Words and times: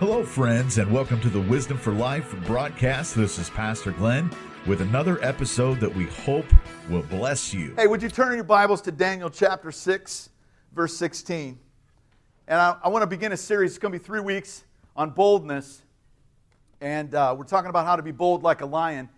Hello, 0.00 0.22
friends, 0.22 0.78
and 0.78 0.88
welcome 0.92 1.20
to 1.22 1.28
the 1.28 1.40
Wisdom 1.40 1.76
for 1.76 1.92
Life 1.92 2.32
broadcast. 2.46 3.16
This 3.16 3.36
is 3.36 3.50
Pastor 3.50 3.90
Glenn 3.90 4.30
with 4.64 4.80
another 4.80 5.20
episode 5.24 5.80
that 5.80 5.92
we 5.92 6.04
hope 6.04 6.46
will 6.88 7.02
bless 7.02 7.52
you. 7.52 7.74
Hey, 7.76 7.88
would 7.88 8.00
you 8.00 8.08
turn 8.08 8.32
your 8.36 8.44
Bibles 8.44 8.80
to 8.82 8.92
Daniel 8.92 9.28
chapter 9.28 9.72
6, 9.72 10.30
verse 10.72 10.96
16? 10.96 11.58
And 12.46 12.60
I, 12.60 12.76
I 12.84 12.88
want 12.90 13.02
to 13.02 13.08
begin 13.08 13.32
a 13.32 13.36
series. 13.36 13.72
It's 13.72 13.78
going 13.80 13.92
to 13.92 13.98
be 13.98 14.04
three 14.04 14.20
weeks 14.20 14.62
on 14.94 15.10
boldness. 15.10 15.82
And 16.80 17.12
uh, 17.16 17.34
we're 17.36 17.42
talking 17.42 17.68
about 17.68 17.84
how 17.84 17.96
to 17.96 18.02
be 18.02 18.12
bold 18.12 18.44
like 18.44 18.60
a 18.60 18.66
lion. 18.66 19.08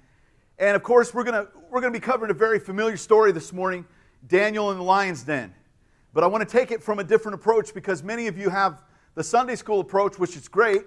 And 0.58 0.74
of 0.74 0.82
course, 0.82 1.12
we're 1.12 1.24
going 1.24 1.44
to, 1.44 1.52
we're 1.68 1.82
going 1.82 1.92
to 1.92 2.00
be 2.00 2.02
covering 2.02 2.30
a 2.30 2.34
very 2.34 2.58
familiar 2.58 2.96
story 2.96 3.32
this 3.32 3.52
morning 3.52 3.84
Daniel 4.26 4.70
in 4.70 4.78
the 4.78 4.84
lion's 4.84 5.24
den. 5.24 5.52
But 6.14 6.24
I 6.24 6.26
want 6.26 6.48
to 6.48 6.50
take 6.50 6.70
it 6.70 6.82
from 6.82 7.00
a 7.00 7.04
different 7.04 7.34
approach 7.34 7.74
because 7.74 8.02
many 8.02 8.28
of 8.28 8.38
you 8.38 8.48
have 8.48 8.82
the 9.14 9.24
Sunday 9.24 9.56
school 9.56 9.80
approach, 9.80 10.18
which 10.18 10.36
is 10.36 10.48
great. 10.48 10.82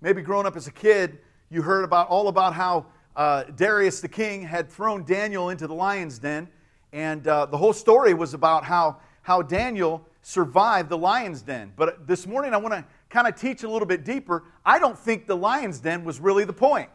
Maybe 0.00 0.22
growing 0.22 0.46
up 0.46 0.56
as 0.56 0.66
a 0.66 0.72
kid, 0.72 1.18
you 1.50 1.62
heard 1.62 1.84
about 1.84 2.08
all 2.08 2.28
about 2.28 2.54
how 2.54 2.86
uh, 3.16 3.44
Darius 3.44 4.00
the 4.00 4.08
king 4.08 4.42
had 4.42 4.70
thrown 4.70 5.04
Daniel 5.04 5.50
into 5.50 5.66
the 5.66 5.74
lion's 5.74 6.18
den. 6.18 6.48
And 6.92 7.26
uh, 7.26 7.46
the 7.46 7.56
whole 7.56 7.72
story 7.72 8.14
was 8.14 8.34
about 8.34 8.64
how, 8.64 8.98
how 9.22 9.42
Daniel 9.42 10.06
survived 10.22 10.88
the 10.88 10.98
lion's 10.98 11.42
den. 11.42 11.72
But 11.76 12.06
this 12.06 12.26
morning, 12.26 12.54
I 12.54 12.56
want 12.56 12.74
to 12.74 12.84
kind 13.10 13.26
of 13.26 13.34
teach 13.34 13.62
a 13.62 13.68
little 13.68 13.86
bit 13.86 14.04
deeper. 14.04 14.44
I 14.64 14.78
don't 14.78 14.98
think 14.98 15.26
the 15.26 15.36
lion's 15.36 15.80
den 15.80 16.04
was 16.04 16.20
really 16.20 16.44
the 16.44 16.52
point. 16.52 16.88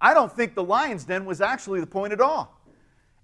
I 0.00 0.14
don't 0.14 0.32
think 0.32 0.54
the 0.54 0.64
lion's 0.64 1.04
den 1.04 1.24
was 1.24 1.40
actually 1.40 1.80
the 1.80 1.86
point 1.86 2.12
at 2.12 2.20
all. 2.20 2.60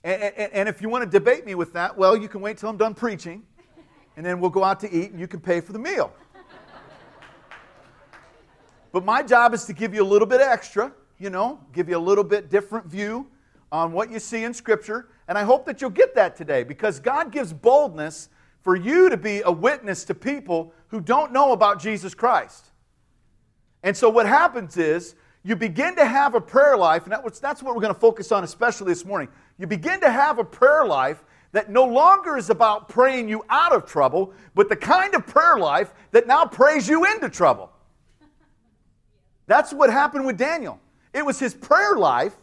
And, 0.05 0.23
and, 0.23 0.53
and 0.53 0.69
if 0.69 0.81
you 0.81 0.89
want 0.89 1.05
to 1.05 1.11
debate 1.11 1.45
me 1.45 1.55
with 1.55 1.73
that, 1.73 1.97
well, 1.97 2.17
you 2.17 2.29
can 2.29 2.41
wait 2.41 2.59
till 2.59 2.69
I'm 2.69 2.77
done 2.77 2.95
preaching, 2.95 3.43
and 4.17 4.25
then 4.25 4.41
we'll 4.41 4.51
go 4.51 4.63
out 4.63 4.81
to 4.81 4.93
eat 4.93 5.11
and 5.11 5.21
you 5.21 5.27
can 5.27 5.41
pay 5.41 5.61
for 5.61 5.73
the 5.73 5.79
meal. 5.79 6.13
But 8.97 9.05
my 9.05 9.23
job 9.23 9.53
is 9.53 9.67
to 9.67 9.75
give 9.75 9.93
you 9.93 10.03
a 10.03 10.09
little 10.09 10.25
bit 10.27 10.41
extra, 10.41 10.91
you 11.19 11.29
know, 11.29 11.61
give 11.75 11.87
you 11.87 11.99
a 11.99 12.01
little 12.01 12.25
bit 12.25 12.49
different 12.49 12.87
view 12.87 13.27
on 13.71 13.93
what 13.93 14.11
you 14.11 14.19
see 14.19 14.43
in 14.43 14.55
Scripture. 14.55 15.11
And 15.29 15.37
I 15.37 15.43
hope 15.43 15.67
that 15.67 15.83
you'll 15.83 15.91
get 15.91 16.15
that 16.15 16.35
today 16.35 16.65
because 16.65 16.99
God 16.99 17.31
gives 17.31 17.53
boldness 17.53 18.31
for 18.63 18.75
you 18.75 19.11
to 19.11 19.19
be 19.19 19.43
a 19.45 19.53
witness 19.53 20.05
to 20.05 20.15
people 20.15 20.73
who 20.89 21.03
don't 21.03 21.31
know 21.31 21.53
about 21.53 21.79
Jesus 21.79 22.15
Christ. 22.15 22.71
And 23.83 23.95
so 23.95 24.09
what 24.09 24.25
happens 24.25 24.79
is 24.79 25.15
you 25.43 25.57
begin 25.57 25.95
to 25.97 26.07
have 26.07 26.35
a 26.35 26.41
prayer 26.41 26.79
life, 26.79 27.05
and 27.05 27.13
that's 27.13 27.63
what 27.63 27.75
we're 27.75 27.83
going 27.83 27.93
to 27.93 28.01
focus 28.01 28.33
on, 28.33 28.45
especially 28.45 28.87
this 28.87 29.05
morning. 29.05 29.29
You 29.59 29.67
begin 29.67 30.01
to 30.01 30.11
have 30.11 30.39
a 30.39 30.45
prayer 30.45 30.87
life 30.87 31.23
that 31.53 31.69
no 31.69 31.85
longer 31.85 32.39
is 32.39 32.49
about 32.49 32.89
praying 32.89 33.29
you 33.29 33.45
out 33.51 33.75
of 33.75 33.85
trouble, 33.85 34.33
but 34.55 34.71
the 34.71 34.77
kind 34.77 35.15
of 35.15 35.27
prayer 35.27 35.59
life 35.59 35.93
that 36.13 36.27
now 36.27 36.47
prays 36.47 36.89
you 36.89 37.05
into 37.05 37.29
trouble. 37.29 37.73
That's 39.47 39.73
what 39.73 39.91
happened 39.91 40.27
with 40.27 40.37
Daniel. 40.37 40.81
It 41.13 41.25
was 41.25 41.39
his 41.39 41.55
prayer 41.55 41.97
life. 41.97 42.35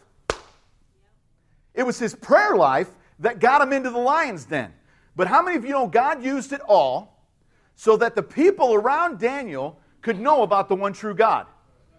It 1.73 1.83
was 1.83 1.99
his 1.99 2.15
prayer 2.15 2.55
life 2.55 2.89
that 3.19 3.39
got 3.39 3.61
him 3.61 3.73
into 3.73 3.89
the 3.89 3.97
lion's 3.97 4.45
den. 4.45 4.73
But 5.15 5.27
how 5.27 5.41
many 5.41 5.57
of 5.57 5.65
you 5.65 5.71
know 5.71 5.87
God 5.87 6.23
used 6.23 6.53
it 6.53 6.61
all 6.61 7.27
so 7.75 7.97
that 7.97 8.15
the 8.15 8.23
people 8.23 8.73
around 8.73 9.19
Daniel 9.19 9.79
could 10.01 10.19
know 10.19 10.43
about 10.43 10.69
the 10.69 10.75
one 10.75 10.93
true 10.93 11.13
God? 11.13 11.47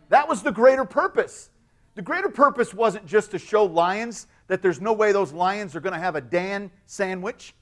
That 0.09 0.29
was 0.29 0.43
the 0.43 0.53
greater 0.53 0.85
purpose. 0.85 1.51
The 1.95 2.03
greater 2.03 2.29
purpose 2.29 2.75
wasn't 2.75 3.07
just 3.07 3.31
to 3.33 3.39
show 3.39 3.65
lions 3.65 4.27
that 4.49 4.63
there's 4.63 4.81
no 4.81 4.93
way 4.93 5.13
those 5.13 5.33
lions 5.33 5.77
are 5.77 5.81
going 5.81 5.93
to 5.93 5.99
have 5.99 6.17
a 6.17 6.21
Dan 6.21 6.71
sandwich. 6.87 7.55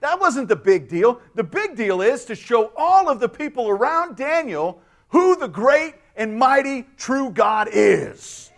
That 0.00 0.18
wasn't 0.18 0.48
the 0.48 0.56
big 0.56 0.88
deal. 0.88 1.20
The 1.34 1.44
big 1.44 1.76
deal 1.76 2.00
is 2.00 2.24
to 2.26 2.34
show 2.34 2.72
all 2.76 3.08
of 3.08 3.20
the 3.20 3.28
people 3.28 3.68
around 3.68 4.16
Daniel 4.16 4.80
who 5.10 5.36
the 5.36 5.48
great 5.48 5.94
and 6.16 6.36
mighty 6.38 6.86
true 6.96 7.30
God 7.30 7.68
is. 7.70 8.50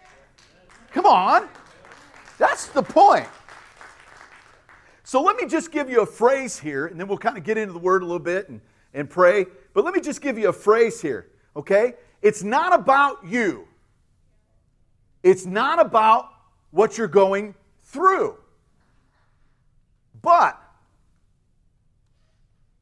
Come 0.93 1.07
on. 1.07 1.49
That's 2.39 2.67
the 2.69 2.83
point. 2.83 3.29
So 5.05 5.23
let 5.23 5.37
me 5.37 5.47
just 5.47 5.71
give 5.71 5.91
you 5.91 6.01
a 6.01 6.07
phrase 6.07 6.59
here, 6.59 6.87
and 6.87 6.99
then 6.99 7.07
we'll 7.07 7.19
kind 7.19 7.37
of 7.37 7.45
get 7.45 7.59
into 7.59 7.73
the 7.73 7.79
word 7.79 8.03
a 8.03 8.07
little 8.07 8.19
bit 8.19 8.49
and, 8.49 8.61
and 8.95 9.09
pray. 9.09 9.47
But 9.75 9.85
let 9.85 9.95
me 9.95 10.01
just 10.01 10.21
give 10.21 10.39
you 10.39 10.49
a 10.49 10.53
phrase 10.53 11.01
here, 11.01 11.29
okay? 11.55 11.95
It's 12.23 12.43
not 12.43 12.75
about 12.75 13.25
you, 13.27 13.69
it's 15.23 15.45
not 15.45 15.81
about 15.81 16.31
what 16.71 16.97
you're 16.97 17.09
going 17.09 17.55
through. 17.83 18.37
But 20.23 20.59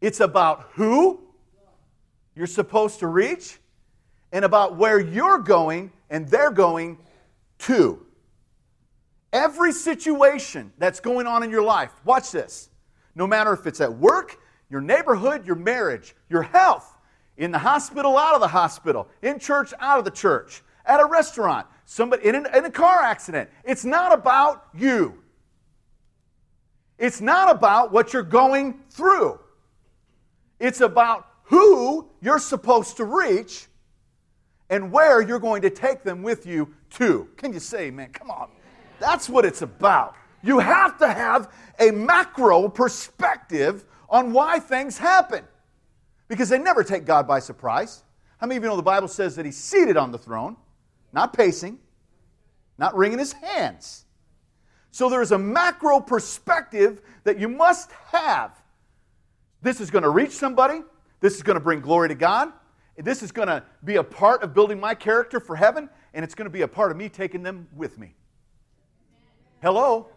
it's 0.01 0.21
about 0.21 0.69
who 0.75 1.21
you're 2.35 2.47
supposed 2.47 3.01
to 3.01 3.07
reach 3.07 3.59
and 4.33 4.45
about 4.45 4.77
where 4.77 5.01
you're 5.01 5.39
going 5.39 5.93
and 6.09 6.29
they're 6.29 6.51
going 6.51 6.99
to. 7.61 8.05
Every 9.33 9.73
situation 9.73 10.73
that's 10.79 11.01
going 11.01 11.27
on 11.27 11.43
in 11.43 11.51
your 11.51 11.63
life, 11.63 11.93
watch 12.05 12.33
this. 12.33 12.69
No 13.15 13.27
matter 13.27 13.53
if 13.53 13.67
it's 13.67 13.81
at 13.81 13.93
work, 13.93 14.39
your 14.69 14.81
neighborhood, 14.81 15.47
your 15.47 15.57
marriage, 15.57 16.15
your 16.29 16.43
health, 16.43 16.97
in 17.37 17.51
the 17.53 17.59
hospital, 17.59 18.19
out 18.19 18.35
of 18.35 18.41
the 18.41 18.49
hospital, 18.49 19.09
in 19.23 19.39
church, 19.39 19.73
out 19.81 19.99
of 19.99 20.05
the 20.05 20.11
church, 20.11 20.63
at 20.85 21.01
a 21.01 21.07
restaurant, 21.07 21.67
somebody 21.87 22.27
in, 22.27 22.35
an, 22.35 22.47
in 22.55 22.65
a 22.65 22.71
car 22.71 23.01
accident. 23.01 23.49
It's 23.65 23.85
not 23.85 24.13
about 24.13 24.67
you. 24.75 25.23
It's 26.99 27.23
not 27.23 27.51
about 27.51 27.93
what 27.93 28.13
you're 28.13 28.23
going 28.23 28.81
through. 28.91 29.41
It's 30.59 30.83
about 30.83 31.27
who 31.51 32.09
you're 32.23 32.39
supposed 32.39 32.97
to 32.97 33.05
reach 33.05 33.67
and 34.71 34.93
where 34.93 35.21
you're 35.21 35.41
going 35.41 35.63
to 35.63 35.71
take 35.71 36.05
them 36.05 36.23
with 36.23 36.47
you 36.47 36.73
to. 36.91 37.29
Can 37.37 37.53
you 37.53 37.59
say, 37.59 37.91
man, 37.91 38.11
come 38.13 38.31
on? 38.31 38.49
That's 39.01 39.29
what 39.29 39.45
it's 39.45 39.61
about. 39.61 40.15
You 40.43 40.61
have 40.61 40.97
to 40.99 41.13
have 41.13 41.53
a 41.81 41.91
macro 41.91 42.69
perspective 42.69 43.85
on 44.09 44.33
why 44.33 44.61
things 44.61 44.97
happen 44.97 45.45
because 46.29 46.49
they 46.49 46.59
never 46.59 46.85
take 46.85 47.05
God 47.05 47.27
by 47.27 47.41
surprise. 47.41 48.05
How 48.39 48.47
many 48.47 48.57
of 48.57 48.63
you 48.63 48.69
know 48.69 48.77
the 48.77 48.83
Bible 48.83 49.09
says 49.09 49.35
that 49.35 49.45
He's 49.45 49.59
seated 49.59 49.97
on 49.97 50.13
the 50.13 50.19
throne, 50.19 50.57
not 51.13 51.33
pacing, 51.33 51.81
not 52.79 52.97
wringing 52.97 53.19
His 53.19 53.33
hands? 53.33 54.05
So 54.93 55.11
there's 55.11 55.33
a 55.33 55.39
macro 55.39 55.99
perspective 55.99 57.03
that 57.25 57.41
you 57.41 57.49
must 57.49 57.91
have. 58.13 58.53
This 59.63 59.81
is 59.81 59.91
going 59.91 60.05
to 60.05 60.11
reach 60.11 60.31
somebody, 60.31 60.83
this 61.21 61.37
is 61.37 61.43
going 61.43 61.55
to 61.55 61.61
bring 61.61 61.81
glory 61.81 62.09
to 62.09 62.15
God, 62.15 62.53
this 62.97 63.23
is 63.23 63.33
going 63.33 63.49
to 63.49 63.63
be 63.85 63.97
a 63.97 64.05
part 64.05 64.43
of 64.43 64.53
building 64.53 64.79
my 64.79 64.95
character 64.95 65.41
for 65.41 65.57
heaven, 65.57 65.89
and 66.13 66.25
it's 66.25 66.35
going 66.35 66.47
to 66.47 66.53
be 66.53 66.63
a 66.63 66.69
part 66.69 66.91
of 66.91 66.97
me 66.97 67.09
taking 67.09 67.43
them 67.43 67.69
with 67.75 67.99
me. 67.99 68.15
Hello? 69.63 70.09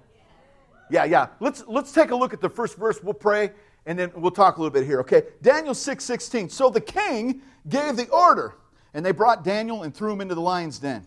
Yeah, 0.90 1.06
yeah. 1.06 1.28
Let's, 1.40 1.64
let's 1.68 1.92
take 1.92 2.12
a 2.12 2.16
look 2.16 2.34
at 2.34 2.42
the 2.42 2.50
first 2.50 2.78
verse. 2.78 3.02
We'll 3.02 3.14
pray 3.14 3.52
and 3.86 4.00
then 4.00 4.12
we'll 4.16 4.32
talk 4.32 4.58
a 4.58 4.62
little 4.62 4.74
bit 4.74 4.86
here, 4.86 5.00
okay? 5.02 5.24
Daniel 5.42 5.74
6 5.74 6.04
16. 6.04 6.50
So 6.50 6.70
the 6.70 6.82
king 6.82 7.42
gave 7.68 7.98
the 7.98 8.08
order, 8.10 8.56
and 8.94 9.06
they 9.06 9.12
brought 9.12 9.44
Daniel 9.44 9.84
and 9.84 9.94
threw 9.94 10.14
him 10.14 10.22
into 10.22 10.36
the 10.36 10.42
lion's 10.42 10.80
den. 10.80 11.06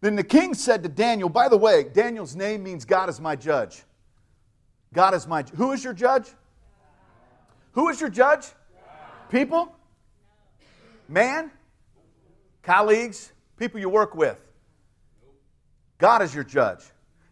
Then 0.00 0.16
the 0.16 0.24
king 0.24 0.54
said 0.54 0.82
to 0.82 0.88
Daniel, 0.88 1.28
by 1.28 1.48
the 1.48 1.56
way, 1.56 1.84
Daniel's 1.84 2.36
name 2.36 2.62
means 2.62 2.84
God 2.84 3.08
is 3.08 3.20
my 3.20 3.36
judge. 3.36 3.84
God 4.92 5.14
is 5.14 5.26
my 5.26 5.44
Who 5.56 5.72
is 5.72 5.82
your 5.82 5.92
judge? 5.92 6.28
Who 7.72 7.88
is 7.88 8.00
your 8.00 8.10
judge? 8.10 8.46
People? 9.34 9.74
Man? 11.08 11.50
Colleagues? 12.62 13.32
People 13.56 13.80
you 13.80 13.88
work 13.88 14.14
with? 14.14 14.38
God 15.98 16.22
is 16.22 16.32
your 16.32 16.44
judge. 16.44 16.84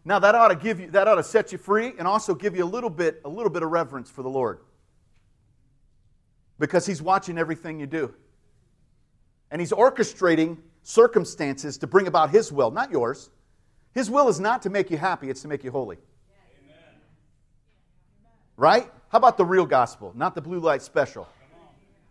Now 0.03 0.19
that 0.19 0.35
ought 0.35 0.49
to 0.49 0.57
give 0.57 0.81
you 0.81 0.91
that 0.91 1.07
ought 1.07 1.15
to 1.15 1.23
set 1.23 1.53
you 1.53 1.57
free 1.57 1.93
and 1.97 2.05
also 2.05 2.35
give 2.35 2.57
you 2.57 2.65
a 2.65 2.67
little 2.67 2.89
bit 2.89 3.21
a 3.23 3.29
little 3.29 3.49
bit 3.49 3.63
of 3.63 3.71
reverence 3.71 4.11
for 4.11 4.21
the 4.21 4.29
Lord. 4.29 4.59
Because 6.59 6.85
he's 6.85 7.01
watching 7.01 7.37
everything 7.37 7.79
you 7.79 7.87
do. 7.87 8.13
And 9.49 9.61
he's 9.61 9.71
orchestrating 9.71 10.57
circumstances 10.81 11.77
to 11.77 11.87
bring 11.87 12.07
about 12.07 12.31
his 12.31 12.51
will, 12.51 12.71
not 12.71 12.91
yours. 12.91 13.29
His 13.93 14.09
will 14.09 14.27
is 14.27 14.41
not 14.41 14.63
to 14.63 14.69
make 14.69 14.91
you 14.91 14.97
happy, 14.97 15.29
it's 15.29 15.43
to 15.43 15.47
make 15.47 15.63
you 15.63 15.71
holy. 15.71 15.99
Amen. 16.65 16.99
Right? 18.57 18.91
How 19.07 19.19
about 19.19 19.37
the 19.37 19.45
real 19.45 19.65
gospel, 19.65 20.11
not 20.17 20.35
the 20.35 20.41
blue 20.41 20.59
light 20.59 20.81
special? 20.81 21.29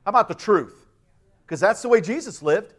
How 0.05 0.11
about 0.11 0.29
the 0.29 0.35
truth? 0.35 0.87
Because 1.45 1.61
that's 1.61 1.83
the 1.83 1.89
way 1.89 2.01
Jesus 2.01 2.43
lived. 2.43 2.75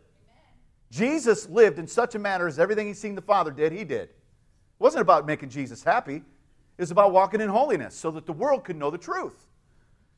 Jesus 0.91 1.49
lived 1.49 1.79
in 1.79 1.87
such 1.87 2.15
a 2.15 2.19
manner 2.19 2.47
as 2.47 2.59
everything 2.59 2.87
he 2.87 2.93
seen 2.93 3.15
the 3.15 3.21
Father 3.21 3.51
did, 3.51 3.71
he 3.71 3.83
did. 3.83 4.09
It 4.09 4.79
wasn't 4.79 5.01
about 5.01 5.25
making 5.25 5.49
Jesus 5.49 5.83
happy. 5.83 6.17
It 6.17 6.81
was 6.81 6.91
about 6.91 7.11
walking 7.11 7.41
in 7.41 7.49
holiness 7.49 7.95
so 7.95 8.11
that 8.11 8.25
the 8.25 8.33
world 8.33 8.63
could 8.63 8.75
know 8.75 8.89
the 8.89 8.97
truth. 8.97 9.47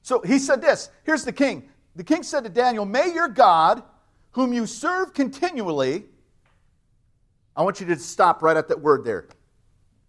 So 0.02 0.22
he 0.22 0.40
said 0.40 0.62
this. 0.62 0.90
Here's 1.04 1.24
the 1.24 1.32
king. 1.32 1.70
The 1.96 2.04
king 2.04 2.24
said 2.24 2.44
to 2.44 2.50
Daniel, 2.50 2.86
May 2.86 3.14
your 3.14 3.28
God, 3.28 3.84
whom 4.32 4.54
you 4.54 4.66
serve 4.66 5.14
continually, 5.14 6.06
I 7.56 7.64
want 7.64 7.80
you 7.80 7.86
to 7.88 7.96
stop 7.98 8.42
right 8.42 8.58
at 8.58 8.68
that 8.68 8.80
word 8.80 9.06
there. 9.06 9.28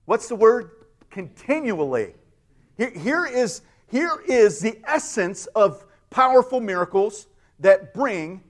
What's 0.04 0.28
the 0.28 0.37
word? 0.37 0.70
Continually. 1.10 2.14
Here, 2.76 2.90
here, 2.90 3.26
is, 3.26 3.62
here 3.88 4.20
is 4.26 4.60
the 4.60 4.78
essence 4.84 5.46
of 5.54 5.84
powerful 6.16 6.60
miracles, 6.60 7.26
that 7.60 7.92
bring 7.92 8.42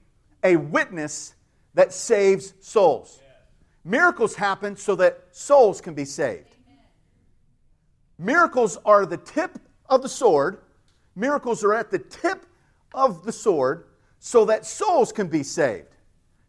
a 0.45 0.55
witness 0.55 1.35
that 1.75 1.93
saves 1.93 2.55
souls. 2.61 3.21
Miracles 3.85 4.37
happen 4.37 4.77
so 4.77 4.95
that 4.95 5.25
souls 5.33 5.81
can 5.81 5.93
be 5.93 6.05
saved. 6.05 6.55
Miracles 8.19 8.79
are 8.87 9.05
the 9.05 9.17
tip 9.17 9.59
of 9.89 10.01
the 10.03 10.09
sword. 10.09 10.59
Miracles 11.17 11.65
are 11.65 11.75
at 11.75 11.91
the 11.91 11.99
tip 11.99 12.47
of 12.95 13.25
the 13.25 13.33
sword 13.33 13.87
so 14.21 14.45
that 14.45 14.65
souls 14.65 15.11
can 15.11 15.27
be 15.27 15.43
saved. 15.43 15.89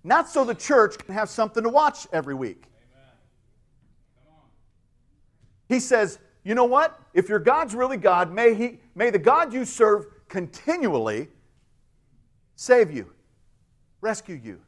Not 0.03 0.29
so 0.29 0.45
the 0.45 0.53
church 0.53 0.99
can 0.99 1.15
have 1.15 1.29
something 1.29 1.63
to 1.63 1.69
watch 1.69 2.07
every 2.13 2.35
week. 2.35 2.65
He 5.67 5.79
says, 5.79 6.19
you 6.43 6.53
know 6.53 6.65
what? 6.65 6.99
If 7.15 7.27
your 7.27 7.39
God's 7.39 7.73
really 7.73 7.97
God, 7.97 8.31
may, 8.31 8.53
he, 8.53 8.79
may 8.93 9.09
the 9.09 9.17
God 9.17 9.51
you 9.51 9.65
serve 9.65 10.05
continually 10.29 11.29
save 12.55 12.91
you, 12.91 13.11
rescue 14.01 14.39
you. 14.41 14.59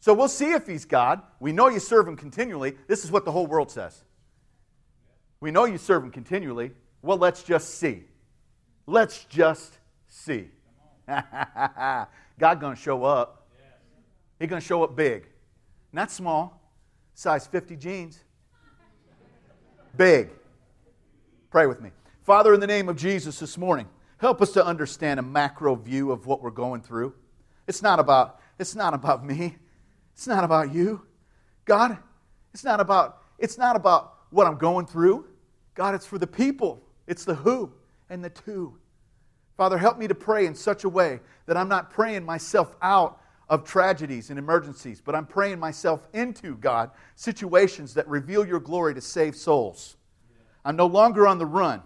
So 0.00 0.14
we'll 0.14 0.28
see 0.28 0.52
if 0.52 0.66
he's 0.66 0.84
God. 0.84 1.22
We 1.38 1.52
know 1.52 1.68
you 1.68 1.78
serve 1.78 2.08
him 2.08 2.16
continually. 2.16 2.76
This 2.88 3.04
is 3.04 3.12
what 3.12 3.24
the 3.24 3.32
whole 3.32 3.46
world 3.46 3.70
says. 3.70 4.02
We 5.40 5.50
know 5.50 5.64
you 5.64 5.78
serve 5.78 6.04
him 6.04 6.10
continually. 6.10 6.72
Well, 7.02 7.18
let's 7.18 7.42
just 7.42 7.78
see. 7.78 8.04
Let's 8.86 9.24
just 9.26 9.78
see. 10.08 10.48
God 11.06 12.60
going 12.60 12.74
to 12.74 12.80
show 12.80 13.04
up. 13.04 13.48
He's 14.38 14.48
going 14.48 14.60
to 14.60 14.66
show 14.66 14.82
up 14.82 14.96
big. 14.96 15.26
Not 15.92 16.10
small, 16.10 16.60
size 17.14 17.46
50 17.46 17.76
jeans. 17.76 18.24
Big. 19.96 20.30
Pray 21.50 21.66
with 21.66 21.80
me. 21.80 21.90
Father, 22.22 22.54
in 22.54 22.60
the 22.60 22.66
name 22.66 22.88
of 22.88 22.96
Jesus 22.96 23.38
this 23.38 23.58
morning, 23.58 23.86
help 24.22 24.40
us 24.40 24.52
to 24.52 24.64
understand 24.64 25.18
a 25.18 25.22
macro 25.22 25.74
view 25.74 26.12
of 26.12 26.26
what 26.26 26.40
we're 26.40 26.50
going 26.50 26.80
through. 26.80 27.12
It's 27.66 27.82
not 27.82 27.98
about, 27.98 28.38
it's 28.56 28.76
not 28.76 28.94
about 28.94 29.26
me. 29.26 29.56
It's 30.14 30.28
not 30.28 30.44
about 30.44 30.72
you. 30.72 31.02
God, 31.64 31.98
it's 32.54 32.62
not 32.62 32.78
about, 32.78 33.18
it's 33.36 33.58
not 33.58 33.74
about 33.74 34.14
what 34.30 34.46
I'm 34.46 34.58
going 34.58 34.86
through. 34.86 35.26
God, 35.74 35.96
it's 35.96 36.06
for 36.06 36.18
the 36.18 36.26
people. 36.28 36.80
It's 37.08 37.24
the 37.24 37.34
who 37.34 37.72
and 38.10 38.22
the 38.22 38.30
to. 38.30 38.78
Father, 39.56 39.76
help 39.76 39.98
me 39.98 40.06
to 40.06 40.14
pray 40.14 40.46
in 40.46 40.54
such 40.54 40.84
a 40.84 40.88
way 40.88 41.18
that 41.46 41.56
I'm 41.56 41.68
not 41.68 41.90
praying 41.90 42.24
myself 42.24 42.76
out 42.80 43.20
of 43.48 43.64
tragedies 43.64 44.30
and 44.30 44.38
emergencies, 44.38 45.02
but 45.04 45.16
I'm 45.16 45.26
praying 45.26 45.58
myself 45.58 46.06
into, 46.12 46.54
God, 46.54 46.92
situations 47.16 47.92
that 47.94 48.06
reveal 48.06 48.46
your 48.46 48.60
glory 48.60 48.94
to 48.94 49.00
save 49.00 49.34
souls. 49.34 49.96
I'm 50.64 50.76
no 50.76 50.86
longer 50.86 51.26
on 51.26 51.38
the 51.38 51.46
run, 51.46 51.82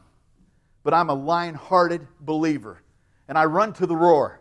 but 0.86 0.94
I'm 0.94 1.10
a 1.10 1.14
lion 1.14 1.56
hearted 1.56 2.06
believer. 2.20 2.80
And 3.26 3.36
I 3.36 3.44
run 3.46 3.72
to 3.72 3.86
the 3.86 3.96
roar. 3.96 4.40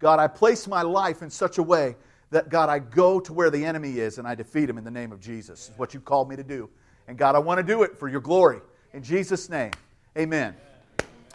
God, 0.00 0.18
I 0.18 0.26
place 0.26 0.66
my 0.66 0.82
life 0.82 1.22
in 1.22 1.30
such 1.30 1.58
a 1.58 1.62
way 1.62 1.94
that, 2.30 2.48
God, 2.48 2.68
I 2.68 2.80
go 2.80 3.20
to 3.20 3.32
where 3.32 3.48
the 3.48 3.64
enemy 3.64 4.00
is 4.00 4.18
and 4.18 4.26
I 4.26 4.34
defeat 4.34 4.68
him 4.68 4.76
in 4.76 4.82
the 4.82 4.90
name 4.90 5.12
of 5.12 5.20
Jesus. 5.20 5.68
Is 5.68 5.78
what 5.78 5.94
you 5.94 6.00
called 6.00 6.28
me 6.28 6.34
to 6.34 6.42
do. 6.42 6.68
And 7.06 7.16
God, 7.16 7.36
I 7.36 7.38
want 7.38 7.58
to 7.58 7.62
do 7.62 7.84
it 7.84 7.96
for 7.96 8.08
your 8.08 8.20
glory. 8.20 8.60
In 8.92 9.04
Jesus' 9.04 9.48
name, 9.48 9.70
amen. 10.18 10.56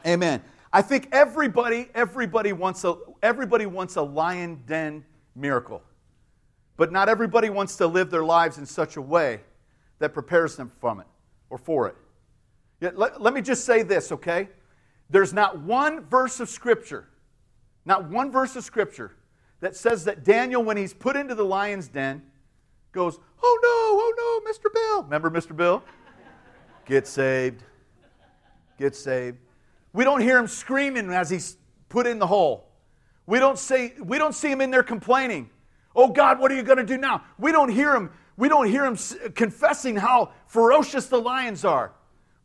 Amen. 0.06 0.44
I 0.74 0.82
think 0.82 1.08
everybody, 1.14 1.88
everybody 1.96 2.52
wants 2.52 2.84
a, 2.84 2.98
everybody 3.22 3.66
wants 3.66 3.96
a 3.96 4.02
lion 4.02 4.62
den 4.68 5.06
miracle. 5.36 5.82
But 6.76 6.92
not 6.92 7.08
everybody 7.08 7.50
wants 7.50 7.78
to 7.78 7.88
live 7.88 8.12
their 8.12 8.26
lives 8.26 8.58
in 8.58 8.66
such 8.66 8.98
a 8.98 9.02
way 9.02 9.40
that 10.00 10.14
prepares 10.14 10.58
them 10.58 10.70
from 10.82 11.00
it 11.00 11.08
or 11.50 11.58
for 11.58 11.88
it. 11.88 11.96
Let, 12.92 13.22
let 13.22 13.34
me 13.34 13.42
just 13.42 13.66
say 13.66 13.84
this, 13.84 14.12
okay? 14.12 14.50
There's 15.10 15.34
not 15.34 15.60
one 15.60 16.06
verse 16.06 16.40
of 16.40 16.50
Scripture, 16.50 17.08
not 17.86 18.10
one 18.10 18.32
verse 18.32 18.56
of 18.56 18.64
Scripture 18.64 19.16
that 19.60 19.76
says 19.76 20.06
that 20.06 20.24
Daniel, 20.24 20.64
when 20.64 20.76
he's 20.76 20.94
put 20.94 21.16
into 21.16 21.36
the 21.36 21.46
lion's 21.46 21.88
den, 21.88 22.22
goes, 22.92 23.20
Oh 23.42 23.60
no, 23.62 23.70
oh 24.02 24.42
no, 24.46 24.52
Mr. 24.52 24.74
Bill. 24.74 25.04
Remember 25.04 25.30
Mr. 25.30 25.56
Bill? 25.56 25.84
Get 26.86 27.08
saved. 27.08 27.64
Get 28.78 28.96
saved. 28.96 29.38
We 29.94 30.04
don't 30.04 30.22
hear 30.22 30.38
him 30.38 30.48
screaming 30.48 31.10
as 31.12 31.30
he's 31.30 31.58
put 31.90 32.08
in 32.08 32.20
the 32.20 32.28
hole. 32.28 32.70
We 33.26 33.40
don't, 33.40 33.58
say, 33.58 33.94
we 34.04 34.18
don't 34.18 34.34
see 34.34 34.52
him 34.52 34.60
in 34.60 34.72
there 34.72 34.84
complaining. 34.84 35.50
Oh 35.96 36.10
God, 36.10 36.40
what 36.40 36.52
are 36.52 36.56
you 36.56 36.64
going 36.64 36.80
to 36.80 36.86
do 36.86 36.98
now? 36.98 37.24
We 37.38 37.52
don't 37.52 37.70
hear 37.70 37.96
him. 37.96 38.12
We 38.36 38.50
don't 38.50 38.68
hear 38.68 38.84
him 38.84 38.98
confessing 39.36 39.96
how 39.96 40.32
ferocious 40.48 41.06
the 41.06 41.22
lions 41.22 41.64
are. 41.64 41.94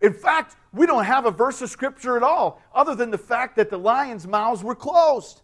In 0.01 0.13
fact, 0.13 0.57
we 0.73 0.87
don't 0.87 1.05
have 1.05 1.27
a 1.27 1.31
verse 1.31 1.61
of 1.61 1.71
scripture 1.71 2.17
at 2.17 2.23
all, 2.23 2.63
other 2.75 2.95
than 2.95 3.11
the 3.11 3.19
fact 3.19 3.57
that 3.57 3.71
the 3.71 3.79
lions' 3.79 4.27
mouths 4.27 4.63
were 4.63 4.75
closed. 4.75 5.43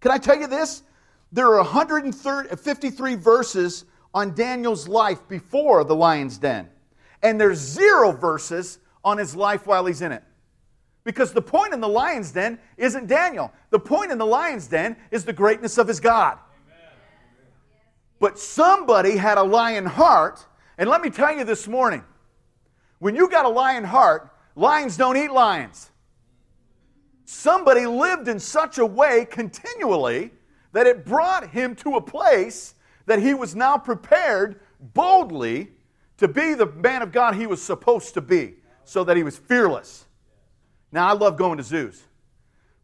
Can 0.00 0.10
I 0.10 0.18
tell 0.18 0.38
you 0.38 0.46
this? 0.46 0.82
There 1.32 1.46
are 1.46 1.62
153 1.62 3.14
verses 3.14 3.84
on 4.12 4.34
Daniel's 4.34 4.88
life 4.88 5.26
before 5.28 5.84
the 5.84 5.94
lion's 5.94 6.36
den, 6.36 6.68
and 7.22 7.40
there's 7.40 7.58
zero 7.58 8.12
verses 8.12 8.78
on 9.04 9.16
his 9.16 9.36
life 9.36 9.66
while 9.66 9.86
he's 9.86 10.02
in 10.02 10.12
it. 10.12 10.24
Because 11.04 11.32
the 11.32 11.42
point 11.42 11.72
in 11.72 11.80
the 11.80 11.88
lion's 11.88 12.32
den 12.32 12.58
isn't 12.76 13.06
Daniel. 13.06 13.52
The 13.70 13.78
point 13.78 14.12
in 14.12 14.18
the 14.18 14.26
lion's 14.26 14.66
den 14.66 14.96
is 15.10 15.24
the 15.24 15.32
greatness 15.32 15.78
of 15.78 15.88
his 15.88 16.00
God. 16.00 16.38
But 18.18 18.38
somebody 18.38 19.16
had 19.16 19.38
a 19.38 19.42
lion 19.42 19.86
heart, 19.86 20.44
and 20.76 20.90
let 20.90 21.00
me 21.00 21.08
tell 21.08 21.34
you 21.34 21.44
this 21.44 21.66
morning 21.66 22.04
when 23.00 23.16
you 23.16 23.28
got 23.28 23.44
a 23.44 23.48
lion 23.48 23.82
heart, 23.82 24.30
lions 24.54 24.96
don't 24.96 25.16
eat 25.16 25.32
lions. 25.32 25.90
Somebody 27.24 27.86
lived 27.86 28.28
in 28.28 28.38
such 28.38 28.78
a 28.78 28.86
way 28.86 29.26
continually 29.28 30.30
that 30.72 30.86
it 30.86 31.04
brought 31.04 31.50
him 31.50 31.74
to 31.76 31.96
a 31.96 32.00
place 32.00 32.74
that 33.06 33.18
he 33.20 33.34
was 33.34 33.56
now 33.56 33.76
prepared 33.76 34.60
boldly 34.94 35.72
to 36.18 36.28
be 36.28 36.54
the 36.54 36.66
man 36.66 37.02
of 37.02 37.12
God 37.12 37.34
he 37.34 37.46
was 37.46 37.62
supposed 37.62 38.14
to 38.14 38.20
be, 38.20 38.54
so 38.84 39.04
that 39.04 39.16
he 39.16 39.22
was 39.22 39.38
fearless. 39.38 40.06
Now, 40.92 41.08
I 41.08 41.12
love 41.12 41.36
going 41.36 41.56
to 41.58 41.64
zoos, 41.64 42.02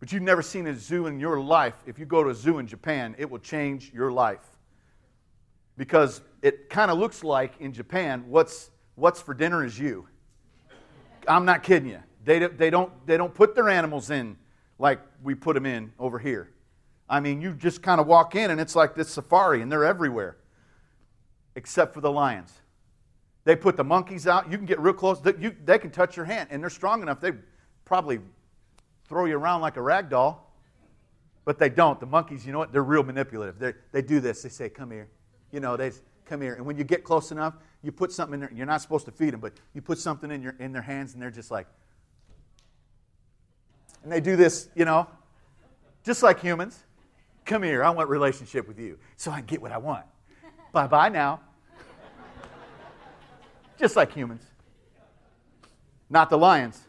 but 0.01 0.13
you've 0.13 0.23
never 0.23 0.43
seen 0.43 0.67
a 0.67 0.75
zoo 0.75 1.07
in 1.07 1.21
your 1.21 1.41
life. 1.41 1.75
If 1.87 1.99
you 1.99 2.07
go 2.07 2.25
to 2.25 2.31
a 2.31 2.35
zoo 2.35 2.59
in 2.59 2.67
Japan, 2.67 3.15
it 3.19 3.29
will 3.31 3.39
change 3.39 3.93
your 3.93 4.11
life. 4.11 4.47
Because 5.77 6.23
it 6.41 6.71
kind 6.71 6.91
of 6.91 6.99
looks 6.99 7.23
like 7.23 7.61
in 7.61 7.73
Japan, 7.73 8.25
what's, 8.29 8.71
what's 8.97 9.23
for 9.23 9.35
dinner 9.35 9.65
is 9.65 9.79
you. 9.79 10.09
I'm 11.29 11.45
not 11.45 11.63
kidding 11.63 11.89
you. 11.89 12.01
They, 12.25 12.41
they, 12.41 12.71
don't, 12.71 12.93
they 13.07 13.17
don't 13.17 13.33
put 13.33 13.55
their 13.55 13.69
animals 13.69 14.11
in 14.11 14.37
like 14.79 15.01
we 15.23 15.35
put 15.35 15.55
them 15.55 15.65
in 15.65 15.93
over 15.99 16.19
here. 16.19 16.51
I 17.09 17.21
mean, 17.21 17.41
you 17.41 17.53
just 17.53 17.83
kind 17.83 18.01
of 18.01 18.07
walk 18.07 18.35
in 18.35 18.51
and 18.51 18.61
it's 18.61 18.75
like 18.75 18.95
this 18.95 19.09
safari, 19.11 19.63
and 19.63 19.71
they're 19.71 19.85
everywhere, 19.85 20.37
except 21.55 21.95
for 21.95 22.01
the 22.01 22.11
lions. 22.11 22.53
They 23.45 23.55
put 23.55 23.77
the 23.77 23.85
monkeys 23.85 24.27
out. 24.27 24.51
You 24.51 24.57
can 24.57 24.67
get 24.67 24.81
real 24.81 24.93
close. 24.93 25.21
They, 25.21 25.35
you, 25.39 25.55
they 25.65 25.79
can 25.79 25.91
touch 25.91 26.17
your 26.17 26.27
hand, 26.27 26.49
and 26.51 26.61
they're 26.61 26.69
strong 26.69 27.01
enough. 27.01 27.21
They 27.21 27.31
probably 27.85 28.19
throw 29.09 29.27
you 29.27 29.37
around 29.37 29.61
like 29.61 29.77
a 29.77 29.83
rag 29.83 30.11
doll, 30.11 30.53
but 31.45 31.61
they 31.61 31.69
don't. 31.69 32.01
The 32.01 32.07
monkeys, 32.07 32.45
you 32.45 32.51
know 32.51 32.59
what? 32.59 32.73
They're 32.73 32.83
real 32.83 33.05
manipulative. 33.05 33.61
They, 33.61 33.75
they 33.93 34.03
do 34.03 34.19
this. 34.19 34.43
They 34.43 34.49
say, 34.49 34.69
"Come 34.69 34.91
here," 34.91 35.09
you 35.53 35.61
know. 35.61 35.77
They 35.77 35.93
come 36.25 36.41
here, 36.41 36.55
and 36.55 36.67
when 36.67 36.77
you 36.77 36.83
get 36.83 37.05
close 37.05 37.31
enough, 37.31 37.55
you 37.87 37.93
put 37.93 38.11
something 38.11 38.35
in 38.35 38.41
there. 38.41 38.51
You're 38.53 38.67
not 38.67 38.83
supposed 38.83 39.05
to 39.05 39.13
feed 39.13 39.33
them, 39.33 39.39
but 39.39 39.53
you 39.73 39.81
put 39.81 39.99
something 39.99 40.29
in 40.33 40.43
your 40.43 40.57
in 40.59 40.73
their 40.73 40.83
hands, 40.83 41.15
and 41.15 41.23
they're 41.23 41.31
just 41.31 41.53
like, 41.53 41.69
and 44.03 44.11
they 44.11 44.21
do 44.21 44.35
this, 44.35 44.69
you 44.75 44.85
know, 44.85 45.07
just 46.03 46.21
like 46.21 46.41
humans. 46.41 46.83
Come 47.45 47.63
here, 47.63 47.85
I 47.85 47.91
want 47.91 48.09
relationship 48.09 48.67
with 48.67 48.81
you 48.81 48.99
so 49.17 49.31
I 49.31 49.37
can 49.37 49.47
get 49.47 49.63
what 49.63 49.71
I 49.71 49.79
want. 49.79 50.05
bye 50.73 50.89
bye 50.89 51.09
now. 51.09 51.41
Just 53.79 53.95
like 53.95 54.13
humans. 54.13 54.43
Not 56.11 56.29
the 56.29 56.39
lions. 56.39 56.81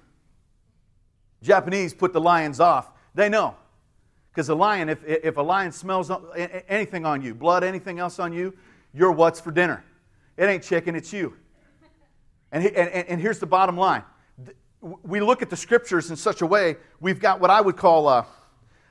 Japanese 1.43 1.93
put 1.93 2.11
the 2.11 2.21
lions 2.21 2.59
off. 2.59 2.89
They 3.13 3.29
know. 3.29 3.55
Because 4.31 4.49
a 4.49 4.55
lion, 4.55 4.89
if, 4.89 5.03
if 5.05 5.37
a 5.37 5.41
lion 5.43 5.71
smells 5.71 6.11
anything 6.67 7.05
on 7.05 7.21
you, 7.21 7.35
blood, 7.35 7.63
anything 7.63 7.99
else 7.99 8.17
on 8.17 8.33
you, 8.33 8.55
you're 8.93 9.11
what's 9.11 9.39
for 9.39 9.51
dinner. 9.51 9.83
It 10.37 10.45
ain't 10.45 10.63
chicken, 10.63 10.95
it's 10.95 11.11
you. 11.11 11.35
And, 12.51 12.65
and, 12.65 13.07
and 13.09 13.21
here's 13.21 13.39
the 13.39 13.47
bottom 13.47 13.75
line 13.75 14.03
we 14.81 15.19
look 15.19 15.41
at 15.41 15.49
the 15.49 15.57
scriptures 15.57 16.11
in 16.11 16.15
such 16.15 16.41
a 16.41 16.45
way, 16.45 16.77
we've 16.99 17.19
got 17.19 17.39
what 17.39 17.49
I 17.49 17.59
would 17.59 17.75
call 17.75 18.07
uh, 18.07 18.23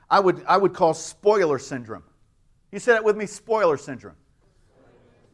I 0.09 0.19
would, 0.19 0.43
I 0.47 0.57
would 0.57 0.73
call 0.73 0.93
spoiler 0.93 1.59
syndrome. 1.59 2.03
You 2.71 2.79
say 2.79 2.93
that 2.93 3.03
with 3.03 3.17
me? 3.17 3.25
Spoiler 3.25 3.77
syndrome. 3.77 4.15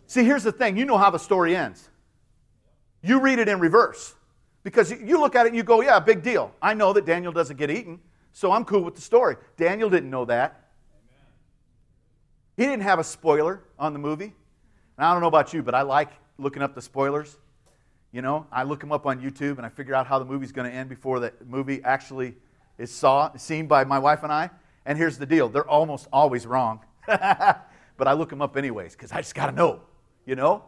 See, 0.07 0.23
here's 0.23 0.43
the 0.43 0.51
thing 0.51 0.77
you 0.77 0.85
know 0.85 0.97
how 0.97 1.09
the 1.09 1.19
story 1.19 1.55
ends. 1.55 1.89
You 3.01 3.19
read 3.19 3.39
it 3.39 3.47
in 3.47 3.59
reverse. 3.59 4.15
Because 4.63 4.91
you 4.91 5.19
look 5.19 5.35
at 5.35 5.45
it 5.45 5.49
and 5.49 5.57
you 5.57 5.63
go, 5.63 5.81
yeah, 5.81 5.99
big 5.99 6.23
deal. 6.23 6.53
I 6.61 6.73
know 6.73 6.93
that 6.93 7.05
Daniel 7.05 7.33
doesn't 7.33 7.57
get 7.57 7.69
eaten, 7.69 7.99
so 8.31 8.51
I'm 8.51 8.63
cool 8.63 8.81
with 8.81 8.95
the 8.95 9.01
story. 9.01 9.35
Daniel 9.57 9.89
didn't 9.89 10.09
know 10.09 10.23
that. 10.25 10.69
He 12.55 12.63
didn't 12.63 12.83
have 12.83 12.97
a 12.97 13.03
spoiler 13.03 13.61
on 13.77 13.91
the 13.91 13.99
movie. 13.99 14.33
And 14.97 15.05
I 15.05 15.11
don't 15.11 15.21
know 15.21 15.27
about 15.27 15.53
you, 15.53 15.63
but 15.63 15.73
I 15.73 15.81
like 15.81 16.09
looking 16.37 16.61
up 16.61 16.75
the 16.75 16.81
spoilers. 16.81 17.37
You 18.11 18.21
know, 18.21 18.45
I 18.51 18.63
look 18.63 18.79
them 18.79 18.91
up 18.91 19.05
on 19.05 19.19
YouTube 19.19 19.57
and 19.57 19.65
I 19.65 19.69
figure 19.69 19.95
out 19.95 20.05
how 20.05 20.19
the 20.19 20.25
movie's 20.25 20.51
going 20.51 20.69
to 20.69 20.75
end 20.75 20.87
before 20.87 21.19
the 21.19 21.33
movie 21.45 21.81
actually 21.83 22.35
is 22.77 22.91
saw, 22.91 23.35
seen 23.37 23.67
by 23.67 23.83
my 23.83 23.99
wife 23.99 24.23
and 24.23 24.31
I 24.31 24.49
And 24.85 24.97
here's 24.97 25.17
the 25.17 25.25
deal 25.25 25.49
they're 25.49 25.67
almost 25.67 26.07
always 26.13 26.45
wrong. 26.45 26.81
but 27.07 28.07
I 28.07 28.13
look 28.13 28.29
them 28.29 28.41
up 28.41 28.55
anyways 28.55 28.93
because 28.93 29.11
I 29.11 29.17
just 29.17 29.35
got 29.35 29.47
to 29.47 29.51
know, 29.51 29.81
you 30.25 30.35
know? 30.35 30.63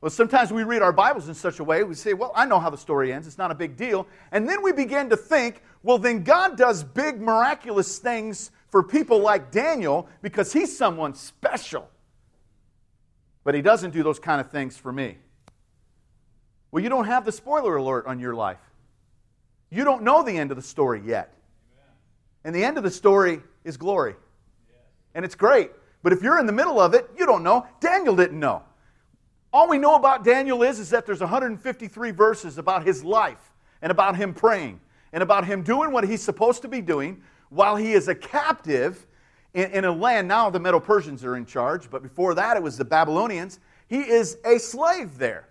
Well, 0.00 0.10
sometimes 0.10 0.52
we 0.52 0.62
read 0.62 0.80
our 0.80 0.92
Bibles 0.92 1.28
in 1.28 1.34
such 1.34 1.58
a 1.58 1.64
way, 1.64 1.82
we 1.82 1.96
say, 1.96 2.14
well, 2.14 2.30
I 2.36 2.44
know 2.46 2.60
how 2.60 2.70
the 2.70 2.78
story 2.78 3.12
ends. 3.12 3.26
It's 3.26 3.38
not 3.38 3.50
a 3.50 3.54
big 3.54 3.76
deal. 3.76 4.06
And 4.30 4.48
then 4.48 4.62
we 4.62 4.70
begin 4.70 5.10
to 5.10 5.16
think, 5.16 5.62
well, 5.82 5.98
then 5.98 6.22
God 6.22 6.56
does 6.56 6.84
big, 6.84 7.20
miraculous 7.20 7.98
things 7.98 8.52
for 8.70 8.84
people 8.84 9.18
like 9.18 9.50
Daniel 9.50 10.08
because 10.22 10.52
he's 10.52 10.76
someone 10.76 11.14
special. 11.14 11.90
But 13.48 13.54
he 13.54 13.62
doesn't 13.62 13.92
do 13.92 14.02
those 14.02 14.18
kind 14.18 14.42
of 14.42 14.50
things 14.50 14.76
for 14.76 14.92
me. 14.92 15.16
Well, 16.70 16.82
you 16.82 16.90
don't 16.90 17.06
have 17.06 17.24
the 17.24 17.32
spoiler 17.32 17.76
alert 17.76 18.04
on 18.06 18.20
your 18.20 18.34
life. 18.34 18.60
You 19.70 19.84
don't 19.84 20.02
know 20.02 20.22
the 20.22 20.36
end 20.36 20.50
of 20.50 20.58
the 20.58 20.62
story 20.62 21.00
yet. 21.02 21.32
And 22.44 22.54
the 22.54 22.62
end 22.62 22.76
of 22.76 22.84
the 22.84 22.90
story 22.90 23.40
is 23.64 23.78
glory. 23.78 24.16
And 25.14 25.24
it's 25.24 25.34
great. 25.34 25.70
But 26.02 26.12
if 26.12 26.22
you're 26.22 26.38
in 26.38 26.44
the 26.44 26.52
middle 26.52 26.78
of 26.78 26.92
it, 26.92 27.08
you 27.18 27.24
don't 27.24 27.42
know. 27.42 27.66
Daniel 27.80 28.14
didn't 28.14 28.38
know. 28.38 28.64
All 29.50 29.66
we 29.66 29.78
know 29.78 29.94
about 29.94 30.24
Daniel 30.24 30.62
is, 30.62 30.78
is 30.78 30.90
that 30.90 31.06
there's 31.06 31.20
153 31.20 32.10
verses 32.10 32.58
about 32.58 32.84
his 32.84 33.02
life 33.02 33.54
and 33.80 33.90
about 33.90 34.14
him 34.14 34.34
praying 34.34 34.78
and 35.14 35.22
about 35.22 35.46
him 35.46 35.62
doing 35.62 35.90
what 35.90 36.04
he's 36.04 36.22
supposed 36.22 36.60
to 36.60 36.68
be 36.68 36.82
doing 36.82 37.22
while 37.48 37.76
he 37.76 37.94
is 37.94 38.08
a 38.08 38.14
captive 38.14 39.06
in, 39.54 39.70
in 39.70 39.84
a 39.84 39.92
land. 39.92 40.28
Now 40.28 40.50
the 40.50 40.60
Medo 40.60 40.80
Persians 40.80 41.24
are 41.24 41.36
in 41.36 41.46
charge, 41.46 41.90
but 41.90 42.02
before 42.02 42.34
that 42.34 42.56
it 42.56 42.62
was 42.62 42.76
the 42.76 42.84
Babylonians. 42.84 43.60
He 43.88 44.00
is 44.00 44.36
a 44.44 44.58
slave 44.58 45.18
there. 45.18 45.48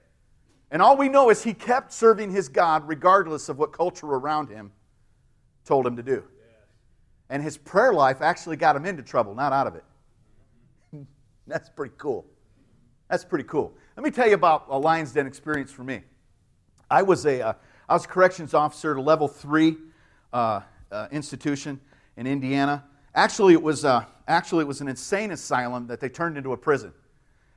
And 0.69 0.81
all 0.81 0.97
we 0.97 1.09
know 1.09 1.29
is 1.29 1.43
he 1.43 1.53
kept 1.53 1.93
serving 1.93 2.31
his 2.31 2.49
God 2.49 2.87
regardless 2.87 3.49
of 3.49 3.57
what 3.57 3.71
culture 3.71 4.07
around 4.07 4.49
him 4.49 4.71
told 5.65 5.87
him 5.87 5.95
to 5.95 6.03
do. 6.03 6.23
And 7.29 7.43
his 7.43 7.57
prayer 7.57 7.93
life 7.93 8.21
actually 8.21 8.57
got 8.57 8.75
him 8.75 8.85
into 8.85 9.03
trouble, 9.03 9.35
not 9.35 9.53
out 9.53 9.67
of 9.67 9.75
it. 9.75 9.83
That's 11.47 11.69
pretty 11.69 11.93
cool. 11.97 12.25
That's 13.09 13.23
pretty 13.23 13.45
cool. 13.45 13.73
Let 13.95 14.03
me 14.03 14.11
tell 14.11 14.27
you 14.27 14.35
about 14.35 14.65
a 14.69 14.77
Lion's 14.77 15.13
Den 15.13 15.27
experience 15.27 15.71
for 15.71 15.83
me. 15.83 16.01
I 16.89 17.01
was 17.01 17.25
a, 17.25 17.41
uh, 17.41 17.53
I 17.87 17.93
was 17.93 18.05
a 18.05 18.07
corrections 18.07 18.53
officer 18.53 18.91
at 18.91 18.97
a 18.97 19.01
level 19.01 19.27
three 19.27 19.77
uh, 20.31 20.61
uh, 20.91 21.07
institution 21.11 21.79
in 22.15 22.27
Indiana. 22.27 22.83
Actually, 23.17 23.53
it 23.53 23.63
was 23.63 23.83
uh, 23.83 24.05
actually 24.27 24.61
it 24.61 24.67
was 24.67 24.79
an 24.79 24.87
insane 24.87 25.31
asylum 25.31 25.87
that 25.87 25.99
they 25.99 26.07
turned 26.07 26.37
into 26.37 26.53
a 26.53 26.57
prison, 26.57 26.93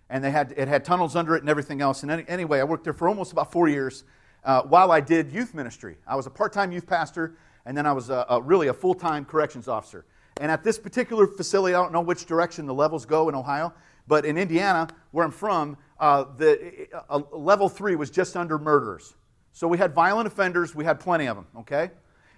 and 0.08 0.24
they 0.24 0.30
had 0.30 0.54
it 0.56 0.68
had 0.68 0.86
tunnels 0.86 1.14
under 1.14 1.36
it 1.36 1.42
and 1.42 1.50
everything 1.50 1.82
else. 1.82 2.02
And 2.02 2.10
any, 2.10 2.24
anyway, 2.28 2.60
I 2.60 2.64
worked 2.64 2.82
there 2.82 2.94
for 2.94 3.10
almost 3.10 3.30
about 3.30 3.52
four 3.52 3.68
years 3.68 4.04
uh, 4.42 4.62
while 4.62 4.90
I 4.90 5.00
did 5.00 5.30
youth 5.30 5.52
ministry. 5.52 5.98
I 6.06 6.16
was 6.16 6.26
a 6.26 6.30
part-time 6.30 6.72
youth 6.72 6.86
pastor, 6.86 7.36
and 7.66 7.76
then 7.76 7.84
I 7.84 7.92
was 7.92 8.08
a, 8.08 8.24
a, 8.30 8.40
really 8.40 8.68
a 8.68 8.72
full-time 8.72 9.26
corrections 9.26 9.68
officer. 9.68 10.06
And 10.40 10.50
at 10.50 10.64
this 10.64 10.78
particular 10.78 11.26
facility, 11.26 11.74
I 11.74 11.82
don't 11.82 11.92
know 11.92 12.00
which 12.00 12.24
direction 12.24 12.64
the 12.64 12.72
levels 12.72 13.04
go 13.04 13.28
in 13.28 13.34
Ohio, 13.34 13.74
but 14.08 14.24
in 14.24 14.38
Indiana, 14.38 14.88
where 15.10 15.26
I'm 15.26 15.30
from, 15.30 15.76
uh, 15.98 16.24
the 16.38 16.88
uh, 17.10 17.20
level 17.32 17.68
three 17.68 17.96
was 17.96 18.08
just 18.08 18.34
under 18.34 18.58
murderers. 18.58 19.12
So 19.52 19.68
we 19.68 19.76
had 19.76 19.92
violent 19.92 20.26
offenders, 20.26 20.74
we 20.74 20.86
had 20.86 20.98
plenty 21.00 21.26
of 21.26 21.36
them, 21.36 21.46
okay? 21.58 21.90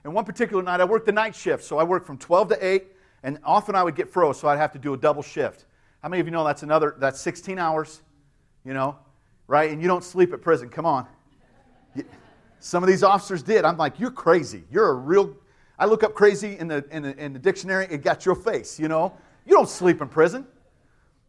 And 0.03 0.13
one 0.13 0.25
particular 0.25 0.61
night, 0.61 0.81
I 0.81 0.85
worked 0.85 1.07
the 1.07 1.13
night 1.13 1.37
shift, 1.37 1.63
so 1.63 1.79
I 1.79 1.85
worked 1.85 2.05
from 2.05 2.19
12 2.19 2.49
to 2.49 2.67
8, 2.67 2.92
and 3.23 3.39
often 3.45 3.75
I 3.75 3.83
would 3.83 3.95
get 3.95 4.09
froze, 4.09 4.39
so 4.39 4.49
I'd 4.49 4.59
have 4.59 4.73
to 4.73 4.79
do 4.79 4.95
a 4.95 4.97
double 4.97 5.23
shift. 5.23 5.67
How 6.03 6.09
many 6.09 6.21
of 6.21 6.27
you 6.27 6.33
know 6.33 6.45
that's 6.45 6.63
another, 6.63 6.97
that's 6.99 7.21
16 7.21 7.59
hours, 7.59 8.03
you 8.65 8.75
know, 8.75 8.99
right? 9.47 9.71
And 9.71 9.81
you 9.81 9.89
don't 9.89 10.03
sleep 10.03 10.33
at 10.33 10.43
prison, 10.43 10.69
come 10.69 10.87
on. 10.87 11.07
Some 12.59 12.83
of 12.83 12.89
these 12.89 13.03
officers 13.03 13.43
did. 13.43 13.65
I'm 13.65 13.77
like, 13.77 13.99
you're 13.99 14.11
crazy. 14.11 14.65
You're 14.71 14.91
a 14.91 14.95
real, 14.95 15.37
I 15.79 15.87
look 15.87 16.03
up 16.03 16.15
crazy 16.15 16.59
in 16.59 16.69
the, 16.69 16.85
in 16.91 17.03
the, 17.03 17.17
in 17.17 17.33
the 17.33 17.39
dictionary, 17.39 17.87
it 17.91 18.03
got 18.03 18.25
your 18.27 18.35
face, 18.35 18.79
you 18.79 18.89
know? 18.89 19.13
You 19.45 19.55
don't 19.55 19.69
sleep 19.69 20.01
in 20.01 20.09
prison. 20.09 20.47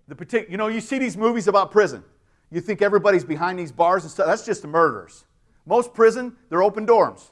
The 0.07 0.15
partic- 0.15 0.49
you 0.49 0.57
know, 0.57 0.67
you 0.67 0.81
see 0.81 0.99
these 0.99 1.17
movies 1.17 1.47
about 1.47 1.71
prison. 1.71 2.03
You 2.51 2.61
think 2.61 2.81
everybody's 2.81 3.23
behind 3.23 3.57
these 3.57 3.71
bars 3.71 4.03
and 4.03 4.11
stuff. 4.11 4.27
That's 4.27 4.45
just 4.45 4.61
the 4.61 4.67
murderers. 4.67 5.25
Most 5.65 5.93
prison, 5.93 6.35
they're 6.49 6.61
open 6.61 6.85
dorms. 6.85 7.31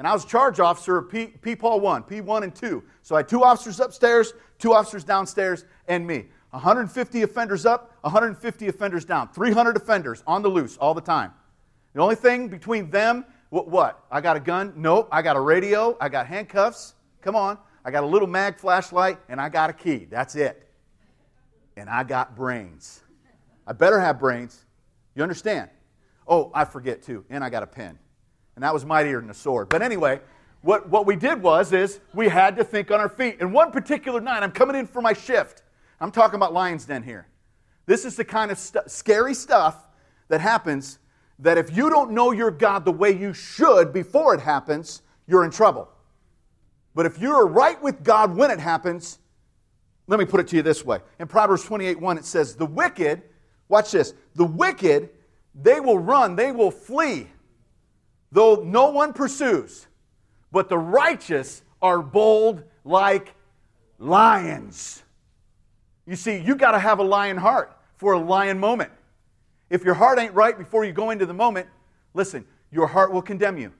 And 0.00 0.08
I 0.08 0.14
was 0.14 0.24
charge 0.24 0.60
officer 0.60 0.96
of 0.96 1.10
P, 1.10 1.26
P 1.26 1.54
Paul 1.54 1.80
1, 1.80 2.04
P1 2.04 2.42
and 2.42 2.54
2. 2.54 2.82
So 3.02 3.14
I 3.14 3.18
had 3.18 3.28
two 3.28 3.44
officers 3.44 3.80
upstairs, 3.80 4.32
two 4.58 4.72
officers 4.72 5.04
downstairs, 5.04 5.66
and 5.88 6.06
me. 6.06 6.28
150 6.50 7.22
offenders 7.22 7.66
up, 7.66 7.94
150 8.00 8.68
offenders 8.68 9.04
down. 9.04 9.28
300 9.28 9.76
offenders 9.76 10.24
on 10.26 10.40
the 10.40 10.48
loose 10.48 10.78
all 10.78 10.94
the 10.94 11.00
time. 11.02 11.32
The 11.92 12.00
only 12.00 12.16
thing 12.16 12.48
between 12.48 12.90
them, 12.90 13.26
what? 13.50 13.68
what? 13.68 14.04
I 14.10 14.22
got 14.22 14.36
a 14.36 14.40
gun? 14.40 14.72
Nope. 14.74 15.08
I 15.12 15.20
got 15.20 15.36
a 15.36 15.40
radio. 15.40 15.96
I 16.00 16.08
got 16.08 16.26
handcuffs. 16.26 16.94
Come 17.20 17.36
on. 17.36 17.58
I 17.84 17.90
got 17.90 18.02
a 18.02 18.06
little 18.06 18.26
mag 18.26 18.58
flashlight, 18.58 19.18
and 19.28 19.40
I 19.40 19.48
got 19.48 19.70
a 19.70 19.74
key. 19.74 20.06
That's 20.06 20.34
it 20.34 20.66
and 21.80 21.88
I 21.88 22.04
got 22.04 22.36
brains. 22.36 23.02
I 23.66 23.72
better 23.72 23.98
have 23.98 24.18
brains. 24.18 24.66
You 25.14 25.22
understand? 25.22 25.70
Oh, 26.28 26.50
I 26.54 26.66
forget 26.66 27.02
too, 27.02 27.24
and 27.30 27.42
I 27.42 27.48
got 27.48 27.62
a 27.62 27.66
pen. 27.66 27.98
And 28.60 28.64
that 28.66 28.74
was 28.74 28.84
mightier 28.84 29.22
than 29.22 29.30
a 29.30 29.34
sword. 29.34 29.70
But 29.70 29.80
anyway, 29.80 30.20
what, 30.60 30.86
what 30.90 31.06
we 31.06 31.16
did 31.16 31.40
was 31.40 31.72
is 31.72 31.98
we 32.12 32.28
had 32.28 32.56
to 32.56 32.62
think 32.62 32.90
on 32.90 33.00
our 33.00 33.08
feet. 33.08 33.38
And 33.40 33.54
one 33.54 33.70
particular 33.70 34.20
night, 34.20 34.42
I'm 34.42 34.52
coming 34.52 34.76
in 34.76 34.86
for 34.86 35.00
my 35.00 35.14
shift. 35.14 35.62
I'm 35.98 36.10
talking 36.10 36.34
about 36.34 36.52
Lion's 36.52 36.84
Den 36.84 37.02
here. 37.02 37.26
This 37.86 38.04
is 38.04 38.16
the 38.16 38.24
kind 38.26 38.50
of 38.50 38.58
scary 38.58 39.32
stuff 39.32 39.86
that 40.28 40.42
happens 40.42 40.98
that 41.38 41.56
if 41.56 41.74
you 41.74 41.88
don't 41.88 42.10
know 42.10 42.32
your 42.32 42.50
God 42.50 42.84
the 42.84 42.92
way 42.92 43.18
you 43.18 43.32
should 43.32 43.94
before 43.94 44.34
it 44.34 44.42
happens, 44.42 45.00
you're 45.26 45.46
in 45.46 45.50
trouble. 45.50 45.88
But 46.94 47.06
if 47.06 47.18
you're 47.18 47.46
right 47.46 47.82
with 47.82 48.04
God 48.04 48.36
when 48.36 48.50
it 48.50 48.60
happens, 48.60 49.20
let 50.06 50.20
me 50.20 50.26
put 50.26 50.38
it 50.38 50.48
to 50.48 50.56
you 50.56 50.60
this 50.60 50.84
way. 50.84 50.98
In 51.18 51.28
Proverbs 51.28 51.64
28 51.64 51.98
1, 51.98 52.18
it 52.18 52.26
says, 52.26 52.56
The 52.56 52.66
wicked, 52.66 53.22
watch 53.70 53.92
this, 53.92 54.12
the 54.34 54.44
wicked, 54.44 55.08
they 55.54 55.80
will 55.80 55.98
run, 55.98 56.36
they 56.36 56.52
will 56.52 56.70
flee, 56.70 57.28
though 58.32 58.56
no 58.56 58.90
one 58.90 59.12
pursues. 59.12 59.86
But 60.52 60.68
the 60.68 60.78
righteous 60.78 61.62
are 61.80 62.02
bold 62.02 62.64
like 62.84 63.34
lions. 63.98 65.02
You 66.06 66.16
see, 66.16 66.38
you 66.38 66.56
got 66.56 66.72
to 66.72 66.78
have 66.78 66.98
a 66.98 67.04
lion 67.04 67.36
heart 67.36 67.76
for 67.96 68.14
a 68.14 68.18
lion 68.18 68.58
moment. 68.58 68.90
If 69.68 69.84
your 69.84 69.94
heart 69.94 70.18
ain't 70.18 70.34
right 70.34 70.58
before 70.58 70.84
you 70.84 70.92
go 70.92 71.10
into 71.10 71.26
the 71.26 71.34
moment, 71.34 71.68
listen, 72.14 72.44
your 72.72 72.86
heart 72.86 73.12
will 73.12 73.22
condemn 73.22 73.58
you. 73.58 73.72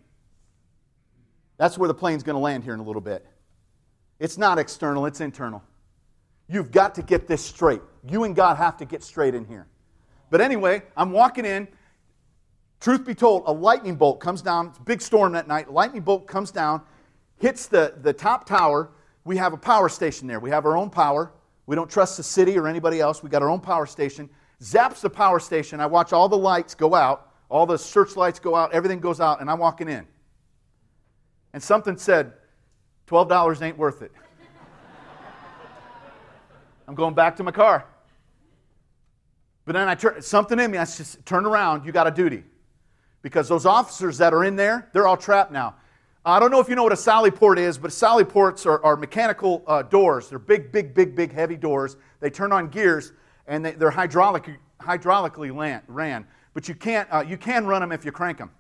That's 1.57 1.77
where 1.77 1.89
the 1.89 1.95
plane's 1.95 2.23
going 2.23 2.35
to 2.35 2.41
land 2.41 2.65
here 2.65 2.75
in 2.75 2.81
a 2.81 2.85
little 2.85 3.03
bit. 3.03 3.27
It's 4.19 4.39
not 4.39 4.59
external, 4.59 5.07
it's 5.07 5.21
internal. 5.21 5.63
You've 6.49 6.71
got 6.71 6.95
to 6.97 7.03
get 7.03 7.27
this 7.27 7.45
straight. 7.45 7.81
You 8.09 8.25
and 8.25 8.37
God 8.37 8.57
have 8.57 8.77
to 8.79 8.85
get 8.85 9.03
straight 9.03 9.35
in 9.35 9.45
here. 9.45 9.67
But 10.31 10.41
anyway, 10.41 10.83
I'm 10.97 11.11
walking 11.11 11.45
in. 11.45 11.69
Truth 12.81 13.05
be 13.05 13.15
told, 13.15 13.43
a 13.47 13.53
lightning 13.53 13.95
bolt 13.95 14.21
comes 14.21 14.41
down. 14.41 14.69
It's 14.69 14.79
a 14.79 14.83
big 14.83 15.03
storm 15.03 15.33
that 15.33 15.47
night. 15.47 15.71
lightning 15.71 16.01
bolt 16.01 16.27
comes 16.27 16.51
down, 16.51 16.81
hits 17.37 17.67
the, 17.67 17.95
the 18.01 18.13
top 18.13 18.47
tower. 18.47 18.91
We 19.25 19.37
have 19.37 19.53
a 19.53 19.59
power 19.59 19.91
station 19.91 20.27
there. 20.27 20.41
We 20.41 20.51
have 20.51 20.65
our 20.65 20.77
own 20.77 20.89
power. 20.89 21.31
We 21.67 21.77
don't 21.77 21.91
trust 21.91 22.17
the 22.17 22.23
city 22.23 22.59
or 22.59 22.67
anybody 22.67 22.99
else. 22.99 23.23
We 23.23 23.29
got 23.29 23.43
our 23.43 23.51
own 23.51 23.61
power 23.61 23.85
station. 23.85 24.31
Zaps 24.63 25.03
the 25.03 25.11
power 25.11 25.39
station. 25.39 25.79
I 25.79 25.87
watch 25.87 26.15
all 26.15 26.29
the 26.29 26.39
lights 26.39 26.75
go 26.75 26.95
out, 26.95 27.31
all 27.51 27.67
the 27.67 27.77
searchlights 27.77 28.39
go 28.39 28.57
out, 28.57 28.73
everything 28.73 28.99
goes 28.99 29.21
out, 29.21 29.41
and 29.41 29.51
I'm 29.51 29.59
walking 29.59 29.89
in. 29.89 30.07
And 31.53 31.63
something 31.63 31.99
said, 31.99 32.33
$12 33.09 33.63
ain't 33.63 33.77
worth 33.77 34.03
it. 34.03 34.13
I'm 36.89 36.95
going 36.95 37.15
back 37.15 37.37
to 37.37 37.43
my 37.43 37.51
car. 37.51 37.85
But 39.65 39.75
then 39.75 39.89
I 39.89 39.95
turn 39.95 40.23
something 40.23 40.59
in 40.59 40.71
me, 40.71 40.79
I 40.79 40.85
just 40.85 41.25
turn 41.27 41.45
around, 41.45 41.85
you 41.85 41.93
got 41.93 42.07
a 42.07 42.11
duty. 42.11 42.45
Because 43.23 43.49
those 43.49 43.67
officers 43.67 44.19
that 44.19 44.33
are 44.33 44.45
in 44.45 44.57
there, 44.57 44.89
they're 44.93 45.07
all 45.07 45.17
trapped 45.17 45.53
now. 45.53 45.75
I 46.25 46.39
don't 46.39 46.51
know 46.51 46.61
if 46.61 46.69
you 46.69 46.75
know 46.75 46.83
what 46.83 46.93
a 46.93 46.97
sally 46.97 47.31
port 47.31 47.59
is, 47.59 47.79
but 47.79 47.93
sally 47.93 48.25
ports 48.25 48.67
are, 48.67 48.83
are 48.85 48.97
mechanical 48.97 49.63
uh, 49.67 49.83
doors. 49.83 50.29
They're 50.29 50.39
big, 50.39 50.71
big, 50.71 50.93
big, 50.95 51.17
big, 51.17 51.33
heavy 51.33 51.57
doors. 51.57 51.97
They 52.21 52.29
turn 52.29 52.53
on 52.53 52.69
gears, 52.69 53.13
and 53.47 53.65
they, 53.65 53.75
are 53.75 53.91
hydraulic, 53.91 54.51
hydraulically 54.81 55.57
ran, 55.57 55.83
ran. 55.87 56.27
But 56.53 56.69
you 56.69 56.75
can't, 56.75 57.09
uh, 57.11 57.25
you 57.27 57.39
can 57.39 57.67
run 57.67 57.81
them 57.81 57.91
if 57.91 58.05
you 58.05 58.13
crank 58.13 58.39
them. 58.39 58.51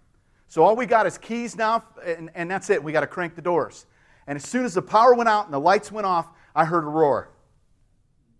So 0.48 0.64
all 0.64 0.74
we 0.74 0.86
got 0.86 1.06
is 1.06 1.18
keys 1.18 1.54
now, 1.54 1.84
and, 2.04 2.30
and 2.34 2.50
that's 2.50 2.70
it. 2.70 2.82
We 2.82 2.92
got 2.92 3.02
to 3.02 3.06
crank 3.06 3.34
the 3.34 3.42
doors. 3.42 3.86
And 4.26 4.36
as 4.36 4.44
soon 4.44 4.64
as 4.64 4.74
the 4.74 4.82
power 4.82 5.14
went 5.14 5.28
out 5.28 5.44
and 5.44 5.52
the 5.52 5.60
lights 5.60 5.92
went 5.92 6.06
off, 6.06 6.30
I 6.54 6.64
heard 6.64 6.84
a 6.84 6.88
roar 6.88 7.30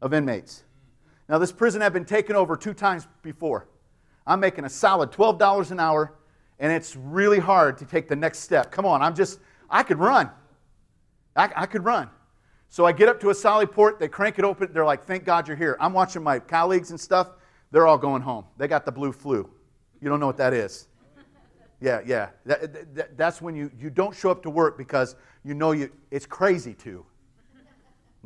of 0.01 0.15
inmates. 0.15 0.65
Now, 1.29 1.39
this 1.39 1.53
prison 1.53 1.81
had 1.83 1.93
been 1.93 2.05
taken 2.05 2.37
over 2.37 2.57
two 2.57 2.75
times 2.75 3.07
before. 3.23 3.69
I'm 4.27 4.41
making 4.41 4.65
a 4.65 4.69
solid 4.69 5.11
$12 5.11 5.71
an 5.71 5.81
hour, 5.81 6.15
and 6.59 6.73
it's 6.73 6.97
really 6.97 7.39
hard 7.39 7.79
to 7.79 7.85
take 7.85 8.09
the 8.09 8.17
next 8.17 8.41
step. 8.41 8.71
Come 8.71 8.87
on, 8.87 9.03
I'm 9.03 9.15
just, 9.15 9.41
I 9.69 9.83
could 9.83 9.99
run. 9.99 10.31
I, 11.37 11.51
I 11.57 11.67
could 11.67 11.85
run. 11.85 12.11
So 12.69 12.85
I 12.85 12.93
get 12.93 13.09
up 13.09 13.19
to 13.21 13.31
a 13.31 13.35
sally 13.35 13.67
port, 13.67 13.99
they 13.99 14.09
crank 14.09 14.39
it 14.39 14.45
open, 14.45 14.73
they're 14.73 14.85
like, 14.85 15.05
thank 15.05 15.25
God 15.25 15.49
you're 15.49 15.57
here. 15.57 15.77
I'm 15.81 15.93
watching 15.93 16.23
my 16.23 16.39
colleagues 16.39 16.91
and 16.91 17.01
stuff, 17.01 17.31
they're 17.73 17.87
all 17.87 17.99
going 17.99 18.23
home. 18.23 18.45
They 18.57 18.69
got 18.69 18.85
the 18.85 18.93
blue 18.93 19.13
flu. 19.13 19.51
You 20.01 20.09
don't 20.09 20.21
know 20.21 20.27
what 20.27 20.37
that 20.37 20.53
is. 20.53 20.87
Yeah, 21.81 22.01
yeah. 22.05 22.29
That, 22.45 22.95
that, 22.95 23.17
that's 23.17 23.41
when 23.41 23.57
you, 23.57 23.71
you 23.79 23.91
don't 23.91 24.15
show 24.15 24.31
up 24.31 24.43
to 24.43 24.51
work 24.51 24.77
because 24.77 25.17
you 25.45 25.55
know 25.55 25.73
you, 25.73 25.91
it's 26.11 26.27
crazy 26.27 26.75
to. 26.75 27.05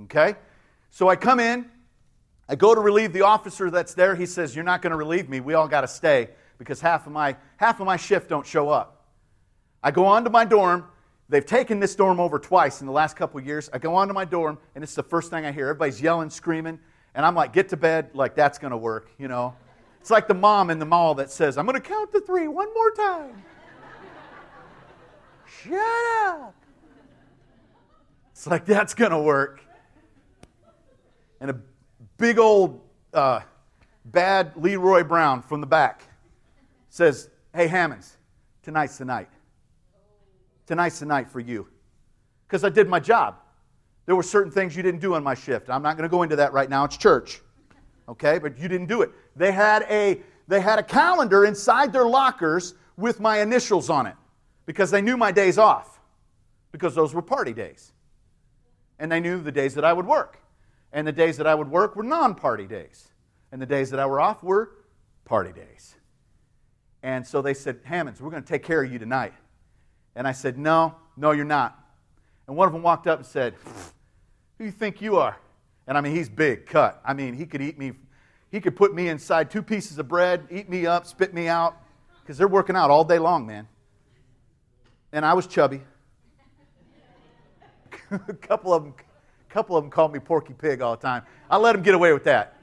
Okay? 0.04 0.34
So 0.90 1.08
I 1.08 1.16
come 1.16 1.40
in, 1.40 1.70
I 2.48 2.56
go 2.56 2.74
to 2.74 2.80
relieve 2.80 3.12
the 3.12 3.22
officer 3.22 3.70
that's 3.70 3.94
there. 3.94 4.14
He 4.14 4.26
says, 4.26 4.54
You're 4.54 4.64
not 4.64 4.82
going 4.82 4.90
to 4.90 4.96
relieve 4.96 5.28
me. 5.28 5.40
We 5.40 5.54
all 5.54 5.68
got 5.68 5.80
to 5.82 5.88
stay 5.88 6.28
because 6.58 6.80
half 6.80 7.06
of, 7.06 7.12
my, 7.12 7.36
half 7.56 7.80
of 7.80 7.86
my 7.86 7.96
shift 7.96 8.28
don't 8.28 8.46
show 8.46 8.68
up. 8.68 9.06
I 9.82 9.90
go 9.90 10.06
on 10.06 10.24
to 10.24 10.30
my 10.30 10.44
dorm. 10.44 10.86
They've 11.28 11.44
taken 11.44 11.80
this 11.80 11.94
dorm 11.94 12.20
over 12.20 12.38
twice 12.38 12.80
in 12.80 12.86
the 12.86 12.92
last 12.92 13.16
couple 13.16 13.40
years. 13.40 13.70
I 13.72 13.78
go 13.78 13.94
on 13.94 14.08
to 14.08 14.14
my 14.14 14.26
dorm, 14.26 14.58
and 14.74 14.84
it's 14.84 14.94
the 14.94 15.02
first 15.02 15.30
thing 15.30 15.46
I 15.46 15.52
hear. 15.52 15.68
Everybody's 15.68 16.00
yelling, 16.00 16.28
screaming, 16.28 16.78
and 17.14 17.24
I'm 17.24 17.34
like, 17.34 17.52
Get 17.52 17.70
to 17.70 17.76
bed. 17.76 18.10
Like, 18.14 18.34
that's 18.34 18.58
going 18.58 18.72
to 18.72 18.76
work, 18.76 19.10
you 19.18 19.28
know? 19.28 19.54
It's 20.00 20.10
like 20.10 20.28
the 20.28 20.34
mom 20.34 20.68
in 20.68 20.78
the 20.78 20.84
mall 20.84 21.14
that 21.14 21.30
says, 21.30 21.56
I'm 21.56 21.64
going 21.64 21.80
to 21.80 21.88
count 21.88 22.12
to 22.12 22.20
three 22.20 22.46
one 22.46 22.72
more 22.74 22.90
time. 22.90 23.42
Shut 25.62 26.26
up. 26.26 26.54
It's 28.32 28.46
like, 28.46 28.66
that's 28.66 28.92
going 28.92 29.12
to 29.12 29.18
work. 29.18 29.62
And 31.40 31.50
a 31.50 31.58
big 32.18 32.38
old 32.38 32.80
uh, 33.12 33.40
bad 34.06 34.52
Leroy 34.56 35.04
Brown 35.04 35.42
from 35.42 35.60
the 35.60 35.66
back 35.66 36.02
says, 36.88 37.28
Hey, 37.54 37.66
Hammonds, 37.66 38.16
tonight's 38.62 38.98
the 38.98 39.04
night. 39.04 39.28
Tonight's 40.66 41.00
the 41.00 41.06
night 41.06 41.30
for 41.30 41.40
you. 41.40 41.68
Because 42.46 42.64
I 42.64 42.68
did 42.68 42.88
my 42.88 43.00
job. 43.00 43.36
There 44.06 44.16
were 44.16 44.22
certain 44.22 44.52
things 44.52 44.76
you 44.76 44.82
didn't 44.82 45.00
do 45.00 45.14
on 45.14 45.22
my 45.22 45.34
shift. 45.34 45.70
I'm 45.70 45.82
not 45.82 45.96
going 45.96 46.08
to 46.08 46.12
go 46.12 46.22
into 46.22 46.36
that 46.36 46.52
right 46.52 46.68
now. 46.68 46.84
It's 46.84 46.96
church. 46.96 47.40
Okay? 48.08 48.38
But 48.38 48.58
you 48.58 48.68
didn't 48.68 48.86
do 48.86 49.02
it. 49.02 49.10
They 49.36 49.52
had 49.52 49.82
a 49.88 50.20
they 50.46 50.60
had 50.60 50.78
a 50.78 50.82
calendar 50.82 51.46
inside 51.46 51.92
their 51.92 52.04
lockers 52.04 52.74
with 52.96 53.18
my 53.18 53.40
initials 53.40 53.88
on 53.88 54.06
it 54.06 54.14
because 54.66 54.90
they 54.90 55.00
knew 55.00 55.16
my 55.16 55.32
days 55.32 55.56
off 55.56 56.00
because 56.70 56.94
those 56.94 57.14
were 57.14 57.22
party 57.22 57.52
days. 57.52 57.92
And 58.98 59.10
they 59.10 59.20
knew 59.20 59.40
the 59.40 59.52
days 59.52 59.74
that 59.74 59.84
I 59.84 59.92
would 59.92 60.06
work. 60.06 60.38
And 60.94 61.06
the 61.06 61.12
days 61.12 61.36
that 61.36 61.46
I 61.46 61.54
would 61.54 61.68
work 61.68 61.96
were 61.96 62.04
non 62.04 62.36
party 62.36 62.66
days. 62.66 63.08
And 63.52 63.60
the 63.60 63.66
days 63.66 63.90
that 63.90 64.00
I 64.00 64.06
were 64.06 64.20
off 64.20 64.42
were 64.42 64.70
party 65.24 65.52
days. 65.52 65.96
And 67.02 67.26
so 67.26 67.42
they 67.42 67.52
said, 67.52 67.80
Hammonds, 67.84 68.22
we're 68.22 68.30
going 68.30 68.42
to 68.42 68.48
take 68.48 68.62
care 68.62 68.82
of 68.82 68.90
you 68.90 68.98
tonight. 68.98 69.34
And 70.14 70.26
I 70.26 70.32
said, 70.32 70.56
No, 70.56 70.94
no, 71.16 71.32
you're 71.32 71.44
not. 71.44 71.78
And 72.46 72.56
one 72.56 72.68
of 72.68 72.72
them 72.72 72.82
walked 72.82 73.08
up 73.08 73.18
and 73.18 73.26
said, 73.26 73.54
Who 73.64 74.60
do 74.60 74.64
you 74.64 74.70
think 74.70 75.02
you 75.02 75.16
are? 75.16 75.36
And 75.86 75.98
I 75.98 76.00
mean, 76.00 76.14
he's 76.14 76.28
big, 76.28 76.66
cut. 76.66 77.02
I 77.04 77.12
mean, 77.12 77.34
he 77.34 77.44
could 77.44 77.60
eat 77.60 77.76
me, 77.76 77.92
he 78.50 78.60
could 78.60 78.76
put 78.76 78.94
me 78.94 79.08
inside 79.08 79.50
two 79.50 79.62
pieces 79.62 79.98
of 79.98 80.06
bread, 80.06 80.46
eat 80.48 80.70
me 80.70 80.86
up, 80.86 81.06
spit 81.06 81.34
me 81.34 81.48
out, 81.48 81.76
because 82.22 82.38
they're 82.38 82.48
working 82.48 82.76
out 82.76 82.90
all 82.90 83.04
day 83.04 83.18
long, 83.18 83.46
man. 83.46 83.66
And 85.12 85.26
I 85.26 85.34
was 85.34 85.48
chubby. 85.48 85.82
a 88.10 88.34
couple 88.34 88.72
of 88.72 88.84
them, 88.84 88.94
couple 89.54 89.76
of 89.76 89.84
them 89.84 89.90
called 89.90 90.12
me 90.12 90.18
Porky 90.18 90.52
Pig 90.52 90.82
all 90.82 90.96
the 90.96 91.00
time. 91.00 91.22
I 91.48 91.56
let 91.58 91.74
them 91.74 91.82
get 91.82 91.94
away 91.94 92.12
with 92.12 92.24
that. 92.24 92.56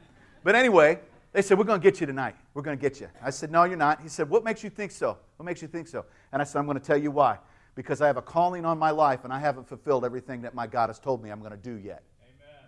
But 0.44 0.56
anyway, 0.56 1.00
they 1.32 1.42
said, 1.42 1.58
We're 1.58 1.64
going 1.64 1.80
to 1.80 1.84
get 1.84 2.02
you 2.02 2.06
tonight. 2.06 2.36
We're 2.54 2.64
going 2.64 2.78
to 2.78 2.82
get 2.82 3.00
you. 3.00 3.08
I 3.24 3.30
said, 3.30 3.50
No, 3.50 3.64
you're 3.64 3.78
not. 3.78 4.02
He 4.02 4.10
said, 4.10 4.30
What 4.30 4.44
makes 4.44 4.62
you 4.62 4.70
think 4.70 4.92
so? 4.92 5.18
What 5.38 5.46
makes 5.46 5.62
you 5.62 5.70
think 5.70 5.88
so? 5.88 6.04
And 6.34 6.42
I 6.42 6.46
said, 6.46 6.60
I'm 6.60 6.66
going 6.66 6.78
to 6.78 6.84
tell 6.84 6.98
you 6.98 7.10
why. 7.10 7.38
Because 7.76 8.02
I 8.02 8.08
have 8.08 8.18
a 8.18 8.22
calling 8.22 8.66
on 8.66 8.78
my 8.78 8.92
life 8.92 9.24
and 9.24 9.32
I 9.32 9.40
haven't 9.40 9.70
fulfilled 9.70 10.04
everything 10.04 10.42
that 10.42 10.54
my 10.54 10.68
God 10.68 10.90
has 10.90 11.00
told 11.00 11.24
me 11.24 11.30
I'm 11.30 11.40
going 11.40 11.52
to 11.52 11.58
do 11.58 11.76
yet. 11.76 12.04
Amen. 12.22 12.68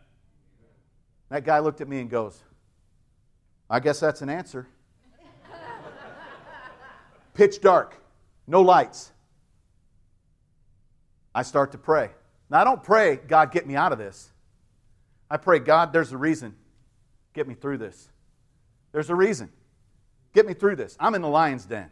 That 1.27 1.43
guy 1.43 1.59
looked 1.59 1.81
at 1.81 1.89
me 1.89 1.99
and 1.99 2.09
goes, 2.09 2.41
I 3.69 3.81
guess 3.81 3.99
that's 3.99 4.21
an 4.21 4.29
answer. 4.29 4.69
Pitch 7.33 7.59
dark, 7.59 8.01
no 8.47 8.61
lights. 8.61 9.11
I 11.35 11.41
start 11.41 11.73
to 11.73 11.77
pray. 11.77 12.11
Now, 12.53 12.61
I 12.61 12.63
don't 12.65 12.83
pray, 12.83 13.15
God, 13.15 13.51
get 13.51 13.65
me 13.65 13.75
out 13.75 13.91
of 13.91 13.97
this. 13.97 14.29
I 15.27 15.37
pray, 15.37 15.57
God, 15.57 15.91
there's 15.91 16.11
a 16.11 16.17
reason. 16.17 16.55
Get 17.33 17.47
me 17.47 17.55
through 17.55 17.79
this. 17.79 18.09
There's 18.91 19.09
a 19.09 19.15
reason. 19.15 19.49
Get 20.35 20.45
me 20.45 20.53
through 20.53 20.75
this. 20.75 20.95
I'm 20.99 21.15
in 21.15 21.23
the 21.23 21.27
lion's 21.27 21.65
den. 21.65 21.89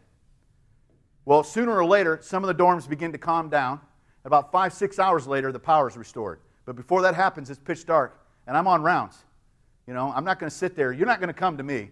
Well, 1.24 1.42
sooner 1.42 1.72
or 1.72 1.84
later, 1.84 2.20
some 2.22 2.44
of 2.44 2.46
the 2.46 2.62
dorms 2.62 2.88
begin 2.88 3.10
to 3.10 3.18
calm 3.18 3.48
down. 3.48 3.80
About 4.24 4.52
five, 4.52 4.72
six 4.72 5.00
hours 5.00 5.26
later, 5.26 5.50
the 5.50 5.58
power 5.58 5.88
is 5.88 5.96
restored. 5.96 6.38
But 6.64 6.76
before 6.76 7.02
that 7.02 7.16
happens, 7.16 7.50
it's 7.50 7.58
pitch 7.58 7.84
dark, 7.84 8.24
and 8.46 8.56
I'm 8.56 8.68
on 8.68 8.82
rounds. 8.82 9.18
You 9.88 9.94
know, 9.94 10.12
I'm 10.14 10.24
not 10.24 10.38
going 10.38 10.48
to 10.48 10.56
sit 10.56 10.76
there. 10.76 10.92
You're 10.92 11.08
not 11.08 11.18
going 11.18 11.26
to 11.26 11.34
come 11.34 11.56
to 11.56 11.64
me. 11.64 11.90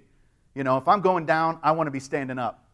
You 0.55 0.63
know, 0.63 0.79
if 0.79 0.87
I'm 0.87 1.01
going 1.01 1.27
down, 1.27 1.59
I 1.65 1.73
want 1.73 1.89
to 1.89 1.93
be 1.93 1.99
standing 1.99 2.39
up. 2.39 2.65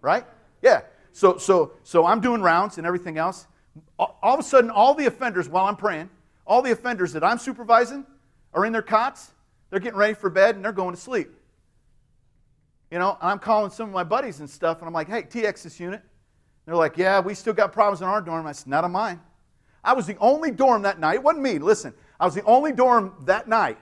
Right? 0.00 0.24
Yeah. 0.62 0.82
So, 1.12 1.38
so, 1.38 1.72
so 1.82 2.06
I'm 2.06 2.20
doing 2.20 2.40
rounds 2.40 2.78
and 2.78 2.86
everything 2.86 3.18
else. 3.18 3.48
All 3.98 4.18
of 4.22 4.40
a 4.40 4.42
sudden, 4.42 4.70
all 4.70 4.94
the 4.94 5.06
offenders, 5.06 5.48
while 5.48 5.66
I'm 5.66 5.76
praying, 5.76 6.10
all 6.46 6.62
the 6.62 6.72
offenders 6.72 7.12
that 7.12 7.22
I'm 7.22 7.38
supervising 7.38 8.04
are 8.52 8.64
in 8.66 8.72
their 8.72 8.82
cots. 8.82 9.32
They're 9.70 9.80
getting 9.80 9.98
ready 9.98 10.14
for 10.14 10.30
bed 10.30 10.56
and 10.56 10.64
they're 10.64 10.72
going 10.72 10.94
to 10.94 11.00
sleep. 11.00 11.30
You 12.90 12.98
know, 12.98 13.16
and 13.20 13.30
I'm 13.30 13.38
calling 13.38 13.70
some 13.70 13.88
of 13.88 13.94
my 13.94 14.02
buddies 14.02 14.40
and 14.40 14.50
stuff, 14.50 14.78
and 14.78 14.88
I'm 14.88 14.92
like, 14.92 15.08
hey, 15.08 15.22
TX 15.22 15.62
this 15.62 15.78
unit. 15.78 16.02
They're 16.66 16.74
like, 16.74 16.96
yeah, 16.96 17.20
we 17.20 17.34
still 17.34 17.52
got 17.52 17.72
problems 17.72 18.00
in 18.00 18.08
our 18.08 18.20
dorm. 18.20 18.46
I 18.46 18.52
said, 18.52 18.66
not 18.66 18.84
on 18.84 18.92
mine. 18.92 19.20
I 19.84 19.92
was 19.92 20.06
the 20.06 20.16
only 20.18 20.50
dorm 20.50 20.82
that 20.82 20.98
night. 20.98 21.14
It 21.14 21.22
wasn't 21.22 21.44
me. 21.44 21.58
Listen, 21.58 21.94
I 22.18 22.24
was 22.24 22.34
the 22.34 22.44
only 22.44 22.72
dorm 22.72 23.14
that 23.26 23.48
night 23.48 23.78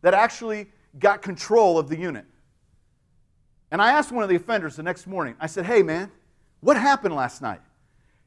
that 0.00 0.14
actually 0.14 0.66
got 0.98 1.22
control 1.22 1.78
of 1.78 1.88
the 1.88 1.96
unit. 1.96 2.24
And 3.70 3.82
I 3.82 3.92
asked 3.92 4.10
one 4.10 4.22
of 4.22 4.30
the 4.30 4.36
offenders 4.36 4.76
the 4.76 4.82
next 4.82 5.06
morning, 5.06 5.36
I 5.38 5.46
said, 5.46 5.66
hey, 5.66 5.82
man, 5.82 6.10
what 6.60 6.76
happened 6.76 7.14
last 7.14 7.42
night? 7.42 7.60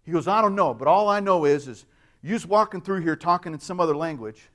He 0.05 0.11
goes, 0.11 0.27
I 0.27 0.41
don't 0.41 0.55
know, 0.55 0.73
but 0.73 0.87
all 0.87 1.09
I 1.09 1.19
know 1.19 1.45
is, 1.45 1.67
is 1.67 1.85
you 2.21 2.33
was 2.33 2.45
walking 2.45 2.81
through 2.81 3.01
here 3.01 3.15
talking 3.15 3.53
in 3.53 3.59
some 3.59 3.79
other 3.79 3.95
language. 3.95 4.49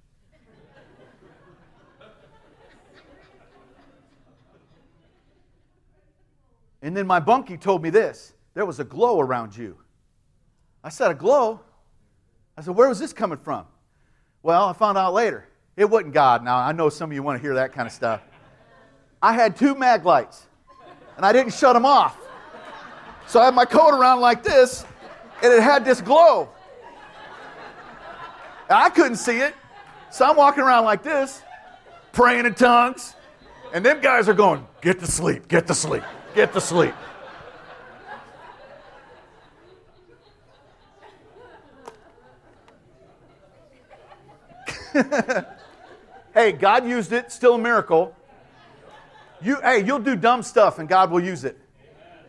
And 6.83 6.97
then 6.97 7.07
my 7.07 7.19
bunkie 7.19 7.57
told 7.57 7.83
me 7.83 7.91
this 7.91 8.35
there 8.55 8.65
was 8.65 8.79
a 8.79 8.85
glow 8.85 9.21
around 9.21 9.57
you. 9.57 9.77
I 10.85 10.89
said, 10.89 11.11
A 11.11 11.15
glow? 11.15 11.61
I 12.57 12.63
said, 12.63 12.77
Where 12.77 12.89
was 12.89 12.99
this 12.99 13.13
coming 13.13 13.39
from? 13.39 13.67
Well, 14.43 14.69
I 14.69 14.73
found 14.73 14.97
out 14.97 15.13
later. 15.13 15.49
It 15.77 15.85
wasn't 15.85 16.15
God. 16.15 16.45
Now, 16.45 16.57
I 16.59 16.73
know 16.73 16.89
some 16.89 17.11
of 17.11 17.15
you 17.15 17.23
want 17.23 17.39
to 17.39 17.43
hear 17.43 17.55
that 17.55 17.73
kind 17.73 17.87
of 17.87 17.93
stuff. 17.93 18.23
I 19.21 19.33
had 19.33 19.57
two 19.57 19.75
mag 19.75 20.05
lights, 20.05 20.47
and 21.17 21.27
I 21.27 21.33
didn't 21.33 21.53
shut 21.53 21.75
them 21.75 21.85
off. 21.85 22.17
So 23.27 23.41
I 23.41 23.47
had 23.47 23.55
my 23.55 23.65
coat 23.65 23.93
around 23.93 24.21
like 24.21 24.45
this, 24.45 24.87
and 25.43 25.53
it 25.53 25.63
had 25.63 25.85
this 25.85 26.01
glow. 26.01 26.49
I 28.69 28.91
couldn't 28.91 29.17
see 29.17 29.39
it. 29.39 29.55
So 30.11 30.25
I'm 30.25 30.37
walking 30.37 30.63
around 30.63 30.85
like 30.85 31.03
this, 31.03 31.43
praying 32.13 32.47
in 32.47 32.55
tongues, 32.55 33.15
and 33.73 33.85
them 33.85 34.01
guys 34.01 34.29
are 34.29 34.35
going, 34.35 34.67
Get 34.81 35.01
to 35.01 35.07
sleep, 35.07 35.49
get 35.49 35.67
to 35.67 35.75
sleep. 35.75 36.03
Get 36.35 36.53
to 36.53 36.61
sleep. 36.61 36.95
hey, 46.35 46.53
God 46.53 46.87
used 46.87 47.13
it, 47.13 47.31
still 47.33 47.55
a 47.55 47.59
miracle. 47.59 48.15
You, 49.43 49.61
hey, 49.61 49.85
you'll 49.85 49.99
do 49.99 50.17
dumb 50.17 50.43
stuff 50.43 50.79
and 50.79 50.89
God 50.89 51.11
will 51.11 51.23
use 51.23 51.45
it. 51.45 51.59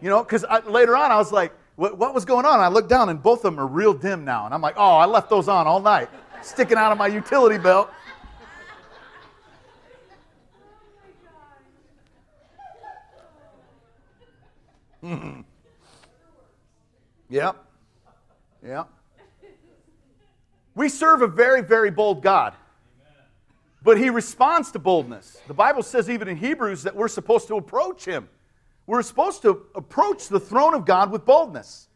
You 0.01 0.09
know, 0.09 0.23
because 0.23 0.45
later 0.65 0.95
on 0.95 1.11
I 1.11 1.17
was 1.17 1.31
like, 1.31 1.53
what, 1.77 1.97
what 1.97 2.13
was 2.13 2.25
going 2.25 2.45
on? 2.45 2.59
I 2.59 2.67
looked 2.67 2.89
down 2.89 3.09
and 3.09 3.21
both 3.21 3.45
of 3.45 3.53
them 3.53 3.59
are 3.59 3.67
real 3.67 3.93
dim 3.93 4.25
now. 4.25 4.45
And 4.45 4.53
I'm 4.53 4.61
like, 4.61 4.75
oh, 4.77 4.97
I 4.97 5.05
left 5.05 5.29
those 5.29 5.47
on 5.47 5.67
all 5.67 5.79
night, 5.79 6.09
sticking 6.41 6.77
out 6.77 6.91
of 6.91 6.97
my 6.97 7.07
utility 7.07 7.59
belt. 7.59 7.89
Mm-hmm. 15.03 15.41
Yep. 17.29 17.55
Yep. 18.65 18.89
We 20.73 20.89
serve 20.89 21.21
a 21.21 21.27
very, 21.27 21.61
very 21.61 21.91
bold 21.91 22.23
God. 22.23 22.53
But 23.83 23.99
he 23.99 24.09
responds 24.09 24.71
to 24.71 24.79
boldness. 24.79 25.39
The 25.47 25.53
Bible 25.53 25.83
says, 25.83 26.09
even 26.09 26.27
in 26.27 26.37
Hebrews, 26.37 26.81
that 26.83 26.95
we're 26.95 27.07
supposed 27.07 27.47
to 27.49 27.55
approach 27.55 28.03
him. 28.03 28.27
We're 28.87 29.01
supposed 29.01 29.41
to 29.41 29.67
approach 29.75 30.29
the 30.29 30.39
throne 30.39 30.73
of 30.73 30.85
God 30.85 31.11
with 31.11 31.25
boldness. 31.25 31.89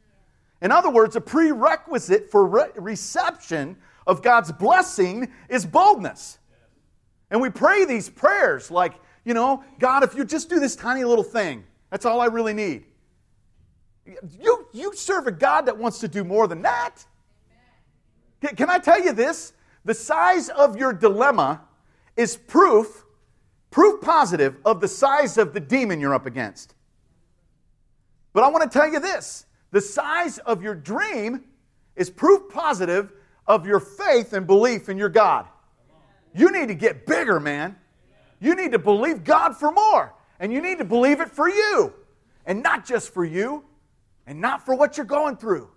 In 0.61 0.71
other 0.71 0.89
words, 0.89 1.15
a 1.15 1.21
prerequisite 1.21 2.29
for 2.29 2.45
re- 2.45 2.69
reception 2.75 3.77
of 4.05 4.21
God's 4.21 4.51
blessing 4.51 5.31
is 5.49 5.65
boldness. 5.65 6.37
And 7.31 7.41
we 7.41 7.49
pray 7.49 7.85
these 7.85 8.09
prayers 8.09 8.69
like, 8.69 8.93
you 9.23 9.33
know, 9.33 9.63
God, 9.79 10.03
if 10.03 10.13
you 10.15 10.25
just 10.25 10.49
do 10.49 10.59
this 10.59 10.75
tiny 10.75 11.05
little 11.05 11.23
thing, 11.23 11.63
that's 11.89 12.05
all 12.05 12.19
I 12.19 12.25
really 12.25 12.53
need. 12.53 12.83
You, 14.39 14.67
you 14.73 14.93
serve 14.93 15.27
a 15.27 15.31
God 15.31 15.67
that 15.67 15.77
wants 15.77 15.99
to 15.99 16.07
do 16.07 16.23
more 16.23 16.47
than 16.47 16.61
that. 16.63 17.05
Can, 18.41 18.55
can 18.55 18.69
I 18.69 18.79
tell 18.79 19.01
you 19.01 19.13
this? 19.13 19.53
The 19.85 19.93
size 19.93 20.49
of 20.49 20.75
your 20.75 20.91
dilemma 20.91 21.61
is 22.17 22.35
proof, 22.35 23.05
proof 23.69 24.01
positive 24.01 24.57
of 24.65 24.81
the 24.81 24.87
size 24.87 25.37
of 25.37 25.53
the 25.53 25.59
demon 25.59 26.01
you're 26.01 26.13
up 26.13 26.25
against. 26.25 26.75
But 28.33 28.43
I 28.43 28.47
want 28.49 28.69
to 28.69 28.79
tell 28.79 28.91
you 28.91 28.99
this 28.99 29.45
the 29.71 29.81
size 29.81 30.37
of 30.39 30.61
your 30.61 30.75
dream 30.75 31.43
is 31.95 32.09
proof 32.09 32.49
positive 32.49 33.11
of 33.47 33.65
your 33.65 33.79
faith 33.79 34.33
and 34.33 34.47
belief 34.47 34.89
in 34.89 34.97
your 34.97 35.09
God. 35.09 35.47
You 36.33 36.51
need 36.51 36.67
to 36.67 36.75
get 36.75 37.05
bigger, 37.05 37.39
man. 37.39 37.75
You 38.39 38.55
need 38.55 38.71
to 38.71 38.79
believe 38.79 39.23
God 39.23 39.55
for 39.55 39.71
more. 39.71 40.13
And 40.39 40.51
you 40.51 40.61
need 40.61 40.79
to 40.79 40.85
believe 40.85 41.19
it 41.21 41.29
for 41.29 41.49
you. 41.49 41.93
And 42.45 42.63
not 42.63 42.85
just 42.85 43.13
for 43.13 43.23
you, 43.23 43.63
and 44.25 44.39
not 44.39 44.65
for 44.65 44.75
what 44.75 44.97
you're 44.97 45.05
going 45.05 45.35
through. 45.35 45.69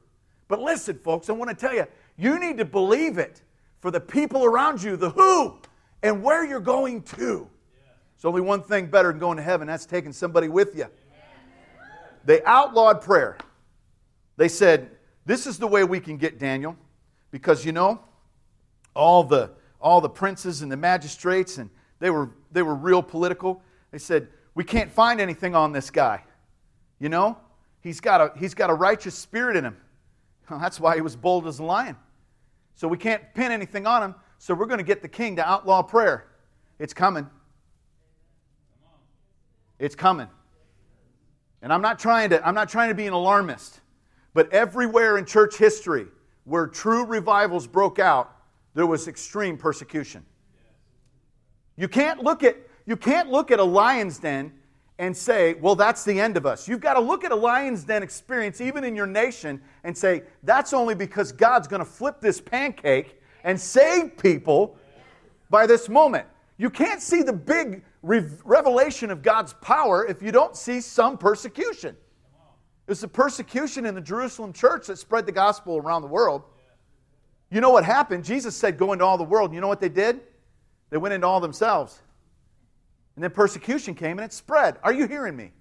But 0.49 0.61
listen, 0.61 0.99
folks, 0.99 1.29
I 1.29 1.33
want 1.33 1.51
to 1.51 1.57
tell 1.57 1.75
you, 1.75 1.87
you 2.17 2.39
need 2.39 2.59
to 2.59 2.65
believe 2.65 3.19
it 3.19 3.43
for 3.81 3.91
the 3.91 4.01
people 4.01 4.45
around 4.45 4.83
you, 4.83 4.97
the 4.97 5.11
who, 5.11 5.59
and 6.03 6.23
where 6.23 6.45
you're 6.45 6.61
going 6.61 7.03
to. 7.03 7.49
There's 8.17 8.25
only 8.25 8.41
one 8.41 8.63
thing 8.63 8.87
better 8.87 9.11
than 9.11 9.19
going 9.19 9.37
to 9.37 9.43
heaven 9.43 9.67
that's 9.67 9.87
taking 9.87 10.13
somebody 10.13 10.49
with 10.49 10.77
you. 10.77 10.87
They 12.25 12.43
outlawed 12.45 13.03
prayer. 13.03 13.37
They 14.37 14.49
said, 14.49 14.91
This 15.27 15.47
is 15.47 15.59
the 15.59 15.67
way 15.67 15.85
we 15.85 16.01
can 16.01 16.17
get 16.17 16.39
Daniel, 16.39 16.77
because 17.31 17.65
you 17.65 17.73
know, 17.73 18.01
all 18.95 19.25
the, 19.25 19.51
all 19.81 20.01
the 20.01 20.09
princes 20.09 20.63
and 20.63 20.71
the 20.71 20.77
magistrates, 20.77 21.59
and 21.59 21.71
they 22.01 22.11
were, 22.11 22.31
they 22.53 22.63
were 22.63 22.75
real 22.75 23.03
political. 23.03 23.63
They 23.91 23.99
said, 23.99 24.29
We 24.55 24.65
can't 24.65 24.91
find 24.91 25.21
anything 25.21 25.55
on 25.55 25.73
this 25.73 25.91
guy. 25.91 26.23
You 26.99 27.09
know, 27.09 27.37
he's 27.81 28.01
got 28.01 28.21
a, 28.21 28.39
he's 28.39 28.55
got 28.55 28.71
a 28.71 28.75
righteous 28.75 29.15
spirit 29.15 29.57
in 29.57 29.65
him. 29.65 29.77
Well, 30.49 30.59
that's 30.61 30.81
why 30.81 30.95
he 30.95 31.01
was 31.01 31.17
bold 31.17 31.47
as 31.47 31.59
a 31.59 31.65
lion. 31.65 31.97
So 32.77 32.89
we 32.89 32.97
can't 32.97 33.23
pin 33.35 33.53
anything 33.53 33.87
on 33.87 34.03
him, 34.03 34.15
so 34.39 34.53
we're 34.55 34.67
going 34.67 34.79
to 34.79 34.85
get 34.85 35.01
the 35.03 35.09
king 35.09 35.37
to 35.37 35.49
outlaw 35.49 35.83
prayer. 35.83 36.27
It's 36.79 36.93
coming. 36.93 37.29
It's 39.79 39.95
coming. 39.95 40.29
And 41.65 41.73
I'm 41.73 41.81
not 41.81 41.99
trying 41.99 42.29
to, 42.29 42.47
I'm 42.47 42.55
not 42.55 42.69
trying 42.69 42.91
to 42.91 42.95
be 42.95 43.07
an 43.07 43.15
alarmist, 43.15 43.81
but 44.35 44.53
everywhere 44.53 45.17
in 45.17 45.25
church 45.25 45.57
history 45.57 46.07
where 46.45 46.67
true 46.67 47.07
revivals 47.07 47.67
broke 47.67 47.99
out, 47.99 48.37
there 48.75 48.87
was 48.87 49.09
extreme 49.09 49.57
persecution. 49.57 50.27
You 51.79 51.89
can't 51.89 52.23
look 52.23 52.43
at, 52.43 52.59
you 52.85 52.99
can't 52.99 53.31
look 53.31 53.51
at 53.51 53.61
a 53.61 53.65
lion's 53.65 54.19
den 54.19 54.53
and 54.99 55.17
say, 55.17 55.55
well, 55.55 55.75
that's 55.75 56.05
the 56.05 56.21
end 56.21 56.37
of 56.37 56.45
us. 56.45 56.69
You've 56.69 56.83
got 56.83 56.95
to 56.95 57.01
look 57.01 57.25
at 57.25 57.33
a 57.33 57.37
lion's 57.37 57.83
den 57.83 58.03
experience, 58.03 58.61
even 58.61 58.85
in 58.85 58.95
your 58.95 59.07
nation, 59.07 59.59
and 59.85 59.97
say, 59.97 60.25
that's 60.43 60.75
only 60.75 60.95
because 60.95 61.33
God's 61.33 61.67
going 61.67 61.81
to 61.81 61.91
flip 61.91 62.21
this 62.21 62.43
pancake 62.43 63.23
and 63.43 63.59
save 63.59 64.19
people 64.19 64.77
by 65.49 65.67
this 65.67 65.89
moment. 65.89 66.27
You 66.59 66.69
can't 66.69 67.01
see 67.01 67.23
the 67.23 67.33
big 67.33 67.83
revelation 68.05 69.11
of 69.11 69.23
God's 69.23 69.55
power 69.55 70.07
if 70.07 70.23
you 70.23 70.31
don't 70.31 70.57
see 70.57 70.81
some 70.81 71.17
persecution. 71.17 71.97
It 72.87 72.91
was 72.91 73.01
the 73.01 73.09
persecution 73.09 73.87
in 73.87 73.95
the 73.95 74.01
Jerusalem 74.01 74.53
church 74.53 74.89
that 74.89 74.99
spread 74.99 75.25
the 75.25 75.33
gospel 75.33 75.79
around 75.79 76.03
the 76.03 76.09
world. 76.09 76.43
You 77.51 77.63
know 77.63 77.71
what 77.71 77.85
happened? 77.85 78.25
Jesus 78.25 78.55
said, 78.55 78.77
Go 78.77 78.93
into 78.93 79.05
all 79.05 79.17
the 79.17 79.25
world. 79.25 79.55
You 79.55 79.61
know 79.61 79.69
what 79.69 79.81
they 79.81 79.89
did? 79.89 80.21
They 80.91 80.99
went 80.99 81.15
into 81.15 81.27
all 81.27 81.41
themselves. 81.41 82.03
And 83.17 83.25
then 83.25 83.31
persecution 83.31 83.95
came 83.95 84.19
and 84.19 84.25
it 84.27 84.33
spread. 84.33 84.77
Are 84.83 84.93
you 84.93 85.07
hearing 85.07 85.37
me? 85.37 85.53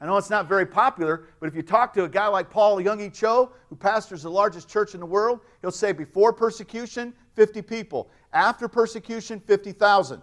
I 0.00 0.06
know 0.06 0.16
it's 0.16 0.30
not 0.30 0.48
very 0.48 0.66
popular, 0.66 1.24
but 1.40 1.48
if 1.48 1.56
you 1.56 1.62
talk 1.62 1.92
to 1.94 2.04
a 2.04 2.08
guy 2.08 2.28
like 2.28 2.48
Paul 2.50 2.76
Yonggi 2.76 3.12
Cho, 3.12 3.50
who 3.68 3.74
pastors 3.74 4.22
the 4.22 4.30
largest 4.30 4.68
church 4.68 4.94
in 4.94 5.00
the 5.00 5.06
world, 5.06 5.40
he'll 5.60 5.72
say 5.72 5.90
before 5.90 6.32
persecution, 6.32 7.12
50 7.34 7.62
people. 7.62 8.08
After 8.32 8.68
persecution, 8.68 9.40
50,000 9.40 10.22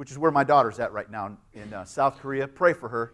which 0.00 0.10
is 0.10 0.16
where 0.16 0.30
my 0.30 0.42
daughter's 0.42 0.78
at 0.78 0.94
right 0.94 1.10
now 1.10 1.36
in 1.52 1.74
uh, 1.74 1.84
South 1.84 2.20
Korea. 2.20 2.48
Pray 2.48 2.72
for 2.72 2.88
her. 2.88 3.12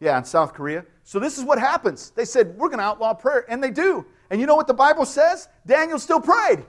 Yeah, 0.00 0.18
in 0.18 0.24
South 0.24 0.52
Korea. 0.52 0.84
So 1.04 1.20
this 1.20 1.38
is 1.38 1.44
what 1.44 1.60
happens. 1.60 2.10
They 2.10 2.24
said, 2.24 2.58
We're 2.58 2.70
going 2.70 2.80
to 2.80 2.84
outlaw 2.84 3.14
prayer. 3.14 3.44
And 3.48 3.62
they 3.62 3.70
do. 3.70 4.04
And 4.30 4.40
you 4.40 4.48
know 4.48 4.56
what 4.56 4.66
the 4.66 4.74
Bible 4.74 5.04
says? 5.04 5.48
Daniel 5.64 6.00
still 6.00 6.20
prayed. 6.20 6.64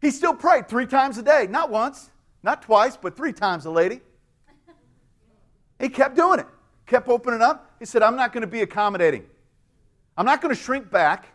He 0.00 0.10
still 0.10 0.32
prayed 0.32 0.70
three 0.70 0.86
times 0.86 1.18
a 1.18 1.22
day. 1.22 1.46
Not 1.46 1.68
once, 1.68 2.10
not 2.42 2.62
twice, 2.62 2.96
but 2.96 3.14
three 3.14 3.34
times 3.34 3.66
a 3.66 3.70
lady. 3.70 4.00
He 5.78 5.90
kept 5.90 6.16
doing 6.16 6.40
it, 6.40 6.46
kept 6.86 7.10
opening 7.10 7.42
up. 7.42 7.74
He 7.78 7.84
said, 7.84 8.02
I'm 8.02 8.16
not 8.16 8.32
going 8.32 8.40
to 8.40 8.46
be 8.46 8.62
accommodating. 8.62 9.26
I'm 10.16 10.24
not 10.24 10.40
going 10.40 10.54
to 10.54 10.58
shrink 10.58 10.90
back. 10.90 11.26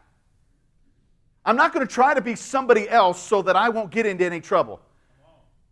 I'm 1.45 1.55
not 1.55 1.71
going 1.71 1.85
to 1.85 1.93
try 1.93 2.15
to 2.15 2.21
be 2.21 2.33
somebody 2.33 2.89
else 2.89 3.21
so 3.21 3.43
that 3.43 3.55
I 3.55 3.69
won't 3.69 3.91
get 3.91 4.07
into 4.07 4.25
any 4.25 4.41
trouble. 4.41 4.81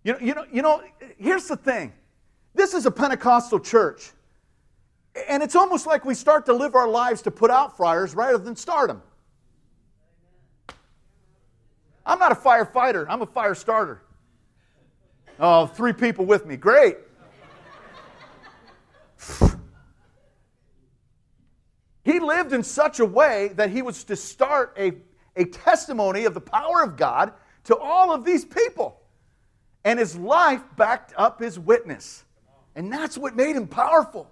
You 0.07 0.13
know, 0.13 0.19
you 0.21 0.33
know, 0.33 0.45
you 0.53 0.61
know, 0.61 0.81
here's 1.17 1.49
the 1.49 1.57
thing. 1.57 1.91
This 2.55 2.73
is 2.73 2.85
a 2.85 2.91
Pentecostal 2.91 3.59
church. 3.59 4.13
And 5.27 5.43
it's 5.43 5.53
almost 5.53 5.85
like 5.85 6.05
we 6.05 6.13
start 6.13 6.45
to 6.45 6.53
live 6.53 6.75
our 6.75 6.87
lives 6.87 7.21
to 7.23 7.31
put 7.31 7.51
out 7.51 7.75
fires 7.75 8.15
rather 8.15 8.37
than 8.37 8.55
start 8.55 8.87
them. 8.87 9.01
I'm 12.05 12.19
not 12.19 12.31
a 12.31 12.35
firefighter, 12.35 13.05
I'm 13.09 13.21
a 13.21 13.25
fire 13.25 13.53
starter. 13.53 14.01
Oh, 15.41 15.67
three 15.67 15.91
people 15.91 16.23
with 16.23 16.45
me. 16.45 16.55
Great. 16.55 16.95
he 22.05 22.21
lived 22.21 22.53
in 22.53 22.63
such 22.63 23.01
a 23.01 23.05
way 23.05 23.51
that 23.55 23.71
he 23.71 23.81
was 23.81 24.05
to 24.05 24.15
start 24.15 24.73
a, 24.79 24.93
a 25.35 25.43
testimony 25.43 26.23
of 26.23 26.33
the 26.33 26.39
power 26.39 26.81
of 26.81 26.95
God 26.95 27.33
to 27.65 27.75
all 27.75 28.13
of 28.13 28.23
these 28.23 28.45
people 28.45 29.01
and 29.87 29.97
his 29.97 30.17
life 30.17 30.61
backed 30.75 31.13
up 31.15 31.39
his 31.39 31.57
witness. 31.57 32.25
And 32.75 32.91
that's 32.91 33.17
what 33.17 33.37
made 33.37 33.55
him 33.55 33.67
powerful. 33.67 34.29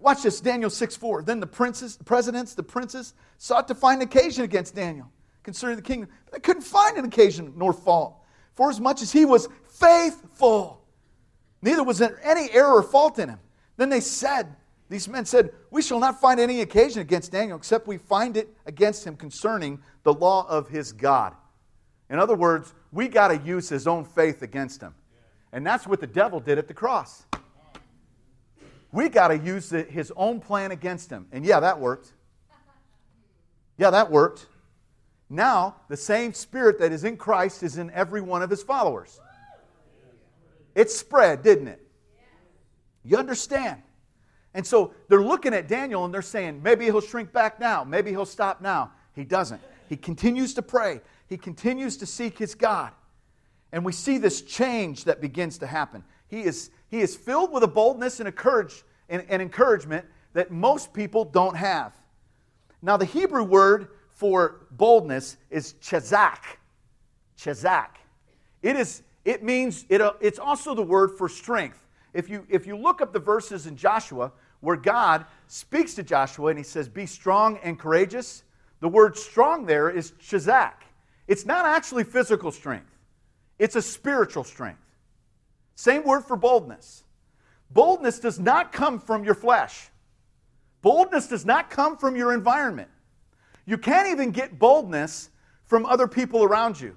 Watch 0.00 0.24
this, 0.24 0.40
Daniel 0.40 0.70
6 0.70 0.96
4. 0.96 1.22
Then 1.22 1.38
the 1.38 1.46
princes, 1.46 1.96
the 1.96 2.02
presidents, 2.02 2.54
the 2.54 2.64
princes 2.64 3.14
sought 3.38 3.68
to 3.68 3.76
find 3.76 4.02
occasion 4.02 4.42
against 4.42 4.74
Daniel 4.74 5.08
concerning 5.44 5.76
the 5.76 5.82
kingdom. 5.82 6.10
But 6.24 6.34
they 6.34 6.40
couldn't 6.40 6.62
find 6.62 6.98
an 6.98 7.04
occasion 7.04 7.52
nor 7.56 7.72
fault. 7.72 8.16
For 8.56 8.70
as 8.70 8.80
much 8.80 9.02
as 9.02 9.12
he 9.12 9.24
was 9.24 9.48
faithful, 9.70 10.84
neither 11.62 11.84
was 11.84 11.98
there 11.98 12.20
any 12.24 12.50
error 12.50 12.74
or 12.74 12.82
fault 12.82 13.20
in 13.20 13.28
him. 13.28 13.38
Then 13.76 13.88
they 13.88 14.00
said, 14.00 14.56
these 14.88 15.06
men 15.06 15.26
said, 15.26 15.52
We 15.70 15.80
shall 15.80 16.00
not 16.00 16.20
find 16.20 16.40
any 16.40 16.60
occasion 16.60 17.02
against 17.02 17.30
Daniel, 17.30 17.56
except 17.56 17.86
we 17.86 17.98
find 17.98 18.36
it 18.36 18.48
against 18.66 19.06
him 19.06 19.14
concerning 19.14 19.80
the 20.02 20.12
law 20.12 20.44
of 20.48 20.68
his 20.68 20.92
God. 20.92 21.36
In 22.10 22.18
other 22.18 22.34
words, 22.34 22.74
we 22.92 23.08
got 23.08 23.28
to 23.28 23.38
use 23.38 23.68
his 23.68 23.86
own 23.86 24.04
faith 24.04 24.42
against 24.42 24.80
him. 24.80 24.94
And 25.52 25.66
that's 25.66 25.86
what 25.86 26.00
the 26.00 26.06
devil 26.06 26.40
did 26.40 26.58
at 26.58 26.68
the 26.68 26.74
cross. 26.74 27.24
We 28.92 29.08
got 29.08 29.28
to 29.28 29.38
use 29.38 29.70
the, 29.70 29.82
his 29.82 30.12
own 30.16 30.40
plan 30.40 30.70
against 30.70 31.10
him. 31.10 31.26
And 31.32 31.44
yeah, 31.44 31.60
that 31.60 31.80
worked. 31.80 32.12
Yeah, 33.78 33.90
that 33.90 34.10
worked. 34.10 34.46
Now, 35.30 35.76
the 35.88 35.96
same 35.96 36.32
spirit 36.32 36.78
that 36.78 36.92
is 36.92 37.04
in 37.04 37.16
Christ 37.16 37.62
is 37.62 37.78
in 37.78 37.90
every 37.90 38.20
one 38.20 38.42
of 38.42 38.50
his 38.50 38.62
followers. 38.62 39.20
It 40.74 40.90
spread, 40.90 41.42
didn't 41.42 41.68
it? 41.68 41.80
You 43.04 43.16
understand? 43.16 43.82
And 44.54 44.66
so 44.66 44.94
they're 45.08 45.22
looking 45.22 45.54
at 45.54 45.66
Daniel 45.66 46.04
and 46.04 46.14
they're 46.14 46.22
saying, 46.22 46.62
maybe 46.62 46.84
he'll 46.84 47.00
shrink 47.00 47.32
back 47.32 47.58
now. 47.58 47.82
Maybe 47.84 48.10
he'll 48.10 48.24
stop 48.24 48.60
now. 48.60 48.92
He 49.14 49.24
doesn't. 49.24 49.60
He 49.88 49.96
continues 49.96 50.54
to 50.54 50.62
pray 50.62 51.00
he 51.34 51.38
continues 51.38 51.96
to 51.96 52.06
seek 52.06 52.38
his 52.38 52.54
God. 52.54 52.92
And 53.72 53.84
we 53.84 53.90
see 53.90 54.18
this 54.18 54.40
change 54.40 55.02
that 55.02 55.20
begins 55.20 55.58
to 55.58 55.66
happen. 55.66 56.04
He 56.28 56.42
is, 56.42 56.70
he 56.92 57.00
is 57.00 57.16
filled 57.16 57.50
with 57.50 57.64
a 57.64 57.66
boldness 57.66 58.20
and, 58.20 58.28
a 58.28 58.32
courage, 58.32 58.84
and, 59.08 59.24
and 59.28 59.42
encouragement 59.42 60.06
that 60.34 60.52
most 60.52 60.92
people 60.92 61.24
don't 61.24 61.56
have. 61.56 61.92
Now, 62.82 62.96
the 62.96 63.04
Hebrew 63.04 63.42
word 63.42 63.88
for 64.12 64.66
boldness 64.70 65.36
is 65.50 65.74
chazak. 65.82 66.38
Chazak. 67.36 67.96
It, 68.62 68.76
is, 68.76 69.02
it 69.24 69.42
means, 69.42 69.86
it, 69.88 70.00
uh, 70.00 70.12
it's 70.20 70.38
also 70.38 70.72
the 70.72 70.84
word 70.84 71.18
for 71.18 71.28
strength. 71.28 71.84
If 72.12 72.30
you, 72.30 72.46
if 72.48 72.64
you 72.64 72.76
look 72.76 73.02
up 73.02 73.12
the 73.12 73.18
verses 73.18 73.66
in 73.66 73.76
Joshua 73.76 74.30
where 74.60 74.76
God 74.76 75.26
speaks 75.48 75.94
to 75.94 76.04
Joshua 76.04 76.50
and 76.50 76.58
he 76.58 76.64
says, 76.64 76.88
Be 76.88 77.06
strong 77.06 77.58
and 77.64 77.76
courageous, 77.76 78.44
the 78.78 78.88
word 78.88 79.18
strong 79.18 79.66
there 79.66 79.90
is 79.90 80.12
chazak. 80.12 80.83
It's 81.26 81.46
not 81.46 81.64
actually 81.64 82.04
physical 82.04 82.52
strength, 82.52 82.90
it's 83.58 83.76
a 83.76 83.82
spiritual 83.82 84.44
strength. 84.44 84.80
Same 85.76 86.04
word 86.04 86.22
for 86.22 86.36
boldness. 86.36 87.02
Boldness 87.70 88.20
does 88.20 88.38
not 88.38 88.72
come 88.72 89.00
from 89.00 89.24
your 89.24 89.34
flesh, 89.34 89.88
boldness 90.82 91.28
does 91.28 91.44
not 91.44 91.70
come 91.70 91.96
from 91.96 92.16
your 92.16 92.32
environment. 92.32 92.88
You 93.66 93.78
can't 93.78 94.08
even 94.08 94.30
get 94.30 94.58
boldness 94.58 95.30
from 95.64 95.86
other 95.86 96.06
people 96.06 96.44
around 96.44 96.78
you. 96.78 96.96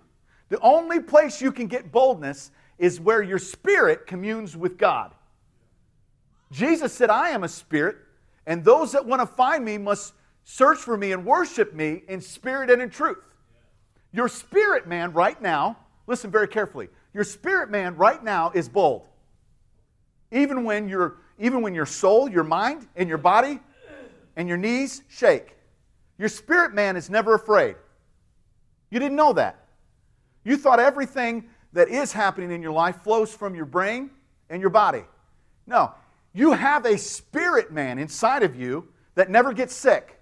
The 0.49 0.59
only 0.59 0.99
place 0.99 1.41
you 1.41 1.51
can 1.51 1.67
get 1.67 1.91
boldness 1.91 2.51
is 2.77 2.99
where 2.99 3.21
your 3.21 3.39
spirit 3.39 4.05
communes 4.05 4.55
with 4.55 4.77
God. 4.77 5.13
Jesus 6.51 6.93
said, 6.93 7.09
I 7.09 7.29
am 7.29 7.43
a 7.43 7.47
spirit, 7.47 7.97
and 8.45 8.63
those 8.63 8.91
that 8.91 9.05
want 9.05 9.21
to 9.21 9.25
find 9.25 9.63
me 9.63 9.77
must 9.77 10.13
search 10.43 10.77
for 10.77 10.97
me 10.97 11.11
and 11.11 11.25
worship 11.25 11.73
me 11.73 12.03
in 12.07 12.21
spirit 12.21 12.69
and 12.69 12.81
in 12.81 12.89
truth. 12.89 13.17
Your 14.17 14.27
spirit 14.27 14.87
man 14.87 15.13
right 15.13 15.39
now, 15.39 15.77
listen 16.07 16.31
very 16.31 16.47
carefully, 16.47 16.89
your 17.13 17.23
spirit 17.23 17.69
man 17.69 17.95
right 17.97 18.23
now 18.23 18.49
is 18.49 18.67
bold. 18.67 19.03
Even 20.31 20.63
when 20.63 20.89
your 20.89 21.17
even 21.37 21.61
when 21.61 21.75
your 21.75 21.85
soul, 21.85 22.27
your 22.27 22.43
mind, 22.43 22.87
and 22.95 23.07
your 23.07 23.19
body 23.19 23.59
and 24.35 24.47
your 24.47 24.57
knees 24.57 25.03
shake. 25.07 25.55
Your 26.17 26.29
spirit 26.29 26.73
man 26.73 26.97
is 26.97 27.11
never 27.11 27.35
afraid. 27.35 27.75
You 28.89 28.99
didn't 28.99 29.17
know 29.17 29.33
that. 29.33 29.67
You 30.43 30.57
thought 30.57 30.79
everything 30.79 31.47
that 31.73 31.87
is 31.87 32.11
happening 32.11 32.49
in 32.49 32.63
your 32.63 32.71
life 32.71 33.03
flows 33.03 33.31
from 33.31 33.53
your 33.53 33.65
brain 33.65 34.09
and 34.49 34.61
your 34.61 34.71
body. 34.71 35.03
No, 35.67 35.93
you 36.33 36.53
have 36.53 36.87
a 36.87 36.97
spirit 36.97 37.71
man 37.71 37.99
inside 37.99 38.41
of 38.41 38.55
you 38.55 38.87
that 39.13 39.29
never 39.29 39.53
gets 39.53 39.75
sick. 39.75 40.16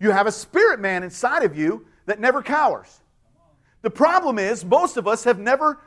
You 0.00 0.10
have 0.10 0.26
a 0.26 0.32
spirit 0.32 0.80
man 0.80 1.02
inside 1.02 1.42
of 1.42 1.56
you 1.56 1.86
that 2.06 2.20
never 2.20 2.42
cowers. 2.42 3.00
The 3.82 3.90
problem 3.90 4.38
is, 4.38 4.64
most 4.64 4.96
of 4.96 5.06
us 5.06 5.24
have 5.24 5.38
never 5.38 5.80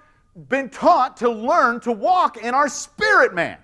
been 0.48 0.70
taught 0.70 1.18
to 1.18 1.30
learn 1.30 1.80
to 1.82 1.92
walk 1.92 2.38
in 2.38 2.54
our 2.54 2.70
spirit 2.70 3.34
man. 3.34 3.58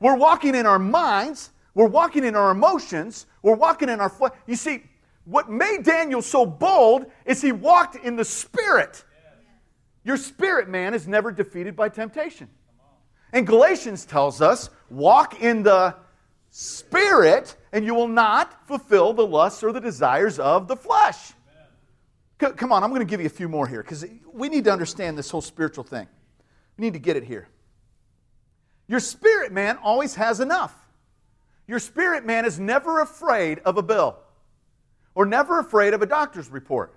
We're 0.00 0.16
walking 0.16 0.54
in 0.54 0.66
our 0.66 0.78
minds, 0.78 1.50
we're 1.74 1.86
walking 1.86 2.24
in 2.24 2.36
our 2.36 2.50
emotions, 2.50 3.26
we're 3.42 3.54
walking 3.54 3.88
in 3.88 4.00
our 4.00 4.08
flesh. 4.08 4.32
You 4.46 4.56
see, 4.56 4.82
what 5.24 5.50
made 5.50 5.82
Daniel 5.82 6.22
so 6.22 6.44
bold 6.44 7.06
is 7.24 7.40
he 7.40 7.52
walked 7.52 7.96
in 7.96 8.16
the 8.16 8.24
spirit. 8.24 9.04
Your 10.04 10.16
spirit 10.18 10.68
man 10.68 10.92
is 10.92 11.08
never 11.08 11.32
defeated 11.32 11.74
by 11.74 11.88
temptation. 11.88 12.48
And 13.32 13.46
Galatians 13.46 14.04
tells 14.04 14.40
us, 14.40 14.70
walk 14.90 15.40
in 15.40 15.62
the 15.62 15.96
spirit, 16.50 17.56
and 17.74 17.84
you 17.84 17.92
will 17.92 18.08
not 18.08 18.68
fulfill 18.68 19.12
the 19.12 19.26
lusts 19.26 19.64
or 19.64 19.72
the 19.72 19.80
desires 19.80 20.38
of 20.38 20.68
the 20.68 20.76
flesh. 20.76 21.32
Come 22.38 22.70
on, 22.70 22.84
I'm 22.84 22.90
going 22.90 23.00
to 23.00 23.06
give 23.06 23.20
you 23.20 23.26
a 23.26 23.30
few 23.30 23.48
more 23.48 23.66
here 23.66 23.82
because 23.82 24.04
we 24.32 24.48
need 24.48 24.64
to 24.64 24.72
understand 24.72 25.18
this 25.18 25.28
whole 25.28 25.40
spiritual 25.40 25.82
thing. 25.82 26.06
We 26.78 26.84
need 26.84 26.92
to 26.92 27.00
get 27.00 27.16
it 27.16 27.24
here. 27.24 27.48
Your 28.86 29.00
spirit 29.00 29.50
man 29.50 29.76
always 29.82 30.14
has 30.14 30.38
enough. 30.38 30.72
Your 31.66 31.80
spirit 31.80 32.24
man 32.24 32.44
is 32.44 32.60
never 32.60 33.00
afraid 33.00 33.58
of 33.60 33.76
a 33.76 33.82
bill 33.82 34.18
or 35.16 35.26
never 35.26 35.58
afraid 35.58 35.94
of 35.94 36.02
a 36.02 36.06
doctor's 36.06 36.50
report. 36.50 36.94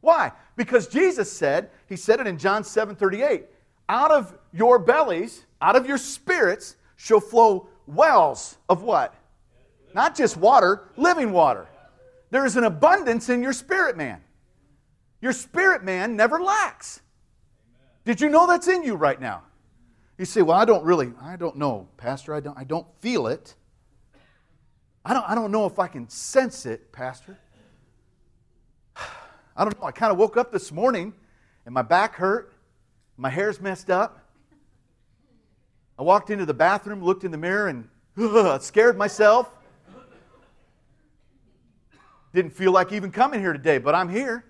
Why? 0.00 0.32
Because 0.56 0.86
Jesus 0.86 1.30
said, 1.30 1.68
He 1.88 1.96
said 1.96 2.20
it 2.20 2.26
in 2.26 2.38
John 2.38 2.64
7 2.64 2.96
38, 2.96 3.44
out 3.90 4.12
of 4.12 4.38
your 4.54 4.78
bellies, 4.78 5.44
out 5.60 5.76
of 5.76 5.86
your 5.86 5.98
spirits, 5.98 6.76
shall 6.96 7.20
flow 7.20 7.68
wells 7.86 8.56
of 8.68 8.82
what? 8.82 9.14
Not 9.96 10.14
just 10.14 10.36
water, 10.36 10.82
living 10.98 11.32
water. 11.32 11.66
There 12.30 12.44
is 12.44 12.56
an 12.56 12.64
abundance 12.64 13.30
in 13.30 13.42
your 13.42 13.54
spirit 13.54 13.96
man. 13.96 14.20
Your 15.22 15.32
spirit 15.32 15.84
man 15.84 16.16
never 16.16 16.38
lacks. 16.38 17.00
Did 18.04 18.20
you 18.20 18.28
know 18.28 18.46
that's 18.46 18.68
in 18.68 18.84
you 18.84 18.94
right 18.94 19.18
now? 19.18 19.44
You 20.18 20.26
say, 20.26 20.42
Well, 20.42 20.58
I 20.58 20.66
don't 20.66 20.84
really, 20.84 21.14
I 21.18 21.36
don't 21.36 21.56
know, 21.56 21.88
Pastor. 21.96 22.34
I 22.34 22.40
don't, 22.40 22.58
I 22.58 22.64
don't 22.64 22.86
feel 23.00 23.26
it. 23.26 23.54
I 25.02 25.14
don't, 25.14 25.24
I 25.30 25.34
don't 25.34 25.50
know 25.50 25.64
if 25.64 25.78
I 25.78 25.88
can 25.88 26.10
sense 26.10 26.66
it, 26.66 26.92
Pastor. 26.92 27.38
I 29.56 29.64
don't 29.64 29.80
know. 29.80 29.86
I 29.86 29.92
kind 29.92 30.12
of 30.12 30.18
woke 30.18 30.36
up 30.36 30.52
this 30.52 30.70
morning 30.70 31.14
and 31.64 31.72
my 31.72 31.80
back 31.80 32.16
hurt, 32.16 32.52
my 33.16 33.30
hair's 33.30 33.62
messed 33.62 33.88
up. 33.88 34.28
I 35.98 36.02
walked 36.02 36.28
into 36.28 36.44
the 36.44 36.52
bathroom, 36.52 37.02
looked 37.02 37.24
in 37.24 37.30
the 37.30 37.38
mirror, 37.38 37.68
and 37.68 37.88
uh, 38.18 38.58
scared 38.58 38.98
myself. 38.98 39.50
Didn't 42.36 42.50
feel 42.50 42.70
like 42.70 42.92
even 42.92 43.12
coming 43.12 43.40
here 43.40 43.54
today, 43.54 43.78
but 43.78 43.94
I'm 43.94 44.10
here. 44.10 44.44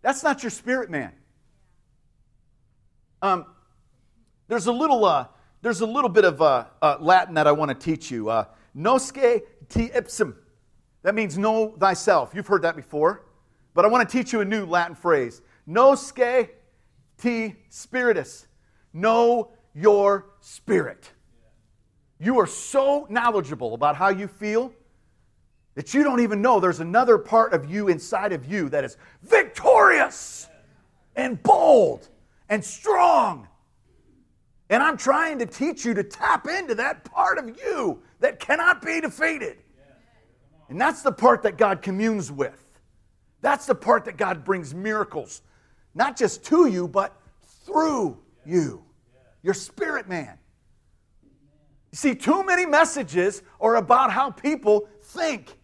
That's 0.00 0.22
not 0.22 0.42
your 0.42 0.48
spirit 0.48 0.88
man. 0.88 1.12
Um, 3.20 3.44
there's 4.48 4.66
a 4.66 4.72
little, 4.72 5.04
uh, 5.04 5.26
there's 5.60 5.82
a 5.82 5.86
little 5.86 6.08
bit 6.08 6.24
of 6.24 6.40
uh, 6.40 6.64
uh, 6.80 6.96
Latin 7.00 7.34
that 7.34 7.46
I 7.46 7.52
want 7.52 7.68
to 7.68 7.74
teach 7.74 8.10
you. 8.10 8.30
Uh, 8.30 8.46
nosce 8.74 9.42
te 9.68 9.90
ipsum. 9.94 10.36
That 11.02 11.14
means 11.14 11.36
know 11.36 11.74
thyself. 11.78 12.32
You've 12.34 12.46
heard 12.46 12.62
that 12.62 12.76
before, 12.76 13.26
but 13.74 13.84
I 13.84 13.88
want 13.88 14.08
to 14.08 14.16
teach 14.16 14.32
you 14.32 14.40
a 14.40 14.46
new 14.46 14.64
Latin 14.64 14.94
phrase. 14.94 15.42
Nosce 15.68 16.48
te 17.18 17.56
spiritus. 17.68 18.46
Know 18.94 19.50
your 19.74 20.30
spirit. 20.40 21.10
You 22.18 22.38
are 22.40 22.46
so 22.46 23.06
knowledgeable 23.10 23.74
about 23.74 23.96
how 23.96 24.08
you 24.08 24.28
feel 24.28 24.72
that 25.74 25.94
you 25.94 26.02
don't 26.02 26.20
even 26.20 26.42
know 26.42 26.60
there's 26.60 26.80
another 26.80 27.18
part 27.18 27.52
of 27.52 27.70
you 27.70 27.88
inside 27.88 28.32
of 28.32 28.46
you 28.46 28.68
that 28.68 28.84
is 28.84 28.96
victorious 29.22 30.48
and 31.16 31.42
bold 31.42 32.08
and 32.48 32.64
strong. 32.64 33.48
And 34.68 34.82
I'm 34.82 34.96
trying 34.96 35.38
to 35.38 35.46
teach 35.46 35.84
you 35.84 35.94
to 35.94 36.02
tap 36.02 36.46
into 36.46 36.74
that 36.76 37.04
part 37.04 37.38
of 37.38 37.58
you 37.58 38.02
that 38.20 38.40
cannot 38.40 38.82
be 38.82 39.00
defeated. 39.00 39.58
And 40.68 40.80
that's 40.80 41.02
the 41.02 41.12
part 41.12 41.42
that 41.42 41.58
God 41.58 41.82
communes 41.82 42.32
with. 42.32 42.64
That's 43.42 43.66
the 43.66 43.74
part 43.74 44.04
that 44.06 44.16
God 44.16 44.44
brings 44.44 44.74
miracles, 44.74 45.42
not 45.94 46.16
just 46.16 46.44
to 46.44 46.66
you, 46.66 46.88
but 46.88 47.14
through 47.66 48.18
you, 48.46 48.82
your 49.42 49.54
spirit 49.54 50.08
man. 50.08 50.38
You 51.90 51.96
see, 51.96 52.14
too 52.14 52.42
many 52.44 52.64
messages 52.64 53.42
are 53.60 53.76
about 53.76 54.10
how 54.12 54.30
people 54.30 54.88
think. 55.02 55.58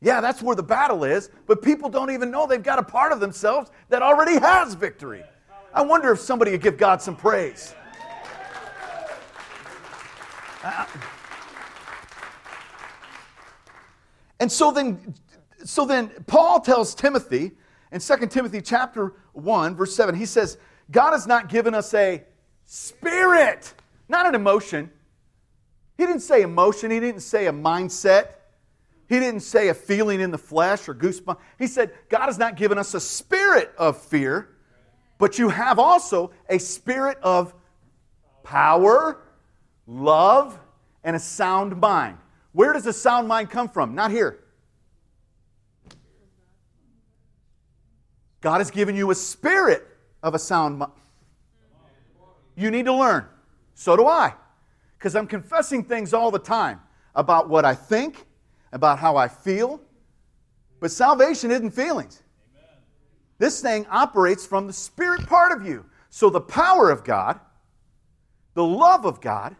Yeah, 0.00 0.20
that's 0.20 0.42
where 0.42 0.54
the 0.54 0.62
battle 0.62 1.04
is, 1.04 1.30
but 1.46 1.62
people 1.62 1.88
don't 1.88 2.10
even 2.10 2.30
know 2.30 2.46
they've 2.46 2.62
got 2.62 2.78
a 2.78 2.82
part 2.82 3.12
of 3.12 3.20
themselves 3.20 3.70
that 3.88 4.02
already 4.02 4.38
has 4.38 4.74
victory. 4.74 5.22
I 5.72 5.82
wonder 5.82 6.12
if 6.12 6.20
somebody 6.20 6.50
would 6.52 6.62
give 6.62 6.76
God 6.76 7.00
some 7.00 7.16
praise. 7.16 7.74
Uh, 10.62 10.86
and 14.40 14.50
so 14.50 14.70
then, 14.70 15.14
so 15.64 15.86
then 15.86 16.10
Paul 16.26 16.60
tells 16.60 16.94
Timothy 16.94 17.52
in 17.92 18.00
2 18.00 18.26
Timothy 18.26 18.60
chapter 18.60 19.14
1, 19.32 19.76
verse 19.76 19.94
7, 19.94 20.14
he 20.14 20.26
says, 20.26 20.58
God 20.90 21.12
has 21.12 21.26
not 21.26 21.48
given 21.48 21.74
us 21.74 21.94
a 21.94 22.22
spirit, 22.64 23.72
not 24.08 24.26
an 24.26 24.34
emotion. 24.34 24.90
He 25.96 26.04
didn't 26.04 26.20
say 26.20 26.42
emotion, 26.42 26.90
he 26.90 27.00
didn't 27.00 27.22
say 27.22 27.46
a 27.46 27.52
mindset. 27.52 28.35
He 29.08 29.20
didn't 29.20 29.40
say 29.40 29.68
a 29.68 29.74
feeling 29.74 30.20
in 30.20 30.30
the 30.30 30.38
flesh 30.38 30.88
or 30.88 30.94
goosebumps. 30.94 31.38
He 31.58 31.66
said, 31.66 31.92
God 32.08 32.26
has 32.26 32.38
not 32.38 32.56
given 32.56 32.76
us 32.76 32.94
a 32.94 33.00
spirit 33.00 33.72
of 33.78 34.00
fear, 34.00 34.56
but 35.18 35.38
you 35.38 35.48
have 35.48 35.78
also 35.78 36.32
a 36.48 36.58
spirit 36.58 37.18
of 37.22 37.54
power, 38.42 39.22
love, 39.86 40.58
and 41.04 41.14
a 41.14 41.20
sound 41.20 41.80
mind. 41.80 42.18
Where 42.52 42.72
does 42.72 42.86
a 42.86 42.92
sound 42.92 43.28
mind 43.28 43.50
come 43.50 43.68
from? 43.68 43.94
Not 43.94 44.10
here. 44.10 44.40
God 48.40 48.58
has 48.58 48.70
given 48.70 48.96
you 48.96 49.10
a 49.10 49.14
spirit 49.14 49.86
of 50.22 50.34
a 50.34 50.38
sound 50.38 50.78
mind. 50.78 50.92
You 52.56 52.70
need 52.70 52.86
to 52.86 52.92
learn. 52.92 53.26
So 53.74 53.96
do 53.96 54.06
I. 54.06 54.34
Because 54.98 55.14
I'm 55.14 55.26
confessing 55.26 55.84
things 55.84 56.14
all 56.14 56.30
the 56.30 56.38
time 56.38 56.80
about 57.14 57.48
what 57.48 57.64
I 57.64 57.74
think, 57.74 58.25
about 58.76 58.98
how 58.98 59.16
I 59.16 59.26
feel. 59.26 59.80
But 60.80 60.90
salvation 60.90 61.50
isn't 61.50 61.70
feelings. 61.70 62.22
This 63.38 63.60
thing 63.60 63.86
operates 63.90 64.46
from 64.46 64.66
the 64.66 64.72
spirit 64.72 65.26
part 65.26 65.50
of 65.50 65.66
you. 65.66 65.86
So 66.10 66.30
the 66.30 66.40
power 66.40 66.90
of 66.90 67.02
God, 67.02 67.40
the 68.54 68.64
love 68.64 69.06
of 69.06 69.20
God, 69.20 69.56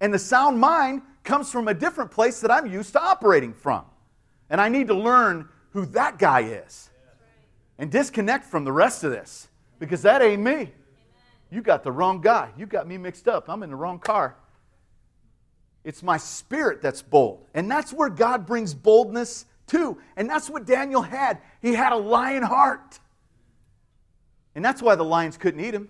and 0.00 0.12
the 0.12 0.18
sound 0.18 0.60
mind 0.60 1.02
comes 1.24 1.50
from 1.50 1.68
a 1.68 1.74
different 1.74 2.10
place 2.10 2.40
that 2.40 2.50
I'm 2.50 2.70
used 2.70 2.92
to 2.92 3.02
operating 3.02 3.54
from. 3.54 3.84
And 4.50 4.60
I 4.60 4.68
need 4.68 4.86
to 4.88 4.94
learn 4.94 5.48
who 5.70 5.86
that 5.86 6.18
guy 6.18 6.40
is 6.40 6.90
and 7.78 7.90
disconnect 7.90 8.44
from 8.44 8.64
the 8.64 8.72
rest 8.72 9.02
of 9.02 9.10
this 9.10 9.48
because 9.78 10.02
that 10.02 10.20
ain't 10.20 10.42
me. 10.42 10.72
You 11.50 11.62
got 11.62 11.84
the 11.84 11.92
wrong 11.92 12.20
guy. 12.20 12.50
You 12.56 12.66
got 12.66 12.86
me 12.86 12.98
mixed 12.98 13.28
up. 13.28 13.48
I'm 13.48 13.62
in 13.62 13.70
the 13.70 13.76
wrong 13.76 13.98
car. 13.98 14.36
It's 15.84 16.02
my 16.02 16.16
spirit 16.16 16.80
that's 16.80 17.02
bold. 17.02 17.46
And 17.54 17.70
that's 17.70 17.92
where 17.92 18.08
God 18.08 18.46
brings 18.46 18.74
boldness 18.74 19.46
to. 19.68 19.98
And 20.16 20.28
that's 20.28 20.48
what 20.48 20.66
Daniel 20.66 21.02
had. 21.02 21.38
He 21.60 21.74
had 21.74 21.92
a 21.92 21.96
lion 21.96 22.42
heart. 22.42 23.00
And 24.54 24.64
that's 24.64 24.82
why 24.82 24.94
the 24.94 25.04
lions 25.04 25.36
couldn't 25.36 25.60
eat 25.60 25.74
him. 25.74 25.88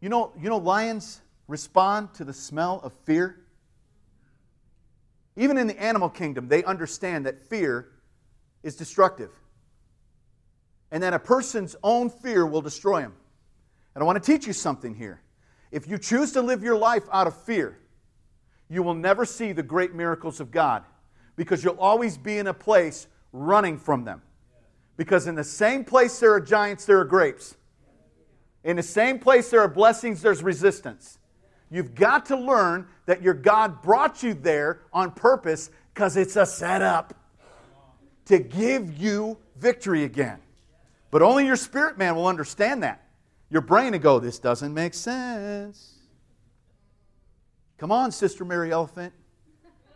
You 0.00 0.08
know, 0.08 0.32
you 0.38 0.48
know 0.48 0.58
lions 0.58 1.20
respond 1.48 2.12
to 2.14 2.24
the 2.24 2.32
smell 2.32 2.80
of 2.82 2.92
fear? 3.04 3.40
Even 5.36 5.58
in 5.58 5.66
the 5.66 5.80
animal 5.80 6.08
kingdom, 6.08 6.48
they 6.48 6.64
understand 6.64 7.26
that 7.26 7.42
fear 7.48 7.88
is 8.62 8.76
destructive 8.76 9.30
and 10.90 11.02
that 11.02 11.14
a 11.14 11.18
person's 11.18 11.76
own 11.82 12.10
fear 12.10 12.46
will 12.46 12.62
destroy 12.62 13.00
him. 13.00 13.14
And 13.94 14.02
I 14.02 14.04
want 14.04 14.22
to 14.22 14.32
teach 14.32 14.46
you 14.46 14.52
something 14.52 14.94
here. 14.94 15.20
If 15.70 15.88
you 15.88 15.98
choose 15.98 16.32
to 16.32 16.42
live 16.42 16.62
your 16.62 16.76
life 16.76 17.04
out 17.12 17.26
of 17.26 17.36
fear, 17.44 17.78
you 18.68 18.82
will 18.82 18.94
never 18.94 19.24
see 19.24 19.52
the 19.52 19.62
great 19.62 19.94
miracles 19.94 20.40
of 20.40 20.50
God 20.50 20.84
because 21.36 21.62
you'll 21.62 21.78
always 21.78 22.16
be 22.16 22.38
in 22.38 22.46
a 22.46 22.54
place 22.54 23.06
running 23.32 23.78
from 23.78 24.04
them. 24.04 24.22
Because 24.96 25.26
in 25.26 25.34
the 25.34 25.44
same 25.44 25.84
place 25.84 26.18
there 26.18 26.32
are 26.32 26.40
giants, 26.40 26.86
there 26.86 26.98
are 26.98 27.04
grapes. 27.04 27.56
In 28.64 28.76
the 28.76 28.82
same 28.82 29.18
place 29.18 29.50
there 29.50 29.60
are 29.60 29.68
blessings, 29.68 30.22
there's 30.22 30.42
resistance. 30.42 31.18
You've 31.70 31.94
got 31.94 32.26
to 32.26 32.36
learn 32.36 32.88
that 33.06 33.22
your 33.22 33.34
God 33.34 33.82
brought 33.82 34.22
you 34.22 34.34
there 34.34 34.80
on 34.92 35.10
purpose 35.12 35.70
because 35.92 36.16
it's 36.16 36.36
a 36.36 36.46
setup 36.46 37.14
to 38.26 38.38
give 38.38 38.96
you 38.96 39.38
victory 39.56 40.04
again. 40.04 40.38
But 41.10 41.22
only 41.22 41.46
your 41.46 41.56
spirit 41.56 41.98
man 41.98 42.16
will 42.16 42.26
understand 42.26 42.82
that. 42.82 43.02
Your 43.50 43.62
brain 43.62 43.92
will 43.92 43.98
go, 44.00 44.18
this 44.18 44.38
doesn't 44.38 44.74
make 44.74 44.94
sense. 44.94 45.95
Come 47.78 47.92
on, 47.92 48.10
Sister 48.12 48.44
Mary 48.44 48.72
Elephant. 48.72 49.12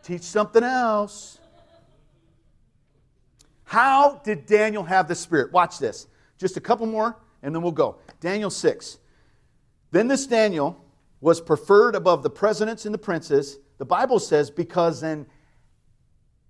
Teach 0.02 0.22
something 0.22 0.62
else. 0.62 1.38
How 3.64 4.20
did 4.24 4.46
Daniel 4.46 4.82
have 4.82 5.08
the 5.08 5.14
Spirit? 5.14 5.52
Watch 5.52 5.78
this. 5.78 6.06
Just 6.38 6.56
a 6.56 6.60
couple 6.60 6.86
more, 6.86 7.16
and 7.42 7.54
then 7.54 7.62
we'll 7.62 7.72
go. 7.72 7.98
Daniel 8.20 8.50
6. 8.50 8.98
Then 9.92 10.08
this 10.08 10.26
Daniel 10.26 10.84
was 11.20 11.40
preferred 11.40 11.94
above 11.94 12.22
the 12.22 12.30
presidents 12.30 12.84
and 12.84 12.94
the 12.94 12.98
princes. 12.98 13.58
The 13.78 13.84
Bible 13.84 14.18
says, 14.18 14.50
because 14.50 15.00
then, 15.00 15.26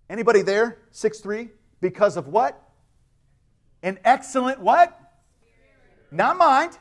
anybody 0.09 0.43
there? 0.43 0.79
6 0.93 1.21
3? 1.21 1.49
Because 1.81 2.17
of 2.17 2.29
what? 2.29 2.61
An 3.83 3.99
excellent 4.05 4.61
what? 4.61 4.99
Not 6.11 6.37
mind. 6.37 6.79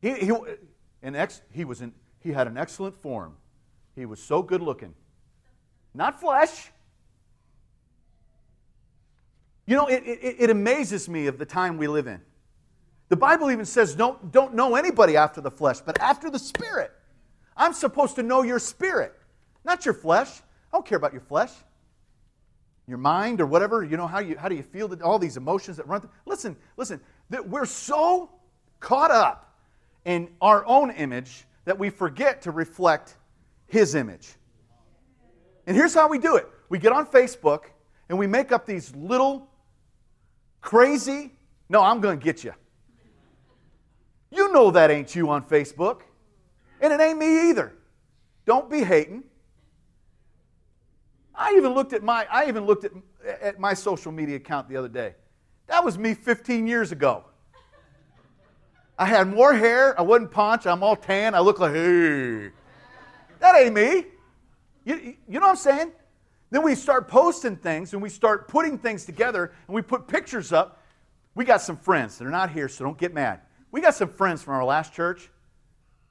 He, 0.00 0.14
he, 0.14 0.32
an 1.02 1.16
ex, 1.16 1.40
he, 1.50 1.64
was 1.64 1.80
in, 1.80 1.92
he 2.26 2.32
had 2.32 2.48
an 2.48 2.58
excellent 2.58 3.00
form. 3.00 3.36
He 3.94 4.04
was 4.04 4.20
so 4.20 4.42
good 4.42 4.60
looking. 4.60 4.94
Not 5.94 6.20
flesh. 6.20 6.70
You 9.64 9.76
know, 9.76 9.86
it, 9.86 10.02
it, 10.04 10.36
it 10.38 10.50
amazes 10.50 11.08
me 11.08 11.28
of 11.28 11.38
the 11.38 11.46
time 11.46 11.78
we 11.78 11.86
live 11.86 12.08
in. 12.08 12.20
The 13.08 13.16
Bible 13.16 13.50
even 13.50 13.64
says 13.64 13.94
don't, 13.94 14.32
don't 14.32 14.54
know 14.54 14.74
anybody 14.74 15.16
after 15.16 15.40
the 15.40 15.50
flesh, 15.50 15.80
but 15.80 16.00
after 16.00 16.28
the 16.28 16.38
spirit. 16.38 16.92
I'm 17.56 17.72
supposed 17.72 18.16
to 18.16 18.22
know 18.22 18.42
your 18.42 18.58
spirit, 18.58 19.14
not 19.64 19.84
your 19.84 19.94
flesh. 19.94 20.28
I 20.72 20.76
don't 20.76 20.84
care 20.84 20.98
about 20.98 21.12
your 21.12 21.22
flesh, 21.22 21.52
your 22.88 22.98
mind, 22.98 23.40
or 23.40 23.46
whatever. 23.46 23.84
You 23.84 23.96
know, 23.96 24.06
how, 24.08 24.18
you, 24.18 24.36
how 24.36 24.48
do 24.48 24.56
you 24.56 24.64
feel 24.64 24.88
that 24.88 25.00
all 25.00 25.18
these 25.18 25.36
emotions 25.36 25.76
that 25.76 25.86
run 25.86 26.00
through? 26.00 26.10
Listen, 26.26 26.56
listen, 26.76 27.00
that 27.30 27.48
we're 27.48 27.64
so 27.64 28.30
caught 28.80 29.12
up 29.12 29.56
in 30.04 30.28
our 30.40 30.66
own 30.66 30.90
image 30.90 31.46
that 31.66 31.78
we 31.78 31.90
forget 31.90 32.40
to 32.42 32.50
reflect 32.50 33.16
his 33.66 33.94
image. 33.94 34.34
And 35.66 35.76
here's 35.76 35.92
how 35.92 36.08
we 36.08 36.18
do 36.18 36.36
it 36.36 36.48
we 36.70 36.78
get 36.78 36.92
on 36.92 37.06
Facebook 37.06 37.64
and 38.08 38.18
we 38.18 38.26
make 38.26 38.52
up 38.52 38.64
these 38.64 38.94
little 38.96 39.50
crazy, 40.62 41.32
no, 41.68 41.82
I'm 41.82 42.00
going 42.00 42.18
to 42.18 42.24
get 42.24 42.42
you. 42.42 42.54
You 44.30 44.52
know 44.52 44.70
that 44.70 44.90
ain't 44.90 45.14
you 45.14 45.28
on 45.30 45.42
Facebook. 45.42 46.02
And 46.80 46.92
it 46.92 47.00
ain't 47.00 47.18
me 47.18 47.50
either. 47.50 47.72
Don't 48.44 48.70
be 48.70 48.82
hating. 48.82 49.24
I 51.34 51.54
even 51.56 51.74
looked 51.74 51.92
at 51.92 52.02
my 52.02 52.26
I 52.30 52.48
even 52.48 52.64
looked 52.64 52.84
at, 52.84 52.92
at 53.40 53.58
my 53.58 53.74
social 53.74 54.12
media 54.12 54.36
account 54.36 54.68
the 54.68 54.76
other 54.76 54.88
day. 54.88 55.14
That 55.66 55.84
was 55.84 55.98
me 55.98 56.14
15 56.14 56.66
years 56.66 56.92
ago. 56.92 57.24
I 58.98 59.06
had 59.06 59.28
more 59.28 59.54
hair, 59.54 59.98
I 59.98 60.02
wasn't 60.02 60.30
paunched, 60.30 60.66
I'm 60.66 60.82
all 60.82 60.96
tan, 60.96 61.34
I 61.34 61.40
look 61.40 61.58
like, 61.58 61.74
hey. 61.74 62.50
That 63.40 63.54
ain't 63.56 63.74
me. 63.74 64.06
You, 64.84 65.16
you 65.28 65.40
know 65.40 65.46
what 65.46 65.50
I'm 65.50 65.56
saying? 65.56 65.92
Then 66.50 66.62
we 66.62 66.74
start 66.74 67.08
posting 67.08 67.56
things 67.56 67.92
and 67.92 68.00
we 68.00 68.08
start 68.08 68.48
putting 68.48 68.78
things 68.78 69.04
together 69.04 69.52
and 69.66 69.74
we 69.74 69.82
put 69.82 70.06
pictures 70.06 70.52
up. 70.52 70.82
We 71.34 71.44
got 71.44 71.60
some 71.60 71.76
friends. 71.76 72.18
They're 72.18 72.30
not 72.30 72.50
here, 72.50 72.68
so 72.68 72.84
don't 72.84 72.96
get 72.96 73.12
mad. 73.12 73.40
We 73.72 73.80
got 73.80 73.94
some 73.94 74.08
friends 74.08 74.42
from 74.42 74.54
our 74.54 74.64
last 74.64 74.94
church. 74.94 75.28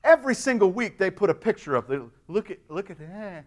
Every 0.03 0.35
single 0.35 0.71
week 0.71 0.99
they 0.99 1.09
put 1.09 1.29
a 1.29 1.33
picture 1.33 1.75
up. 1.77 1.87
They 1.87 1.99
look 2.27 2.51
at 2.51 2.59
look 2.69 2.91
at 2.91 2.99
that. 2.99 3.45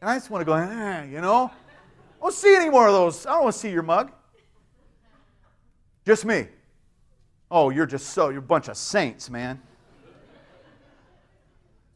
And 0.00 0.10
I 0.10 0.14
just 0.14 0.30
want 0.30 0.42
to 0.42 0.44
go, 0.44 0.52
eh, 0.52 1.04
you 1.06 1.20
know? 1.20 1.50
I 1.50 2.22
don't 2.22 2.34
see 2.34 2.54
any 2.54 2.70
more 2.70 2.86
of 2.86 2.92
those. 2.92 3.26
I 3.26 3.32
don't 3.32 3.44
want 3.44 3.54
to 3.54 3.58
see 3.58 3.70
your 3.70 3.82
mug. 3.82 4.12
Just 6.04 6.24
me. 6.24 6.46
Oh, 7.54 7.68
you're 7.68 7.84
just 7.84 8.06
so, 8.14 8.30
you're 8.30 8.38
a 8.38 8.42
bunch 8.42 8.68
of 8.68 8.78
saints, 8.78 9.28
man. 9.28 9.60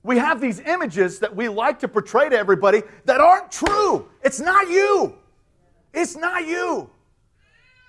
We 0.02 0.18
have 0.18 0.38
these 0.38 0.60
images 0.60 1.18
that 1.20 1.34
we 1.34 1.48
like 1.48 1.78
to 1.78 1.88
portray 1.88 2.28
to 2.28 2.38
everybody 2.38 2.82
that 3.06 3.22
aren't 3.22 3.50
true. 3.50 4.06
It's 4.22 4.38
not 4.38 4.68
you. 4.68 5.14
It's 5.94 6.14
not 6.14 6.46
you. 6.46 6.90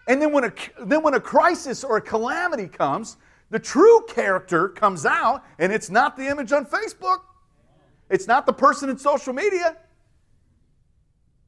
And 0.07 0.21
then 0.21 0.31
when 0.31 0.45
a, 0.45 0.53
then 0.85 1.03
when 1.03 1.13
a 1.13 1.19
crisis 1.19 1.83
or 1.83 1.97
a 1.97 2.01
calamity 2.01 2.69
comes, 2.69 3.17
the 3.49 3.59
true 3.59 4.05
character 4.07 4.69
comes 4.69 5.05
out, 5.05 5.43
and 5.59 5.73
it's 5.73 5.89
not 5.89 6.15
the 6.15 6.25
image 6.25 6.53
on 6.53 6.65
Facebook. 6.65 7.19
It's 8.09 8.27
not 8.27 8.45
the 8.45 8.53
person 8.53 8.89
in 8.89 8.97
social 8.97 9.33
media. 9.33 9.75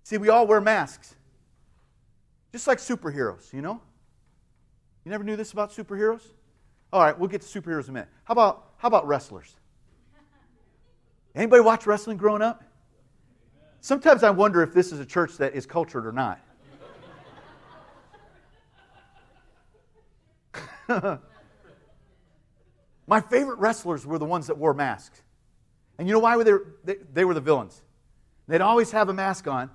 See, 0.03 0.17
we 0.17 0.27
all 0.27 0.45
wear 0.45 0.59
masks. 0.59 1.15
Just 2.51 2.67
like 2.67 2.79
superheroes, 2.79 3.53
you 3.53 3.61
know? 3.61 3.81
You 5.09 5.11
never 5.13 5.23
knew 5.23 5.35
this 5.35 5.53
about 5.53 5.71
superheroes? 5.71 6.21
All 6.93 7.01
right, 7.01 7.17
we'll 7.17 7.29
get 7.29 7.41
to 7.41 7.47
superheroes 7.47 7.85
in 7.85 7.89
a 7.89 7.93
minute. 7.93 8.09
How 8.25 8.33
about, 8.33 8.73
how 8.77 8.87
about 8.89 9.07
wrestlers? 9.07 9.55
Anybody 11.33 11.63
watch 11.63 11.87
wrestling 11.87 12.15
growing 12.15 12.43
up? 12.43 12.63
Sometimes 13.81 14.21
I 14.21 14.29
wonder 14.29 14.61
if 14.61 14.71
this 14.71 14.91
is 14.91 14.99
a 14.99 15.05
church 15.07 15.37
that 15.37 15.55
is 15.55 15.65
cultured 15.65 16.05
or 16.05 16.11
not. 16.11 16.39
My 23.07 23.19
favorite 23.19 23.57
wrestlers 23.57 24.05
were 24.05 24.19
the 24.19 24.25
ones 24.25 24.45
that 24.45 24.59
wore 24.59 24.75
masks. 24.75 25.23
And 25.97 26.07
you 26.07 26.13
know 26.13 26.19
why 26.19 26.37
they 26.43 26.51
were, 26.51 26.75
they, 26.83 26.97
they 27.11 27.25
were 27.25 27.33
the 27.33 27.41
villains? 27.41 27.81
They'd 28.47 28.61
always 28.61 28.91
have 28.91 29.09
a 29.09 29.13
mask 29.15 29.47
on. 29.47 29.71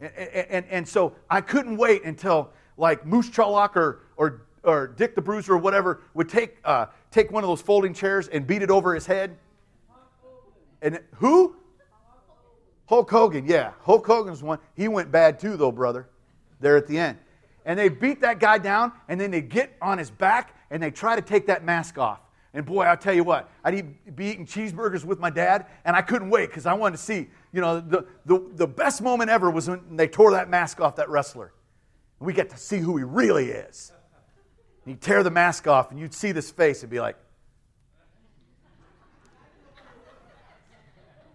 And, 0.00 0.10
and, 0.16 0.66
and 0.70 0.88
so 0.88 1.16
I 1.28 1.42
couldn't 1.42 1.76
wait 1.76 2.04
until 2.04 2.54
like 2.78 3.04
Moose 3.04 3.28
Cholak 3.28 3.76
or, 3.76 4.06
or, 4.16 4.46
or 4.62 4.88
Dick 4.88 5.14
the 5.14 5.22
Bruiser 5.22 5.54
or 5.54 5.58
whatever 5.58 6.02
would 6.14 6.28
take, 6.28 6.58
uh, 6.64 6.86
take 7.10 7.30
one 7.30 7.42
of 7.44 7.48
those 7.48 7.62
folding 7.62 7.94
chairs 7.94 8.28
and 8.28 8.46
beat 8.46 8.62
it 8.62 8.70
over 8.70 8.94
his 8.94 9.06
head. 9.06 9.36
And 10.82 11.00
who? 11.16 11.56
Hulk 12.86 13.10
Hogan, 13.10 13.46
yeah. 13.46 13.72
Hulk 13.82 14.06
Hogan's 14.06 14.42
one. 14.42 14.58
He 14.74 14.88
went 14.88 15.12
bad 15.12 15.38
too, 15.38 15.56
though, 15.56 15.72
brother, 15.72 16.08
there 16.60 16.76
at 16.76 16.86
the 16.86 16.98
end 16.98 17.18
and 17.64 17.78
they 17.78 17.88
beat 17.88 18.20
that 18.20 18.40
guy 18.40 18.58
down, 18.58 18.92
and 19.08 19.20
then 19.20 19.30
they 19.30 19.40
get 19.40 19.76
on 19.80 19.98
his 19.98 20.10
back 20.10 20.54
and 20.70 20.82
they 20.82 20.90
try 20.90 21.16
to 21.16 21.22
take 21.22 21.46
that 21.46 21.64
mask 21.64 21.98
off. 21.98 22.20
And 22.52 22.66
boy, 22.66 22.82
I'll 22.82 22.96
tell 22.96 23.14
you 23.14 23.22
what, 23.22 23.48
I'd 23.62 24.16
be 24.16 24.26
eating 24.26 24.46
cheeseburgers 24.46 25.04
with 25.04 25.20
my 25.20 25.30
dad, 25.30 25.66
and 25.84 25.94
I 25.94 26.02
couldn't 26.02 26.30
wait 26.30 26.48
because 26.48 26.66
I 26.66 26.72
wanted 26.74 26.96
to 26.96 27.02
see, 27.02 27.28
you 27.52 27.60
know, 27.60 27.80
the, 27.80 28.06
the, 28.26 28.44
the 28.54 28.66
best 28.66 29.02
moment 29.02 29.30
ever 29.30 29.50
was 29.50 29.68
when 29.68 29.96
they 29.96 30.08
tore 30.08 30.32
that 30.32 30.48
mask 30.50 30.80
off 30.80 30.96
that 30.96 31.08
wrestler. 31.08 31.52
And 32.18 32.26
we 32.26 32.32
get 32.32 32.50
to 32.50 32.56
see 32.56 32.78
who 32.78 32.96
he 32.96 33.04
really 33.04 33.50
is. 33.50 33.92
And 34.84 34.94
he'd 34.94 35.00
tear 35.00 35.22
the 35.22 35.30
mask 35.30 35.66
off, 35.66 35.90
and 35.90 36.00
you'd 36.00 36.14
see 36.14 36.32
this 36.32 36.50
face 36.50 36.82
and 36.82 36.90
be 36.90 37.00
like, 37.00 37.16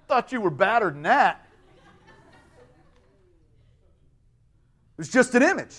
thought 0.08 0.32
you 0.32 0.42
were 0.42 0.50
better 0.50 0.92
than 0.92 1.04
that. 1.04 1.46
It 4.98 5.00
was 5.00 5.10
just 5.10 5.36
an 5.36 5.44
image. 5.44 5.76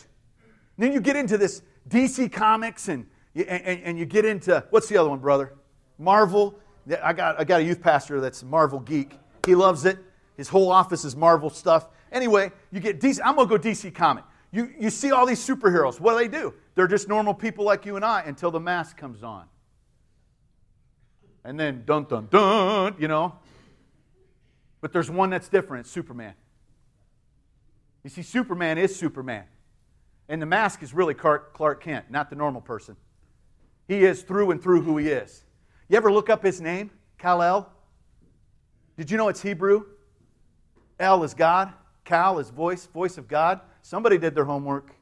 Then 0.77 0.93
you 0.93 1.01
get 1.01 1.17
into 1.17 1.39
this 1.39 1.63
DC 1.89 2.31
Comics 2.33 2.89
and, 2.89 3.07
and, 3.35 3.81
and 3.83 3.99
you 3.99 4.05
get 4.05 4.25
into, 4.25 4.63
what's 4.71 4.89
the 4.89 4.99
other 4.99 5.09
one, 5.09 5.21
brother? 5.21 5.55
Marvel. 5.99 6.59
I 7.03 7.13
got, 7.13 7.41
I 7.41 7.45
got 7.45 7.61
a 7.61 7.65
youth 7.65 7.81
pastor 7.81 8.21
that's 8.21 8.43
a 8.43 8.47
Marvel 8.47 8.81
geek. 8.81 9.19
He 9.47 9.55
loves 9.55 9.85
it. 9.87 9.99
His 10.37 10.49
whole 10.49 10.71
office 10.71 11.05
is 11.05 11.17
Marvel 11.17 11.49
stuff. 11.49 11.89
Anyway, 12.13 12.53
you 12.71 12.81
get 12.81 13.01
DC. 13.01 13.21
I'm 13.25 13.37
going 13.37 13.49
to 13.49 13.59
go 13.59 13.63
DC 13.63 13.95
Comic. 13.95 14.25
You, 14.53 14.71
you 14.79 14.91
see 14.91 15.13
all 15.13 15.25
these 15.25 15.45
superheroes. 15.45 15.99
What 15.99 16.13
do 16.13 16.19
they 16.19 16.29
do? 16.29 16.53
They're 16.77 16.87
just 16.87 17.09
normal 17.09 17.35
people 17.35 17.65
like 17.65 17.85
you 17.85 17.97
and 17.97 18.05
I 18.05 18.23
until 18.23 18.53
the 18.53 18.61
mask 18.61 18.97
comes 18.97 19.25
on. 19.25 19.47
And 21.45 21.59
then 21.59 21.83
dun 21.85 22.05
dun 22.05 22.29
dun, 22.31 22.95
you 22.99 23.09
know. 23.09 23.35
But 24.81 24.93
there's 24.93 25.11
one 25.11 25.31
that's 25.31 25.49
different. 25.49 25.87
It's 25.87 25.91
Superman. 25.91 26.35
You 28.05 28.11
see, 28.11 28.23
Superman 28.23 28.79
is 28.79 28.95
Superman. 28.95 29.45
And 30.29 30.41
the 30.43 30.47
mask 30.47 30.83
is 30.83 30.93
really 30.93 31.15
Clark 31.15 31.83
Kent, 31.83 32.11
not 32.11 32.31
the 32.31 32.37
normal 32.37 32.61
person. 32.61 32.97
He 33.89 34.05
is 34.05 34.23
through 34.23 34.51
and 34.51 34.63
through 34.63 34.83
who 34.83 34.97
he 34.97 35.09
is. 35.09 35.45
You 35.89 35.97
ever 35.97 36.13
look 36.13 36.29
up 36.29 36.43
his 36.43 36.61
name? 36.61 36.91
Kal-El? 37.19 37.73
Did 38.99 39.11
you 39.11 39.17
know 39.17 39.29
it's 39.29 39.41
Hebrew? 39.41 39.85
El 40.99 41.23
is 41.23 41.33
God. 41.33 41.73
Kal 42.05 42.39
is 42.39 42.51
voice, 42.51 42.87
voice 42.87 43.19
of 43.19 43.29
God. 43.29 43.61
Somebody 43.83 44.19
did 44.19 44.35
their 44.35 44.45
homework. 44.45 44.96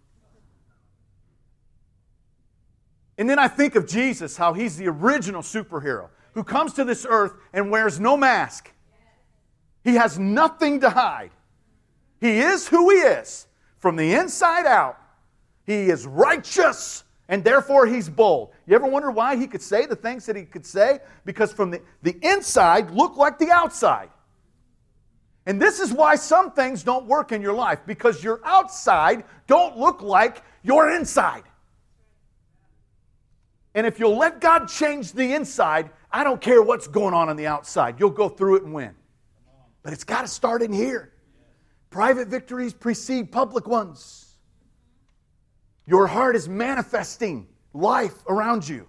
And 3.16 3.30
then 3.30 3.38
I 3.38 3.48
think 3.48 3.76
of 3.76 3.86
Jesus, 3.86 4.36
how 4.36 4.52
he's 4.52 4.76
the 4.76 4.88
original 4.88 5.42
superhero 5.42 6.08
who 6.32 6.42
comes 6.42 6.74
to 6.74 6.84
this 6.84 7.06
earth 7.08 7.34
and 7.52 7.70
wears 7.70 8.00
no 8.00 8.16
mask. 8.16 8.72
He 9.84 9.94
has 9.94 10.18
nothing 10.18 10.80
to 10.80 10.90
hide. 10.90 11.30
He 12.20 12.40
is 12.40 12.66
who 12.66 12.90
he 12.90 12.96
is 12.96 13.46
from 13.78 13.96
the 13.96 14.14
inside 14.14 14.66
out. 14.66 14.98
He 15.64 15.90
is 15.90 16.06
righteous 16.06 17.04
and 17.28 17.42
therefore 17.42 17.86
he's 17.86 18.08
bold. 18.08 18.50
You 18.66 18.74
ever 18.74 18.86
wonder 18.86 19.10
why 19.10 19.36
he 19.36 19.46
could 19.46 19.62
say 19.62 19.86
the 19.86 19.96
things 19.96 20.26
that 20.26 20.36
he 20.36 20.44
could 20.44 20.66
say? 20.66 21.00
Because 21.24 21.52
from 21.52 21.70
the, 21.70 21.80
the 22.02 22.16
inside 22.22 22.90
look 22.90 23.16
like 23.16 23.38
the 23.38 23.50
outside. 23.50 24.10
And 25.46 25.60
this 25.60 25.80
is 25.80 25.92
why 25.92 26.16
some 26.16 26.52
things 26.52 26.82
don't 26.82 27.06
work 27.06 27.32
in 27.32 27.42
your 27.42 27.52
life 27.52 27.80
because 27.86 28.24
your 28.24 28.40
outside 28.44 29.24
don't 29.46 29.76
look 29.78 30.02
like 30.02 30.42
your 30.62 30.90
inside. 30.90 31.44
And 33.74 33.86
if 33.86 33.98
you'll 33.98 34.16
let 34.16 34.40
God 34.40 34.66
change 34.68 35.12
the 35.12 35.34
inside, 35.34 35.90
I 36.10 36.22
don't 36.22 36.40
care 36.40 36.62
what's 36.62 36.86
going 36.86 37.12
on 37.12 37.28
on 37.28 37.36
the 37.36 37.46
outside. 37.48 37.96
You'll 37.98 38.10
go 38.10 38.28
through 38.28 38.56
it 38.56 38.62
and 38.62 38.72
win. 38.72 38.94
But 39.82 39.92
it's 39.92 40.04
got 40.04 40.22
to 40.22 40.28
start 40.28 40.62
in 40.62 40.72
here. 40.72 41.12
Private 41.90 42.28
victories 42.28 42.72
precede 42.72 43.32
public 43.32 43.66
ones. 43.66 44.36
Your 45.86 46.06
heart 46.06 46.36
is 46.36 46.48
manifesting 46.48 47.48
life 47.72 48.14
around 48.28 48.66
you. 48.66 48.86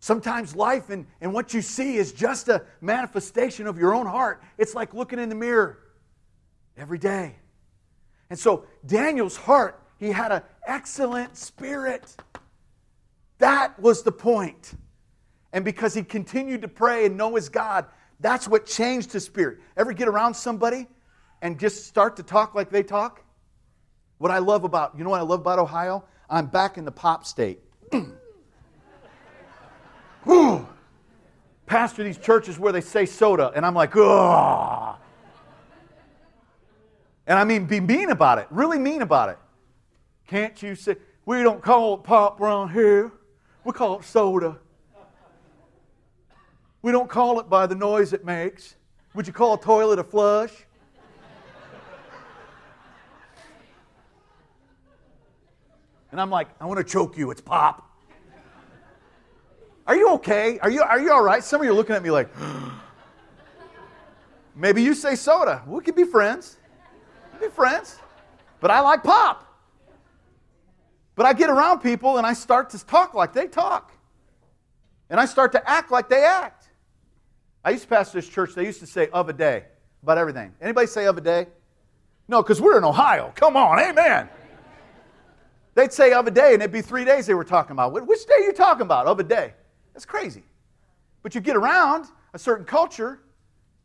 Sometimes 0.00 0.54
life 0.54 0.90
and, 0.90 1.06
and 1.20 1.32
what 1.32 1.54
you 1.54 1.62
see 1.62 1.96
is 1.96 2.12
just 2.12 2.48
a 2.48 2.64
manifestation 2.80 3.66
of 3.66 3.78
your 3.78 3.94
own 3.94 4.06
heart. 4.06 4.42
It's 4.56 4.74
like 4.74 4.94
looking 4.94 5.18
in 5.18 5.28
the 5.28 5.34
mirror 5.34 5.78
every 6.76 6.98
day. 6.98 7.36
And 8.30 8.38
so 8.38 8.64
Daniel's 8.86 9.36
heart, 9.36 9.82
he 9.98 10.10
had 10.10 10.30
an 10.30 10.42
excellent 10.66 11.36
spirit. 11.36 12.14
That 13.38 13.78
was 13.80 14.02
the 14.02 14.12
point. 14.12 14.74
And 15.52 15.64
because 15.64 15.94
he 15.94 16.02
continued 16.02 16.62
to 16.62 16.68
pray 16.68 17.06
and 17.06 17.16
know 17.16 17.34
his 17.36 17.48
God, 17.48 17.86
that's 18.20 18.46
what 18.48 18.66
changed 18.66 19.12
his 19.12 19.24
spirit. 19.24 19.58
Ever 19.76 19.92
get 19.92 20.08
around 20.08 20.34
somebody 20.34 20.88
and 21.40 21.58
just 21.58 21.86
start 21.86 22.16
to 22.16 22.22
talk 22.22 22.54
like 22.54 22.70
they 22.70 22.82
talk? 22.82 23.24
What 24.18 24.30
I 24.30 24.38
love 24.38 24.64
about, 24.64 24.98
you 24.98 25.04
know 25.04 25.10
what 25.10 25.20
I 25.20 25.24
love 25.24 25.40
about 25.40 25.58
Ohio? 25.58 26.04
I'm 26.28 26.46
back 26.46 26.76
in 26.76 26.84
the 26.84 26.92
pop 26.92 27.24
state. 27.24 27.60
Pastor 31.66 32.02
these 32.02 32.18
churches 32.18 32.58
where 32.58 32.72
they 32.72 32.80
say 32.80 33.06
soda, 33.06 33.52
and 33.54 33.64
I'm 33.64 33.74
like, 33.74 33.94
ugh. 33.96 34.96
And 37.26 37.38
I 37.38 37.44
mean, 37.44 37.66
be 37.66 37.78
mean 37.78 38.10
about 38.10 38.38
it, 38.38 38.46
really 38.50 38.78
mean 38.78 39.02
about 39.02 39.28
it. 39.28 39.38
Can't 40.26 40.60
you 40.62 40.74
say, 40.74 40.96
we 41.24 41.42
don't 41.42 41.62
call 41.62 41.94
it 41.94 42.02
pop 42.02 42.40
around 42.40 42.72
here, 42.72 43.12
we 43.68 43.74
call 43.74 43.98
it 43.98 44.04
soda. 44.04 44.56
We 46.80 46.90
don't 46.90 47.10
call 47.10 47.38
it 47.38 47.50
by 47.50 47.66
the 47.66 47.74
noise 47.74 48.14
it 48.14 48.24
makes. 48.24 48.76
Would 49.12 49.26
you 49.26 49.32
call 49.34 49.54
a 49.54 49.60
toilet 49.60 49.98
a 49.98 50.04
flush? 50.04 50.52
And 56.10 56.18
I'm 56.18 56.30
like, 56.30 56.48
I 56.58 56.64
want 56.64 56.78
to 56.78 56.84
choke 56.84 57.18
you. 57.18 57.30
It's 57.30 57.42
pop. 57.42 57.86
Are 59.86 59.94
you 59.94 60.12
okay? 60.14 60.58
Are 60.60 60.70
you, 60.70 60.80
are 60.82 60.98
you 60.98 61.12
all 61.12 61.22
right? 61.22 61.44
Some 61.44 61.60
of 61.60 61.66
you 61.66 61.72
are 61.72 61.74
looking 61.74 61.94
at 61.94 62.02
me 62.02 62.10
like, 62.10 62.30
maybe 64.56 64.82
you 64.82 64.94
say 64.94 65.14
soda. 65.14 65.62
We 65.66 65.82
could 65.82 65.94
be 65.94 66.04
friends. 66.04 66.56
Be 67.38 67.48
friends. 67.48 67.98
But 68.60 68.70
I 68.70 68.80
like 68.80 69.02
pop. 69.04 69.47
But 71.18 71.26
I 71.26 71.32
get 71.32 71.50
around 71.50 71.80
people 71.80 72.16
and 72.16 72.24
I 72.24 72.32
start 72.32 72.70
to 72.70 72.86
talk 72.86 73.12
like 73.12 73.32
they 73.32 73.48
talk. 73.48 73.90
And 75.10 75.18
I 75.18 75.24
start 75.24 75.50
to 75.50 75.68
act 75.68 75.90
like 75.90 76.08
they 76.08 76.22
act. 76.22 76.68
I 77.64 77.70
used 77.70 77.82
to 77.82 77.88
pastor 77.88 78.20
this 78.20 78.28
church, 78.28 78.54
they 78.54 78.64
used 78.64 78.78
to 78.80 78.86
say 78.86 79.08
of 79.08 79.28
a 79.28 79.32
day 79.32 79.64
about 80.04 80.16
everything. 80.16 80.54
Anybody 80.60 80.86
say 80.86 81.06
of 81.06 81.18
a 81.18 81.20
day? 81.20 81.48
No, 82.28 82.40
because 82.40 82.60
we're 82.60 82.78
in 82.78 82.84
Ohio. 82.84 83.32
Come 83.34 83.56
on, 83.56 83.80
amen. 83.80 84.28
They'd 85.74 85.92
say 85.92 86.12
of 86.12 86.28
a 86.28 86.30
day, 86.30 86.54
and 86.54 86.62
it'd 86.62 86.70
be 86.70 86.82
three 86.82 87.04
days 87.04 87.26
they 87.26 87.34
were 87.34 87.42
talking 87.42 87.72
about. 87.72 87.92
Which 87.94 88.24
day 88.24 88.34
are 88.36 88.44
you 88.44 88.52
talking 88.52 88.82
about? 88.82 89.08
Of 89.08 89.18
a 89.18 89.24
day. 89.24 89.54
That's 89.94 90.06
crazy. 90.06 90.44
But 91.24 91.34
you 91.34 91.40
get 91.40 91.56
around 91.56 92.06
a 92.32 92.38
certain 92.38 92.64
culture, 92.64 93.18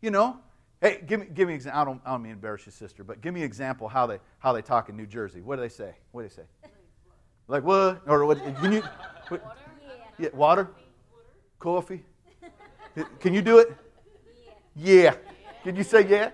you 0.03 0.11
know. 0.11 0.37
Hey, 0.81 1.01
give 1.07 1.19
me, 1.19 1.25
give 1.33 1.47
me 1.47 1.55
example. 1.55 1.81
I 1.81 1.85
don't, 1.85 2.01
I 2.05 2.11
don't 2.11 2.21
mean 2.21 2.33
embarrass 2.33 2.67
your 2.67 2.73
sister, 2.73 3.03
but 3.03 3.21
give 3.21 3.33
me 3.33 3.39
an 3.39 3.47
example 3.47 3.87
how 3.87 4.05
they, 4.05 4.19
how 4.37 4.53
they 4.53 4.61
talk 4.61 4.89
in 4.89 4.95
New 4.95 5.07
Jersey. 5.07 5.41
What 5.41 5.55
do 5.55 5.63
they 5.63 5.69
say? 5.69 5.95
What 6.11 6.21
do 6.21 6.27
they 6.27 6.35
say? 6.35 6.43
Like 7.53 7.63
what? 7.63 8.01
Or 8.07 8.25
what? 8.25 8.43
Can 8.43 8.71
you? 8.73 8.81
What, 9.27 9.45
water. 9.45 9.57
Yeah, 10.17 10.29
water. 10.33 10.71
Coffee. 11.59 12.03
Can 13.19 13.35
you 13.35 13.43
do 13.43 13.59
it? 13.59 13.77
Yeah. 14.75 14.95
yeah. 14.95 15.15
Can 15.63 15.75
you 15.75 15.83
say 15.83 16.07
yeah? 16.07 16.31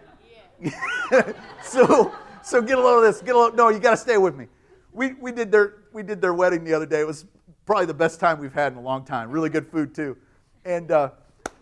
Yeah. 0.61 1.33
so, 1.63 2.13
so 2.41 2.61
get 2.61 2.77
a 2.77 2.81
load 2.81 2.99
of 2.99 3.13
this. 3.13 3.21
Get 3.21 3.35
a 3.35 3.37
load. 3.37 3.57
No, 3.57 3.67
you 3.67 3.79
got 3.79 3.91
to 3.91 3.97
stay 3.97 4.17
with 4.17 4.33
me. 4.33 4.47
We, 4.93 5.13
we 5.15 5.33
did 5.33 5.51
their 5.51 5.79
we 5.91 6.03
did 6.03 6.21
their 6.21 6.33
wedding 6.33 6.63
the 6.63 6.73
other 6.73 6.85
day. 6.85 7.01
It 7.01 7.07
was 7.07 7.25
probably 7.65 7.87
the 7.87 7.93
best 7.93 8.21
time 8.21 8.39
we've 8.39 8.53
had 8.53 8.71
in 8.71 8.77
a 8.79 8.81
long 8.81 9.03
time. 9.03 9.29
Really 9.29 9.49
good 9.49 9.67
food, 9.67 9.93
too. 9.93 10.15
And 10.63 10.89
uh, 10.89 11.11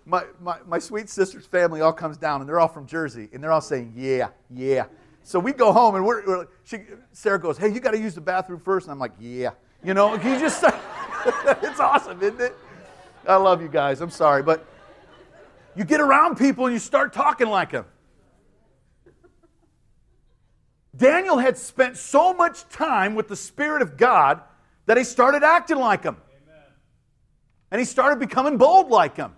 my, 0.06 0.24
my, 0.40 0.60
my 0.68 0.78
sweet 0.78 1.10
sister's 1.10 1.48
family 1.48 1.82
all 1.82 1.94
comes 1.94 2.18
down, 2.18 2.42
and 2.42 2.48
they're 2.48 2.60
all 2.60 2.68
from 2.68 2.86
Jersey, 2.86 3.28
and 3.34 3.44
they're 3.44 3.52
all 3.52 3.62
saying, 3.62 3.94
yeah, 3.96 4.30
yeah. 4.54 4.86
So 5.24 5.40
we 5.40 5.52
go 5.52 5.74
home, 5.74 5.96
and 5.96 6.06
we're, 6.06 6.26
we're 6.26 6.48
she, 6.64 6.80
Sarah 7.12 7.40
goes, 7.40 7.58
hey, 7.58 7.72
you 7.72 7.80
got 7.80 7.92
to 7.92 8.00
use 8.00 8.16
the 8.16 8.22
bathroom 8.22 8.60
first. 8.60 8.88
And 8.88 8.92
I'm 8.94 9.00
like, 9.00 9.14
yeah. 9.20 9.52
You 9.84 9.94
know, 9.94 10.14
you 10.16 10.40
just 10.40 10.64
it's 11.26 11.80
awesome, 11.80 12.22
isn't 12.22 12.40
it? 12.40 12.56
I 13.28 13.36
love 13.36 13.62
you 13.62 13.68
guys. 13.68 14.02
I'm 14.02 14.10
sorry. 14.10 14.42
But 14.44 14.66
you 15.76 15.84
get 15.84 16.00
around 16.00 16.38
people 16.38 16.66
and 16.66 16.74
you 16.74 16.80
start 16.80 17.14
talking 17.14 17.48
like 17.48 17.72
them. 17.72 17.86
Daniel 20.96 21.38
had 21.38 21.58
spent 21.58 21.98
so 21.98 22.34
much 22.34 22.68
time 22.70 23.14
with 23.14 23.28
the 23.28 23.36
Spirit 23.36 23.82
of 23.84 23.98
God 23.98 24.42
that 24.88 24.98
he 24.98 25.04
started 25.04 25.44
acting 25.44 25.78
like 25.78 26.04
him. 26.04 26.18
Amen. 26.18 26.64
And 27.70 27.80
he 27.80 27.86
started 27.86 28.20
becoming 28.20 28.58
bold 28.58 28.90
like 28.90 29.16
him. 29.16 29.34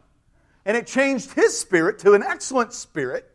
And 0.65 0.77
it 0.77 0.87
changed 0.87 1.33
his 1.33 1.57
spirit 1.57 1.99
to 1.99 2.13
an 2.13 2.23
excellent 2.23 2.73
spirit. 2.73 3.29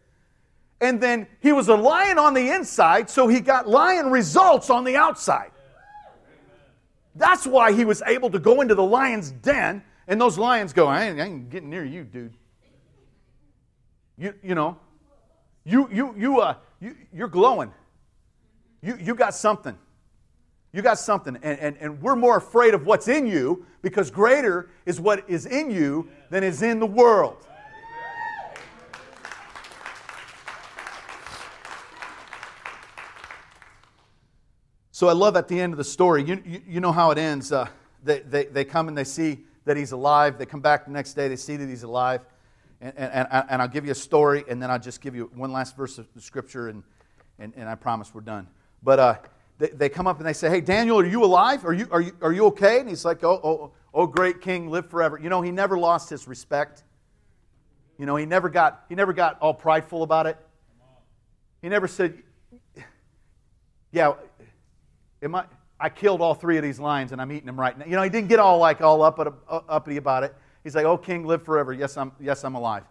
And 0.80 1.00
then 1.00 1.26
he 1.40 1.52
was 1.52 1.68
a 1.68 1.74
lion 1.74 2.18
on 2.18 2.34
the 2.34 2.50
inside, 2.50 3.08
so 3.08 3.28
he 3.28 3.40
got 3.40 3.68
lion 3.68 4.10
results 4.10 4.70
on 4.70 4.84
the 4.84 4.96
outside. 4.96 5.50
That's 7.14 7.46
why 7.46 7.72
he 7.72 7.84
was 7.84 8.02
able 8.06 8.30
to 8.30 8.38
go 8.38 8.60
into 8.60 8.74
the 8.74 8.82
lion's 8.82 9.30
den, 9.30 9.82
and 10.08 10.20
those 10.20 10.36
lions 10.36 10.72
go, 10.72 10.86
I 10.86 11.04
ain't, 11.04 11.20
I 11.20 11.24
ain't 11.24 11.48
getting 11.48 11.70
near 11.70 11.84
you, 11.84 12.04
dude. 12.04 12.34
You, 14.18 14.34
you 14.42 14.54
know, 14.54 14.78
you, 15.64 15.88
you, 15.92 16.14
you, 16.16 16.40
uh, 16.40 16.56
you, 16.80 16.96
you're 17.12 17.28
glowing. 17.28 17.72
You, 18.82 18.98
you 19.00 19.14
got 19.14 19.34
something. 19.34 19.76
You 20.72 20.82
got 20.82 20.98
something. 20.98 21.36
And, 21.42 21.58
and, 21.58 21.76
and 21.80 22.02
we're 22.02 22.16
more 22.16 22.36
afraid 22.36 22.74
of 22.74 22.84
what's 22.84 23.08
in 23.08 23.26
you 23.26 23.64
because 23.80 24.10
greater 24.10 24.70
is 24.84 25.00
what 25.00 25.28
is 25.28 25.46
in 25.46 25.70
you 25.70 26.08
than 26.30 26.42
is 26.42 26.62
in 26.62 26.80
the 26.80 26.86
world. 26.86 27.46
So 34.94 35.08
I 35.08 35.12
love 35.12 35.34
at 35.34 35.48
the 35.48 35.60
end 35.60 35.72
of 35.72 35.76
the 35.76 35.82
story, 35.82 36.22
you, 36.22 36.40
you, 36.46 36.62
you 36.68 36.80
know 36.80 36.92
how 36.92 37.10
it 37.10 37.18
ends. 37.18 37.50
Uh, 37.50 37.66
they, 38.04 38.20
they, 38.20 38.44
they 38.44 38.64
come 38.64 38.86
and 38.86 38.96
they 38.96 39.02
see 39.02 39.40
that 39.64 39.76
he's 39.76 39.90
alive. 39.90 40.38
They 40.38 40.46
come 40.46 40.60
back 40.60 40.84
the 40.84 40.92
next 40.92 41.14
day, 41.14 41.26
they 41.26 41.34
see 41.34 41.56
that 41.56 41.68
he's 41.68 41.82
alive. 41.82 42.20
And, 42.80 42.96
and, 42.96 43.26
and, 43.50 43.60
I'll 43.60 43.66
give 43.66 43.84
you 43.84 43.90
a 43.90 43.96
story, 43.96 44.44
and 44.48 44.62
then 44.62 44.70
I'll 44.70 44.78
just 44.78 45.00
give 45.00 45.16
you 45.16 45.32
one 45.34 45.50
last 45.50 45.76
verse 45.76 45.98
of 45.98 46.06
the 46.14 46.20
scripture, 46.20 46.68
and, 46.68 46.84
and, 47.40 47.52
and 47.56 47.68
I 47.68 47.74
promise 47.74 48.14
we're 48.14 48.20
done. 48.20 48.46
But 48.84 48.98
uh, 49.00 49.16
they, 49.58 49.66
they 49.70 49.88
come 49.88 50.06
up 50.06 50.18
and 50.18 50.28
they 50.28 50.32
say, 50.32 50.48
Hey, 50.48 50.60
Daniel, 50.60 51.00
are 51.00 51.04
you 51.04 51.24
alive? 51.24 51.64
Are 51.64 51.74
you, 51.74 51.88
are, 51.90 52.00
you, 52.00 52.12
are 52.22 52.32
you 52.32 52.46
okay? 52.46 52.78
And 52.78 52.88
he's 52.88 53.04
like, 53.04 53.24
oh, 53.24 53.40
oh, 53.42 53.72
oh, 53.92 54.06
great 54.06 54.42
king, 54.42 54.70
live 54.70 54.88
forever. 54.88 55.18
You 55.20 55.28
know, 55.28 55.42
he 55.42 55.50
never 55.50 55.76
lost 55.76 56.08
his 56.08 56.28
respect. 56.28 56.84
You 57.98 58.06
know, 58.06 58.14
he 58.14 58.26
never 58.26 58.48
got, 58.48 58.84
he 58.88 58.94
never 58.94 59.12
got 59.12 59.40
all 59.40 59.54
prideful 59.54 60.04
about 60.04 60.28
it. 60.28 60.38
He 61.62 61.68
never 61.68 61.88
said, 61.88 62.22
Yeah, 63.90 64.14
am 65.24 65.34
I, 65.34 65.44
I 65.80 65.88
killed 65.88 66.20
all 66.20 66.34
three 66.34 66.56
of 66.56 66.62
these 66.62 66.78
lions 66.78 67.12
and 67.12 67.20
I'm 67.20 67.32
eating 67.32 67.46
them 67.46 67.58
right 67.58 67.76
now. 67.76 67.84
You 67.86 67.96
know, 67.96 68.02
he 68.02 68.10
didn't 68.10 68.28
get 68.28 68.38
all 68.38 68.58
like 68.58 68.80
all 68.80 69.02
up, 69.02 69.18
uh, 69.18 69.60
uppity 69.68 69.96
about 69.96 70.22
it. 70.22 70.34
He's 70.62 70.74
like, 70.74 70.84
Oh, 70.84 70.96
king, 70.96 71.26
live 71.26 71.42
forever. 71.42 71.72
Yes, 71.72 71.96
I'm, 71.96 72.12
yes, 72.20 72.44
I'm 72.44 72.54
alive. 72.54 72.84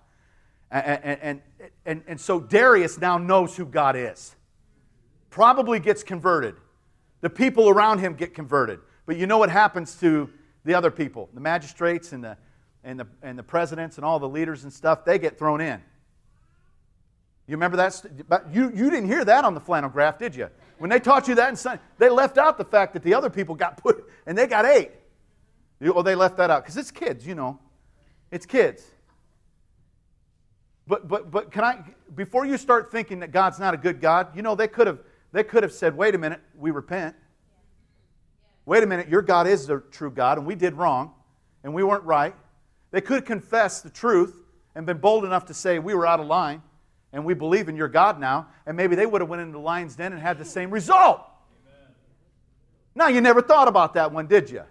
And, 0.71 1.19
and, 1.21 1.41
and, 1.85 2.03
and 2.07 2.19
so 2.19 2.39
Darius 2.39 2.97
now 2.97 3.19
knows 3.19 3.55
who 3.55 3.65
God 3.65 3.95
is 3.95 4.35
probably 5.33 5.79
gets 5.79 6.03
converted. 6.03 6.55
The 7.21 7.29
people 7.29 7.67
around 7.67 7.97
him 7.97 8.13
get 8.13 8.35
converted. 8.35 8.79
But 9.07 9.17
you 9.17 9.25
know 9.25 9.39
what 9.39 9.49
happens 9.49 9.95
to 9.95 10.29
the 10.63 10.75
other 10.75 10.91
people? 10.91 11.27
The 11.33 11.39
magistrates 11.39 12.13
and 12.13 12.23
the, 12.23 12.37
and 12.83 12.99
the, 12.99 13.07
and 13.23 13.37
the 13.37 13.43
presidents 13.43 13.97
and 13.97 14.05
all 14.05 14.19
the 14.19 14.29
leaders 14.29 14.63
and 14.63 14.71
stuff, 14.71 15.05
they 15.05 15.17
get 15.17 15.39
thrown 15.39 15.59
in. 15.59 15.81
You 17.47 17.55
remember 17.55 17.77
that? 17.77 18.05
You, 18.51 18.71
you 18.75 18.91
didn't 18.91 19.07
hear 19.07 19.25
that 19.25 19.43
on 19.43 19.55
the 19.55 19.59
flannel 19.59 19.89
graph, 19.89 20.19
did 20.19 20.35
you? 20.35 20.49
When 20.83 20.89
they 20.89 20.99
taught 20.99 21.29
you 21.29 21.35
that 21.35 21.47
in 21.47 21.55
Sunday, 21.55 21.81
they 21.97 22.09
left 22.09 22.37
out 22.37 22.57
the 22.57 22.65
fact 22.65 22.91
that 22.91 23.03
the 23.03 23.13
other 23.13 23.29
people 23.29 23.55
got 23.55 23.77
put, 23.77 24.03
and 24.25 24.37
they 24.37 24.47
got 24.47 24.65
ate. 24.65 24.91
Oh, 25.81 26.01
they 26.01 26.13
left 26.13 26.35
that 26.35 26.49
out 26.49 26.61
because 26.61 26.75
it's 26.75 26.91
kids, 26.91 27.25
you 27.25 27.35
know. 27.35 27.57
It's 28.31 28.45
kids. 28.45 28.83
But, 30.85 31.07
but, 31.07 31.31
but 31.31 31.51
can 31.53 31.63
I, 31.63 31.85
before 32.13 32.45
you 32.45 32.57
start 32.57 32.91
thinking 32.91 33.21
that 33.21 33.31
God's 33.31 33.59
not 33.59 33.73
a 33.73 33.77
good 33.77 34.01
God, 34.01 34.35
you 34.35 34.41
know, 34.41 34.55
they 34.55 34.67
could 34.67 34.87
have 34.87 34.99
they 35.31 35.41
could 35.45 35.63
have 35.63 35.71
said, 35.71 35.95
wait 35.95 36.15
a 36.15 36.17
minute, 36.17 36.41
we 36.53 36.71
repent. 36.71 37.15
Wait 38.65 38.83
a 38.83 38.85
minute, 38.85 39.07
your 39.07 39.21
God 39.21 39.47
is 39.47 39.65
the 39.65 39.81
true 39.89 40.11
God, 40.11 40.37
and 40.37 40.45
we 40.45 40.53
did 40.53 40.73
wrong, 40.73 41.13
and 41.63 41.73
we 41.73 41.85
weren't 41.85 42.03
right. 42.03 42.35
They 42.91 42.99
could 42.99 43.15
have 43.15 43.25
confessed 43.25 43.83
the 43.83 43.89
truth 43.89 44.35
and 44.75 44.85
been 44.85 44.97
bold 44.97 45.23
enough 45.23 45.45
to 45.45 45.53
say, 45.53 45.79
we 45.79 45.93
were 45.93 46.05
out 46.05 46.19
of 46.19 46.27
line, 46.27 46.61
and 47.13 47.23
we 47.23 47.35
believe 47.35 47.69
in 47.69 47.77
your 47.77 47.87
God 47.87 48.19
now, 48.19 48.47
and 48.65 48.75
maybe 48.75 48.95
they 48.95 49.05
would 49.05 49.21
have 49.21 49.29
went 49.29 49.41
into 49.41 49.53
the 49.53 49.59
lion's 49.59 49.95
den 49.95 50.11
and 50.11 50.21
had 50.21 50.39
the 50.39 50.45
same 50.45 50.71
result. 50.71 51.21
Now, 52.95 53.07
you 53.07 53.21
never 53.21 53.41
thought 53.41 53.67
about 53.67 53.93
that 53.93 54.11
one, 54.11 54.27
did 54.27 54.49
you? 54.49 54.63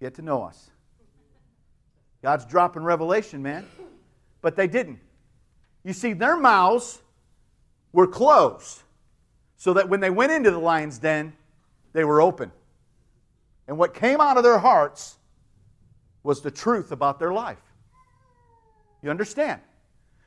Get 0.00 0.14
to 0.14 0.22
know 0.22 0.42
us. 0.44 0.70
God's 2.22 2.44
dropping 2.44 2.82
revelation, 2.82 3.42
man. 3.42 3.66
But 4.42 4.54
they 4.54 4.66
didn't. 4.66 5.00
You 5.82 5.92
see, 5.92 6.12
their 6.12 6.36
mouths 6.36 7.00
were 7.92 8.06
closed 8.06 8.82
so 9.56 9.74
that 9.74 9.88
when 9.88 10.00
they 10.00 10.10
went 10.10 10.32
into 10.32 10.50
the 10.50 10.58
lion's 10.58 10.98
den, 10.98 11.32
they 11.92 12.04
were 12.04 12.20
open. 12.20 12.52
And 13.66 13.78
what 13.78 13.94
came 13.94 14.20
out 14.20 14.36
of 14.36 14.42
their 14.42 14.58
hearts 14.58 15.16
was 16.22 16.42
the 16.42 16.50
truth 16.50 16.92
about 16.92 17.18
their 17.18 17.32
life. 17.32 17.62
You 19.02 19.10
understand? 19.10 19.60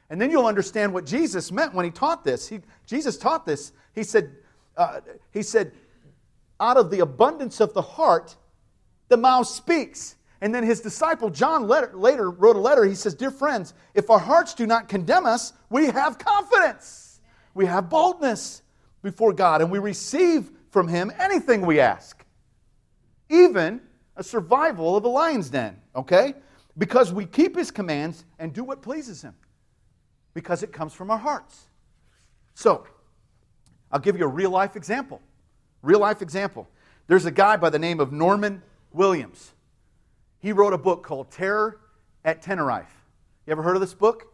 And 0.09 0.21
then 0.21 0.29
you'll 0.29 0.45
understand 0.45 0.93
what 0.93 1.05
Jesus 1.05 1.51
meant 1.51 1.73
when 1.73 1.85
he 1.85 1.91
taught 1.91 2.23
this. 2.23 2.47
He, 2.47 2.59
Jesus 2.85 3.17
taught 3.17 3.45
this. 3.45 3.71
He 3.93 4.03
said, 4.03 4.31
uh, 4.77 5.01
he 5.31 5.41
said, 5.41 5.71
out 6.59 6.77
of 6.77 6.91
the 6.91 6.99
abundance 6.99 7.59
of 7.59 7.73
the 7.73 7.81
heart, 7.81 8.35
the 9.07 9.17
mouth 9.17 9.47
speaks. 9.47 10.15
And 10.41 10.53
then 10.53 10.63
his 10.63 10.81
disciple 10.81 11.29
John 11.29 11.67
later, 11.67 11.91
later 11.93 12.29
wrote 12.29 12.55
a 12.55 12.59
letter. 12.59 12.85
He 12.85 12.95
says, 12.95 13.15
Dear 13.15 13.31
friends, 13.31 13.73
if 13.93 14.09
our 14.09 14.19
hearts 14.19 14.53
do 14.53 14.67
not 14.67 14.87
condemn 14.87 15.25
us, 15.25 15.53
we 15.69 15.87
have 15.87 16.17
confidence. 16.17 17.19
We 17.53 17.65
have 17.65 17.89
boldness 17.89 18.61
before 19.01 19.33
God, 19.33 19.61
and 19.61 19.71
we 19.71 19.79
receive 19.79 20.51
from 20.69 20.87
him 20.87 21.11
anything 21.19 21.61
we 21.61 21.79
ask, 21.79 22.25
even 23.29 23.79
a 24.17 24.23
survival 24.23 24.97
of 24.97 25.05
a 25.05 25.07
lion's 25.07 25.49
den, 25.49 25.79
okay? 25.95 26.33
Because 26.77 27.13
we 27.13 27.25
keep 27.25 27.55
his 27.55 27.71
commands 27.71 28.25
and 28.39 28.51
do 28.51 28.63
what 28.63 28.81
pleases 28.81 29.21
him, 29.21 29.33
because 30.35 30.61
it 30.61 30.71
comes 30.71 30.93
from 30.93 31.09
our 31.09 31.17
hearts. 31.17 31.69
So, 32.53 32.85
I'll 33.91 33.99
give 33.99 34.19
you 34.19 34.25
a 34.25 34.27
real 34.27 34.51
life 34.51 34.75
example. 34.75 35.21
Real 35.81 35.99
life 35.99 36.21
example. 36.21 36.67
There's 37.07 37.25
a 37.25 37.31
guy 37.31 37.57
by 37.57 37.71
the 37.71 37.79
name 37.79 37.99
of 37.99 38.11
Norman 38.11 38.61
Williams. 38.93 39.53
He 40.39 40.51
wrote 40.51 40.73
a 40.73 40.77
book 40.77 41.01
called 41.01 41.31
Terror 41.31 41.79
at 42.23 42.41
Tenerife. 42.41 42.93
You 43.47 43.51
ever 43.51 43.63
heard 43.63 43.75
of 43.75 43.81
this 43.81 43.93
book? 43.93 44.33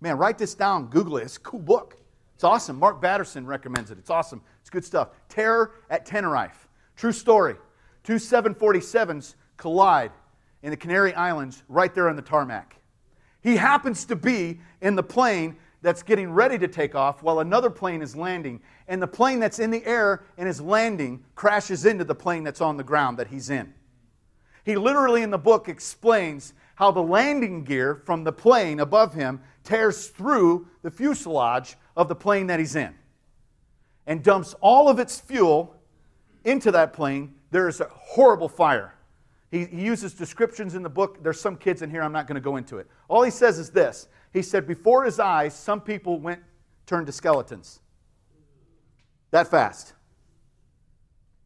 Man, 0.00 0.18
write 0.18 0.36
this 0.36 0.54
down, 0.54 0.88
Google 0.88 1.18
it. 1.18 1.22
It's 1.22 1.36
a 1.36 1.40
cool 1.40 1.60
book. 1.60 1.96
It's 2.34 2.44
awesome. 2.44 2.78
Mark 2.78 3.00
Batterson 3.00 3.46
recommends 3.46 3.90
it. 3.90 3.98
It's 3.98 4.10
awesome. 4.10 4.42
It's 4.60 4.68
good 4.68 4.84
stuff. 4.84 5.08
Terror 5.28 5.72
at 5.88 6.04
Tenerife. 6.04 6.68
True 6.96 7.12
story. 7.12 7.56
Two 8.02 8.16
747s 8.16 9.36
collide 9.56 10.12
in 10.62 10.70
the 10.70 10.76
Canary 10.76 11.14
Islands 11.14 11.62
right 11.68 11.94
there 11.94 12.08
on 12.08 12.16
the 12.16 12.22
tarmac. 12.22 12.75
He 13.42 13.56
happens 13.56 14.04
to 14.06 14.16
be 14.16 14.60
in 14.80 14.96
the 14.96 15.02
plane 15.02 15.56
that's 15.82 16.02
getting 16.02 16.32
ready 16.32 16.58
to 16.58 16.66
take 16.66 16.94
off 16.94 17.22
while 17.22 17.40
another 17.40 17.70
plane 17.70 18.02
is 18.02 18.16
landing. 18.16 18.60
And 18.88 19.00
the 19.00 19.06
plane 19.06 19.38
that's 19.38 19.58
in 19.58 19.70
the 19.70 19.84
air 19.86 20.24
and 20.36 20.48
is 20.48 20.60
landing 20.60 21.24
crashes 21.34 21.84
into 21.86 22.04
the 22.04 22.14
plane 22.14 22.42
that's 22.42 22.60
on 22.60 22.76
the 22.76 22.82
ground 22.82 23.18
that 23.18 23.28
he's 23.28 23.50
in. 23.50 23.72
He 24.64 24.74
literally 24.74 25.22
in 25.22 25.30
the 25.30 25.38
book 25.38 25.68
explains 25.68 26.54
how 26.74 26.90
the 26.90 27.02
landing 27.02 27.62
gear 27.62 27.94
from 27.94 28.24
the 28.24 28.32
plane 28.32 28.80
above 28.80 29.14
him 29.14 29.40
tears 29.62 30.08
through 30.08 30.66
the 30.82 30.90
fuselage 30.90 31.76
of 31.96 32.08
the 32.08 32.16
plane 32.16 32.48
that 32.48 32.58
he's 32.58 32.74
in 32.74 32.94
and 34.06 34.24
dumps 34.24 34.54
all 34.60 34.88
of 34.88 34.98
its 34.98 35.20
fuel 35.20 35.76
into 36.44 36.72
that 36.72 36.92
plane. 36.92 37.34
There 37.52 37.68
is 37.68 37.80
a 37.80 37.88
horrible 37.90 38.48
fire. 38.48 38.95
He, 39.50 39.64
he 39.64 39.82
uses 39.82 40.14
descriptions 40.14 40.74
in 40.74 40.82
the 40.82 40.88
book. 40.88 41.22
There's 41.22 41.40
some 41.40 41.56
kids 41.56 41.82
in 41.82 41.90
here, 41.90 42.02
I'm 42.02 42.12
not 42.12 42.26
going 42.26 42.34
to 42.34 42.40
go 42.40 42.56
into 42.56 42.78
it. 42.78 42.88
All 43.08 43.22
he 43.22 43.30
says 43.30 43.58
is 43.58 43.70
this 43.70 44.08
He 44.32 44.42
said, 44.42 44.66
Before 44.66 45.04
his 45.04 45.20
eyes, 45.20 45.54
some 45.54 45.80
people 45.80 46.18
went, 46.18 46.40
turned 46.86 47.06
to 47.06 47.12
skeletons. 47.12 47.80
That 49.30 49.48
fast. 49.48 49.92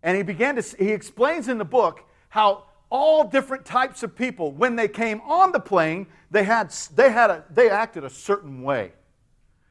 And 0.02 0.16
he 0.16 0.22
began 0.22 0.56
to, 0.56 0.76
he 0.78 0.90
explains 0.90 1.48
in 1.48 1.58
the 1.58 1.64
book 1.64 2.04
how 2.28 2.64
all 2.90 3.24
different 3.24 3.64
types 3.64 4.02
of 4.02 4.16
people, 4.16 4.52
when 4.52 4.76
they 4.76 4.88
came 4.88 5.20
on 5.22 5.52
the 5.52 5.60
plane, 5.60 6.06
they, 6.30 6.44
had, 6.44 6.70
they, 6.94 7.10
had 7.10 7.30
a, 7.30 7.44
they 7.50 7.70
acted 7.70 8.04
a 8.04 8.10
certain 8.10 8.62
way. 8.62 8.92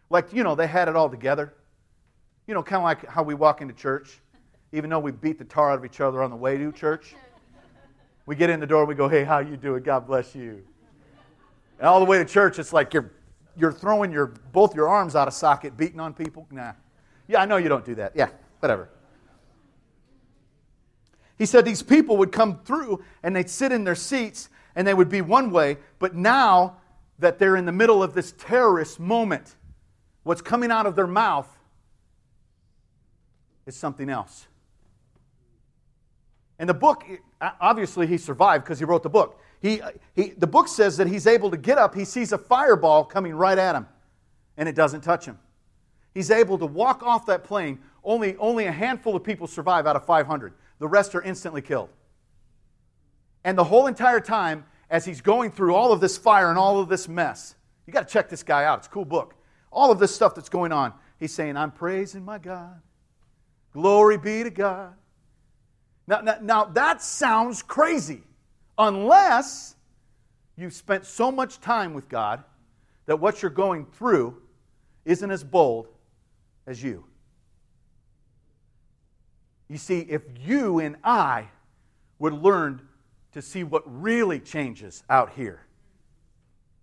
Like, 0.09 0.31
you 0.33 0.43
know, 0.43 0.55
they 0.55 0.67
had 0.67 0.87
it 0.87 0.95
all 0.95 1.09
together. 1.09 1.53
You 2.47 2.53
know, 2.53 2.63
kind 2.63 2.77
of 2.77 2.83
like 2.83 3.07
how 3.07 3.21
we 3.21 3.33
walk 3.33 3.61
into 3.61 3.73
church, 3.73 4.19
even 4.71 4.89
though 4.89 4.99
we 4.99 5.11
beat 5.11 5.37
the 5.37 5.45
tar 5.45 5.71
out 5.71 5.79
of 5.79 5.85
each 5.85 6.01
other 6.01 6.23
on 6.23 6.29
the 6.29 6.35
way 6.35 6.57
to 6.57 6.71
church. 6.71 7.15
We 8.25 8.35
get 8.35 8.49
in 8.49 8.59
the 8.59 8.67
door 8.67 8.81
and 8.81 8.87
we 8.87 8.95
go, 8.95 9.07
hey, 9.07 9.23
how 9.23 9.39
you 9.39 9.57
doing? 9.57 9.83
God 9.83 10.05
bless 10.05 10.35
you. 10.35 10.63
And 11.79 11.87
all 11.87 11.99
the 11.99 12.05
way 12.05 12.17
to 12.17 12.25
church, 12.25 12.59
it's 12.59 12.73
like 12.73 12.93
you're, 12.93 13.11
you're 13.57 13.71
throwing 13.71 14.11
your, 14.11 14.27
both 14.51 14.75
your 14.75 14.87
arms 14.87 15.15
out 15.15 15.27
of 15.27 15.33
socket, 15.33 15.77
beating 15.77 15.99
on 15.99 16.13
people. 16.13 16.45
Nah. 16.51 16.73
Yeah, 17.27 17.41
I 17.41 17.45
know 17.45 17.57
you 17.57 17.69
don't 17.69 17.85
do 17.85 17.95
that. 17.95 18.13
Yeah, 18.15 18.29
whatever. 18.59 18.89
He 21.37 21.45
said 21.45 21.63
these 21.63 21.81
people 21.81 22.17
would 22.17 22.31
come 22.31 22.59
through 22.65 23.03
and 23.23 23.35
they'd 23.35 23.49
sit 23.49 23.71
in 23.71 23.85
their 23.85 23.95
seats 23.95 24.49
and 24.75 24.85
they 24.85 24.93
would 24.93 25.09
be 25.09 25.21
one 25.21 25.51
way, 25.51 25.77
but 25.97 26.15
now 26.15 26.77
that 27.19 27.39
they're 27.39 27.55
in 27.55 27.65
the 27.65 27.71
middle 27.71 28.03
of 28.03 28.13
this 28.13 28.33
terrorist 28.37 28.99
moment, 28.99 29.55
what's 30.23 30.41
coming 30.41 30.71
out 30.71 30.85
of 30.85 30.95
their 30.95 31.07
mouth 31.07 31.47
is 33.65 33.75
something 33.75 34.09
else. 34.09 34.47
And 36.57 36.67
the 36.67 36.73
book, 36.73 37.05
obviously, 37.41 38.07
he 38.07 38.17
survived 38.17 38.63
because 38.63 38.79
he 38.79 38.85
wrote 38.85 39.03
the 39.03 39.09
book. 39.09 39.39
He, 39.61 39.81
uh, 39.81 39.91
he, 40.15 40.29
the 40.29 40.47
book 40.47 40.67
says 40.67 40.97
that 40.97 41.07
he's 41.07 41.27
able 41.27 41.51
to 41.51 41.57
get 41.57 41.77
up, 41.77 41.95
he 41.95 42.05
sees 42.05 42.31
a 42.31 42.37
fireball 42.37 43.03
coming 43.03 43.35
right 43.35 43.57
at 43.57 43.75
him, 43.75 43.87
and 44.57 44.69
it 44.69 44.75
doesn't 44.75 45.01
touch 45.01 45.25
him. 45.25 45.37
He's 46.13 46.31
able 46.31 46.57
to 46.57 46.65
walk 46.65 47.03
off 47.03 47.25
that 47.27 47.43
plane. 47.43 47.79
Only, 48.03 48.35
only 48.37 48.65
a 48.65 48.71
handful 48.71 49.15
of 49.15 49.23
people 49.23 49.45
survive 49.47 49.85
out 49.85 49.95
of 49.95 50.05
500 50.05 50.53
the 50.79 50.87
rest 50.87 51.13
are 51.13 51.21
instantly 51.21 51.61
killed. 51.61 51.89
And 53.43 53.57
the 53.57 53.63
whole 53.63 53.87
entire 53.87 54.19
time, 54.19 54.65
as 54.89 55.05
he's 55.05 55.21
going 55.21 55.51
through 55.51 55.75
all 55.75 55.91
of 55.91 55.99
this 55.99 56.17
fire 56.17 56.49
and 56.49 56.57
all 56.57 56.79
of 56.79 56.89
this 56.89 57.07
mess, 57.07 57.55
you 57.85 57.93
got 57.93 58.07
to 58.07 58.13
check 58.13 58.29
this 58.29 58.43
guy 58.43 58.63
out. 58.63 58.79
It's 58.79 58.87
a 58.87 58.89
cool 58.89 59.05
book. 59.05 59.35
All 59.71 59.91
of 59.91 59.99
this 59.99 60.13
stuff 60.13 60.35
that's 60.35 60.49
going 60.49 60.71
on, 60.71 60.93
he's 61.19 61.33
saying, 61.33 61.57
I'm 61.57 61.71
praising 61.71 62.25
my 62.25 62.37
God. 62.37 62.81
Glory 63.73 64.17
be 64.17 64.43
to 64.43 64.49
God. 64.49 64.93
Now, 66.09 66.21
now, 66.21 66.37
now 66.41 66.63
that 66.65 67.03
sounds 67.03 67.61
crazy 67.61 68.23
unless 68.79 69.75
you've 70.57 70.73
spent 70.73 71.05
so 71.05 71.31
much 71.31 71.61
time 71.61 71.93
with 71.93 72.09
God 72.09 72.43
that 73.05 73.19
what 73.19 73.43
you're 73.43 73.51
going 73.51 73.85
through 73.85 74.41
isn't 75.05 75.29
as 75.29 75.43
bold 75.43 75.87
as 76.65 76.81
you. 76.81 77.05
You 79.69 79.77
see, 79.77 79.99
if 79.99 80.23
you 80.43 80.79
and 80.79 80.95
I 81.03 81.45
would 82.17 82.33
learn 82.33 82.81
to 83.33 83.41
see 83.41 83.63
what 83.63 83.83
really 83.85 84.39
changes 84.39 85.03
out 85.11 85.33
here 85.33 85.61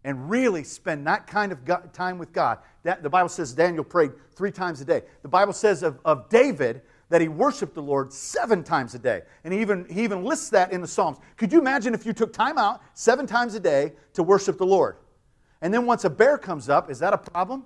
and 0.05 0.31
really 0.31 0.63
spend 0.63 1.05
that 1.09 1.27
kind 1.27 1.51
of 1.51 1.65
God, 1.65 1.93
time 1.93 2.19
with 2.19 2.33
God, 2.33 2.59
that, 2.85 3.03
the 3.03 3.11
Bible 3.11 3.29
says 3.29 3.53
Daniel 3.53 3.83
prayed 3.83 4.13
three 4.37 4.53
times 4.53 4.81
a 4.81 4.85
day. 4.85 5.03
The 5.23 5.29
Bible 5.29 5.53
says 5.53 5.83
of, 5.83 5.99
of 6.05 6.29
David 6.29 6.83
that 7.09 7.21
he 7.21 7.29
worshiped 7.29 7.75
the 7.75 7.83
Lord 7.83 8.13
seven 8.13 8.65
times 8.65 8.95
a 8.95 8.99
day. 8.99 9.23
And 9.45 9.55
he 9.55 9.61
even, 9.61 9.87
he 9.89 10.03
even 10.03 10.25
lists 10.25 10.51
that 10.51 10.73
in 10.73 10.81
the 10.81 10.89
Psalms. 10.89 11.19
Could 11.37 11.53
you 11.53 11.61
imagine 11.61 11.95
if 11.95 12.05
you 12.05 12.13
took 12.13 12.33
time 12.33 12.59
out 12.59 12.83
seven 12.95 13.27
times 13.27 13.55
a 13.55 13.61
day 13.61 13.93
to 14.15 14.23
worship 14.23 14.59
the 14.59 14.67
Lord? 14.67 14.97
And 15.63 15.73
then 15.73 15.87
once 15.87 16.05
a 16.05 16.11
bear 16.11 16.37
comes 16.37 16.69
up, 16.69 16.91
is 16.91 16.99
that 16.99 17.13
a 17.13 17.19
problem? 17.19 17.65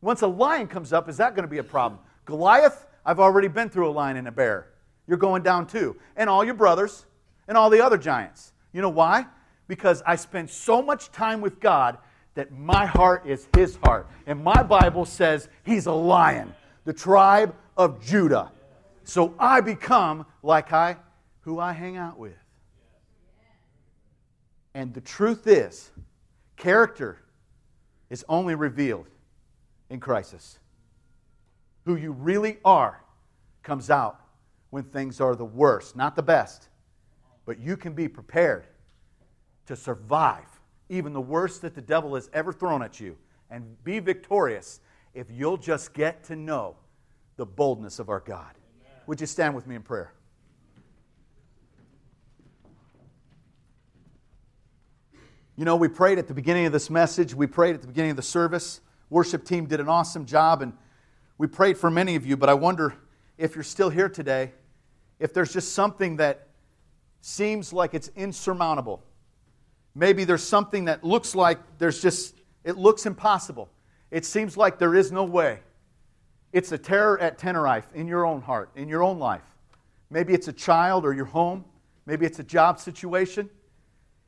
Once 0.00 0.22
a 0.22 0.26
lion 0.26 0.66
comes 0.66 0.92
up, 0.92 1.08
is 1.08 1.16
that 1.18 1.34
going 1.34 1.44
to 1.44 1.50
be 1.50 1.58
a 1.58 1.64
problem? 1.64 2.00
Goliath, 2.24 2.86
I've 3.04 3.20
already 3.20 3.48
been 3.48 3.68
through 3.68 3.88
a 3.88 3.92
lion 3.92 4.16
and 4.16 4.28
a 4.28 4.32
bear. 4.32 4.68
You're 5.06 5.16
going 5.16 5.42
down 5.42 5.66
too. 5.66 5.96
And 6.16 6.28
all 6.28 6.44
your 6.44 6.54
brothers 6.54 7.06
and 7.48 7.56
all 7.56 7.70
the 7.70 7.80
other 7.80 7.96
giants. 7.96 8.52
You 8.72 8.82
know 8.82 8.88
why? 8.88 9.26
Because 9.68 10.02
I 10.06 10.16
spend 10.16 10.50
so 10.50 10.82
much 10.82 11.12
time 11.12 11.40
with 11.40 11.60
God 11.60 11.98
that 12.34 12.52
my 12.52 12.84
heart 12.84 13.26
is 13.26 13.48
his 13.56 13.76
heart. 13.76 14.08
And 14.26 14.42
my 14.42 14.62
Bible 14.62 15.04
says 15.04 15.48
he's 15.64 15.86
a 15.86 15.92
lion, 15.92 16.54
the 16.84 16.92
tribe 16.92 17.54
of 17.76 18.04
Judah. 18.04 18.52
So 19.06 19.36
I 19.38 19.60
become 19.60 20.26
like 20.42 20.72
I 20.72 20.96
who 21.42 21.60
I 21.60 21.72
hang 21.72 21.96
out 21.96 22.18
with. 22.18 22.34
And 24.74 24.92
the 24.92 25.00
truth 25.00 25.46
is, 25.46 25.92
character 26.56 27.22
is 28.10 28.24
only 28.28 28.56
revealed 28.56 29.06
in 29.90 30.00
crisis 30.00 30.58
who 31.84 31.94
you 31.94 32.10
really 32.10 32.58
are 32.64 33.00
comes 33.62 33.90
out 33.90 34.20
when 34.70 34.82
things 34.82 35.20
are 35.20 35.36
the 35.36 35.44
worst, 35.44 35.94
not 35.94 36.16
the 36.16 36.22
best. 36.22 36.68
But 37.44 37.60
you 37.60 37.76
can 37.76 37.92
be 37.92 38.08
prepared 38.08 38.66
to 39.66 39.76
survive 39.76 40.48
even 40.88 41.12
the 41.12 41.20
worst 41.20 41.62
that 41.62 41.76
the 41.76 41.80
devil 41.80 42.16
has 42.16 42.28
ever 42.32 42.52
thrown 42.52 42.82
at 42.82 42.98
you 42.98 43.16
and 43.50 43.82
be 43.84 44.00
victorious 44.00 44.80
if 45.14 45.30
you'll 45.30 45.56
just 45.56 45.94
get 45.94 46.24
to 46.24 46.34
know 46.34 46.74
the 47.36 47.46
boldness 47.46 48.00
of 48.00 48.08
our 48.08 48.20
God. 48.20 48.50
Would 49.06 49.20
you 49.20 49.26
stand 49.26 49.54
with 49.54 49.66
me 49.66 49.76
in 49.76 49.82
prayer? 49.82 50.12
You 55.56 55.64
know, 55.64 55.76
we 55.76 55.88
prayed 55.88 56.18
at 56.18 56.28
the 56.28 56.34
beginning 56.34 56.66
of 56.66 56.72
this 56.72 56.90
message, 56.90 57.34
we 57.34 57.46
prayed 57.46 57.74
at 57.74 57.80
the 57.80 57.86
beginning 57.86 58.10
of 58.10 58.16
the 58.16 58.22
service. 58.22 58.80
Worship 59.08 59.44
team 59.44 59.66
did 59.66 59.80
an 59.80 59.88
awesome 59.88 60.26
job 60.26 60.60
and 60.60 60.72
we 61.38 61.46
prayed 61.46 61.78
for 61.78 61.90
many 61.90 62.16
of 62.16 62.26
you, 62.26 62.36
but 62.36 62.48
I 62.48 62.54
wonder 62.54 62.94
if 63.38 63.54
you're 63.54 63.64
still 63.64 63.88
here 63.90 64.08
today 64.08 64.52
if 65.18 65.32
there's 65.32 65.52
just 65.52 65.72
something 65.72 66.16
that 66.16 66.48
seems 67.20 67.72
like 67.72 67.94
it's 67.94 68.08
insurmountable. 68.16 69.02
Maybe 69.94 70.24
there's 70.24 70.42
something 70.44 70.86
that 70.86 71.02
looks 71.04 71.34
like 71.34 71.58
there's 71.78 72.02
just, 72.02 72.34
it 72.64 72.76
looks 72.76 73.06
impossible. 73.06 73.70
It 74.10 74.24
seems 74.24 74.56
like 74.56 74.78
there 74.78 74.94
is 74.94 75.10
no 75.10 75.24
way. 75.24 75.60
It's 76.56 76.72
a 76.72 76.78
terror 76.78 77.20
at 77.20 77.36
Tenerife 77.36 77.86
in 77.92 78.08
your 78.08 78.24
own 78.24 78.40
heart, 78.40 78.70
in 78.76 78.88
your 78.88 79.02
own 79.02 79.18
life. 79.18 79.44
Maybe 80.08 80.32
it's 80.32 80.48
a 80.48 80.54
child 80.54 81.04
or 81.04 81.12
your 81.12 81.26
home. 81.26 81.66
Maybe 82.06 82.24
it's 82.24 82.38
a 82.38 82.42
job 82.42 82.80
situation. 82.80 83.50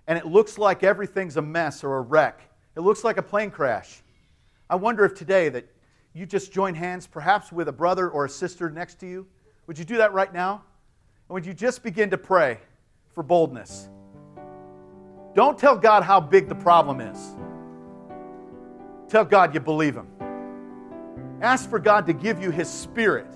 And 0.07 0.19
it 0.19 0.27
looks 0.27 0.59
like 0.59 0.85
everything's 0.85 1.39
a 1.39 1.41
mess 1.41 1.83
or 1.83 1.97
a 1.97 2.03
wreck. 2.03 2.43
It 2.77 2.81
looks 2.81 3.03
like 3.03 3.17
a 3.17 3.23
plane 3.23 3.51
crash. 3.51 4.03
I 4.69 4.77
wonder 4.77 5.07
if 5.07 5.15
today 5.15 5.49
that 5.49 5.73
you 6.13 6.27
just 6.27 6.53
join 6.53 6.75
hands, 6.75 7.07
perhaps 7.07 7.51
with 7.51 7.67
a 7.67 7.73
brother 7.73 8.11
or 8.11 8.27
a 8.27 8.29
sister 8.29 8.69
next 8.69 8.97
to 9.01 9.07
you. 9.07 9.27
Would 9.67 9.79
you 9.79 9.87
do 9.87 9.97
that 9.97 10.13
right 10.13 10.31
now? 10.31 10.63
And 11.31 11.35
would 11.35 11.47
you 11.47 11.55
just 11.55 11.83
begin 11.83 12.11
to 12.11 12.19
pray 12.19 12.59
for 13.15 13.23
boldness? 13.23 13.89
Don't 15.35 15.59
tell 15.59 15.79
God 15.79 16.03
how 16.03 16.21
big 16.21 16.47
the 16.51 16.57
problem 16.57 17.01
is. 17.01 17.35
Tell 19.09 19.25
God 19.25 19.55
you 19.55 19.61
believe 19.61 19.95
Him. 19.95 20.18
Ask 21.41 21.71
for 21.71 21.79
God 21.79 22.07
to 22.07 22.13
give 22.13 22.43
you 22.43 22.51
His 22.51 22.69
Spirit 22.69 23.27